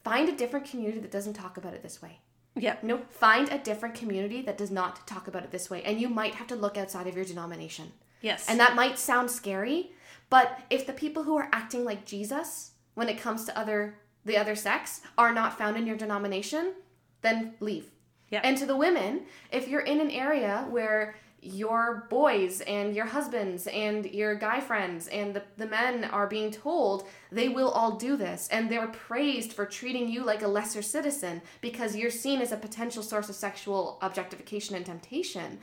find 0.06 0.30
a 0.30 0.36
different 0.38 0.70
community 0.70 1.00
that 1.00 1.12
doesn't 1.12 1.34
talk 1.34 1.58
about 1.58 1.74
it 1.74 1.84
this 1.84 2.02
way. 2.02 2.22
Yep. 2.60 2.84
No, 2.84 3.01
find 3.10 3.49
a 3.49 3.58
different 3.58 3.95
community 3.95 4.41
that 4.41 4.58
does 4.58 4.72
not 4.72 5.08
talk 5.08 5.28
about 5.28 5.43
it 5.43 5.51
this 5.51 5.70
way. 5.70 5.84
And 5.84 5.99
you 5.99 6.10
might 6.10 6.36
have 6.36 6.47
to 6.47 6.55
look 6.55 6.78
outside 6.78 7.08
of 7.08 7.16
your 7.16 7.26
denomination. 7.26 7.91
Yes. 8.22 8.45
And 8.49 8.60
that 8.60 8.76
might 8.76 8.97
sound 8.97 9.30
scary, 9.30 9.91
but 10.30 10.60
if 10.70 10.86
the 10.88 10.93
people 10.93 11.24
who 11.24 11.38
are 11.38 11.49
acting 11.51 11.86
like 11.86 12.05
Jesus 12.05 12.72
when 12.95 13.10
it 13.10 13.20
comes 13.20 13.45
to 13.45 13.58
other 13.58 13.99
the 14.26 14.38
other 14.38 14.55
sex 14.55 15.01
are 15.18 15.34
not 15.34 15.58
found 15.58 15.78
in 15.78 15.88
your 15.88 15.95
denomination, 15.95 16.74
then 17.22 17.53
leave. 17.60 17.91
Yeah. 18.30 18.42
And 18.44 18.58
to 18.58 18.66
the 18.66 18.76
women, 18.76 19.22
if 19.52 19.68
you're 19.68 19.82
in 19.82 20.02
an 20.02 20.12
area 20.12 20.66
where 20.70 21.16
your 21.40 22.08
boys 22.10 22.62
and 22.62 22.96
your 22.96 23.06
husbands 23.06 23.68
and 23.68 24.06
your 24.08 24.34
guy 24.36 24.60
friends 24.60 25.08
and 25.08 25.36
the, 25.36 25.44
the 25.56 25.68
men 25.68 26.04
are 26.06 26.26
being 26.28 26.50
told 26.52 27.08
they 27.32 27.48
will 27.48 27.70
all 27.70 27.96
do 27.96 28.18
this 28.18 28.48
and 28.52 28.70
they're 28.70 28.88
praised 28.88 29.54
for 29.54 29.66
treating 29.66 30.10
you 30.10 30.24
like 30.26 30.42
a 30.42 30.48
lesser 30.48 30.82
citizen 30.82 31.40
because 31.62 31.96
you're 31.96 32.10
seen 32.10 32.42
as 32.42 32.52
a 32.52 32.58
potential 32.58 33.04
source 33.04 33.30
of 33.30 33.36
sexual 33.36 34.00
objectification 34.02 34.76
and 34.76 34.86
temptation 34.86 35.60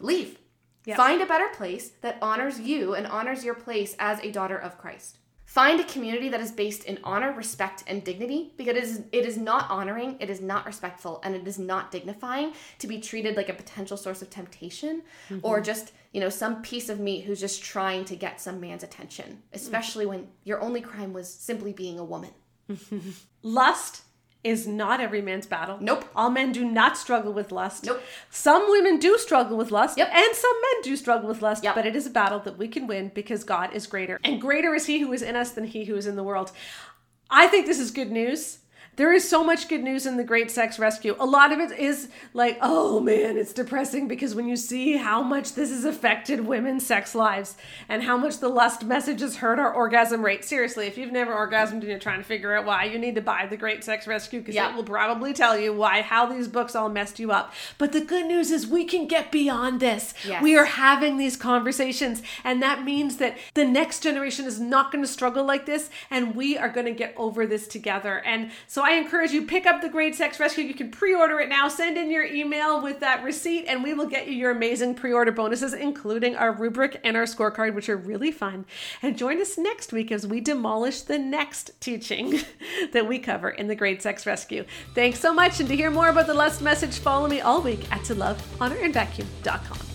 leave 0.00 0.38
Yeah. 0.86 0.96
find 0.96 1.20
a 1.20 1.26
better 1.26 1.48
place 1.54 1.90
that 2.00 2.16
honors 2.22 2.58
you 2.58 2.94
and 2.94 3.06
honors 3.06 3.44
your 3.44 3.54
place 3.54 3.94
as 3.98 4.18
a 4.20 4.32
daughter 4.32 4.56
of 4.56 4.78
christ 4.78 5.18
Find 5.50 5.80
a 5.80 5.84
community 5.84 6.28
that 6.28 6.40
is 6.40 6.52
based 6.52 6.84
in 6.84 7.00
honor, 7.02 7.32
respect, 7.32 7.82
and 7.88 8.04
dignity 8.04 8.52
because 8.56 8.76
it 8.76 8.84
is, 8.84 9.02
it 9.10 9.26
is 9.26 9.36
not 9.36 9.68
honoring, 9.68 10.14
it 10.20 10.30
is 10.30 10.40
not 10.40 10.64
respectful, 10.64 11.20
and 11.24 11.34
it 11.34 11.44
is 11.44 11.58
not 11.58 11.90
dignifying 11.90 12.52
to 12.78 12.86
be 12.86 13.00
treated 13.00 13.36
like 13.36 13.48
a 13.48 13.52
potential 13.52 13.96
source 13.96 14.22
of 14.22 14.30
temptation 14.30 15.02
mm-hmm. 15.28 15.44
or 15.44 15.60
just, 15.60 15.90
you 16.12 16.20
know, 16.20 16.28
some 16.28 16.62
piece 16.62 16.88
of 16.88 17.00
meat 17.00 17.24
who's 17.24 17.40
just 17.40 17.64
trying 17.64 18.04
to 18.04 18.14
get 18.14 18.40
some 18.40 18.60
man's 18.60 18.84
attention, 18.84 19.42
especially 19.52 20.06
when 20.06 20.28
your 20.44 20.60
only 20.60 20.80
crime 20.80 21.12
was 21.12 21.28
simply 21.28 21.72
being 21.72 21.98
a 21.98 22.04
woman. 22.04 22.30
Lust 23.42 24.02
is 24.42 24.66
not 24.66 25.00
every 25.00 25.20
man's 25.20 25.46
battle. 25.46 25.78
Nope. 25.80 26.04
All 26.16 26.30
men 26.30 26.52
do 26.52 26.64
not 26.64 26.96
struggle 26.96 27.32
with 27.32 27.52
lust. 27.52 27.84
Nope. 27.84 28.02
Some 28.30 28.70
women 28.70 28.98
do 28.98 29.18
struggle 29.18 29.56
with 29.56 29.70
lust. 29.70 29.98
Yep. 29.98 30.08
And 30.12 30.34
some 30.34 30.54
men 30.62 30.82
do 30.82 30.96
struggle 30.96 31.28
with 31.28 31.42
lust. 31.42 31.62
Yep. 31.62 31.74
But 31.74 31.86
it 31.86 31.94
is 31.94 32.06
a 32.06 32.10
battle 32.10 32.38
that 32.40 32.56
we 32.56 32.66
can 32.66 32.86
win 32.86 33.10
because 33.14 33.44
God 33.44 33.74
is 33.74 33.86
greater. 33.86 34.18
And 34.24 34.40
greater 34.40 34.74
is 34.74 34.86
he 34.86 35.00
who 35.00 35.12
is 35.12 35.20
in 35.22 35.36
us 35.36 35.50
than 35.50 35.64
he 35.64 35.84
who 35.84 35.94
is 35.96 36.06
in 36.06 36.16
the 36.16 36.22
world. 36.22 36.52
I 37.28 37.48
think 37.48 37.66
this 37.66 37.78
is 37.78 37.90
good 37.90 38.10
news. 38.10 38.59
There 39.00 39.14
is 39.14 39.26
so 39.26 39.42
much 39.42 39.68
good 39.68 39.82
news 39.82 40.04
in 40.04 40.18
the 40.18 40.24
Great 40.24 40.50
Sex 40.50 40.78
Rescue. 40.78 41.16
A 41.18 41.24
lot 41.24 41.52
of 41.52 41.58
it 41.58 41.72
is 41.78 42.10
like, 42.34 42.58
oh 42.60 43.00
man, 43.00 43.38
it's 43.38 43.54
depressing 43.54 44.08
because 44.08 44.34
when 44.34 44.46
you 44.46 44.56
see 44.56 44.98
how 44.98 45.22
much 45.22 45.54
this 45.54 45.70
has 45.70 45.86
affected 45.86 46.44
women's 46.44 46.84
sex 46.84 47.14
lives 47.14 47.56
and 47.88 48.02
how 48.02 48.18
much 48.18 48.40
the 48.40 48.50
lust 48.50 48.84
message 48.84 49.22
has 49.22 49.36
hurt 49.36 49.58
our 49.58 49.72
orgasm 49.72 50.22
rate. 50.22 50.44
Seriously, 50.44 50.86
if 50.86 50.98
you've 50.98 51.12
never 51.12 51.32
orgasmed 51.32 51.72
and 51.80 51.84
you're 51.84 51.98
trying 51.98 52.18
to 52.18 52.24
figure 52.24 52.54
out 52.54 52.66
why, 52.66 52.84
you 52.84 52.98
need 52.98 53.14
to 53.14 53.22
buy 53.22 53.46
the 53.46 53.56
Great 53.56 53.82
Sex 53.82 54.06
Rescue 54.06 54.40
because 54.40 54.54
Yeah. 54.54 54.68
it 54.68 54.76
will 54.76 54.84
probably 54.84 55.32
tell 55.32 55.58
you 55.58 55.72
why, 55.72 56.02
how 56.02 56.26
these 56.26 56.46
books 56.46 56.76
all 56.76 56.90
messed 56.90 57.18
you 57.18 57.32
up. 57.32 57.54
But 57.78 57.92
the 57.92 58.02
good 58.02 58.26
news 58.26 58.50
is 58.50 58.66
we 58.66 58.84
can 58.84 59.06
get 59.06 59.32
beyond 59.32 59.80
this. 59.80 60.12
Yes. 60.28 60.42
We 60.42 60.58
are 60.58 60.66
having 60.66 61.16
these 61.16 61.38
conversations, 61.38 62.22
and 62.44 62.62
that 62.62 62.84
means 62.84 63.16
that 63.16 63.38
the 63.54 63.64
next 63.64 64.02
generation 64.02 64.44
is 64.44 64.60
not 64.60 64.92
going 64.92 65.02
to 65.02 65.08
struggle 65.10 65.46
like 65.46 65.64
this, 65.64 65.88
and 66.10 66.34
we 66.34 66.58
are 66.58 66.68
going 66.68 66.84
to 66.84 66.92
get 66.92 67.14
over 67.16 67.46
this 67.46 67.66
together. 67.66 68.18
And 68.26 68.50
so 68.66 68.89
I 68.90 68.94
encourage 68.94 69.30
you 69.30 69.46
pick 69.46 69.66
up 69.66 69.82
the 69.82 69.88
Great 69.88 70.16
Sex 70.16 70.40
Rescue. 70.40 70.64
You 70.64 70.74
can 70.74 70.90
pre-order 70.90 71.38
it 71.38 71.48
now. 71.48 71.68
Send 71.68 71.96
in 71.96 72.10
your 72.10 72.24
email 72.24 72.82
with 72.82 72.98
that 72.98 73.22
receipt, 73.22 73.66
and 73.66 73.84
we 73.84 73.94
will 73.94 74.06
get 74.06 74.26
you 74.26 74.32
your 74.32 74.50
amazing 74.50 74.96
pre-order 74.96 75.30
bonuses, 75.30 75.74
including 75.74 76.34
our 76.34 76.50
rubric 76.50 77.00
and 77.04 77.16
our 77.16 77.22
scorecard, 77.22 77.76
which 77.76 77.88
are 77.88 77.96
really 77.96 78.32
fun. 78.32 78.66
And 79.00 79.16
join 79.16 79.40
us 79.40 79.56
next 79.56 79.92
week 79.92 80.10
as 80.10 80.26
we 80.26 80.40
demolish 80.40 81.02
the 81.02 81.20
next 81.20 81.70
teaching 81.80 82.40
that 82.92 83.06
we 83.06 83.20
cover 83.20 83.50
in 83.50 83.68
the 83.68 83.76
Great 83.76 84.02
Sex 84.02 84.26
Rescue. 84.26 84.64
Thanks 84.92 85.20
so 85.20 85.32
much, 85.32 85.60
and 85.60 85.68
to 85.68 85.76
hear 85.76 85.92
more 85.92 86.08
about 86.08 86.26
the 86.26 86.34
Lust 86.34 86.60
Message, 86.60 86.98
follow 86.98 87.28
me 87.28 87.40
all 87.40 87.62
week 87.62 87.92
at 87.92 88.02
to 88.06 88.16
love, 88.16 88.44
honor, 88.60 88.78
and 88.82 88.92
vacuum.com. 88.92 89.89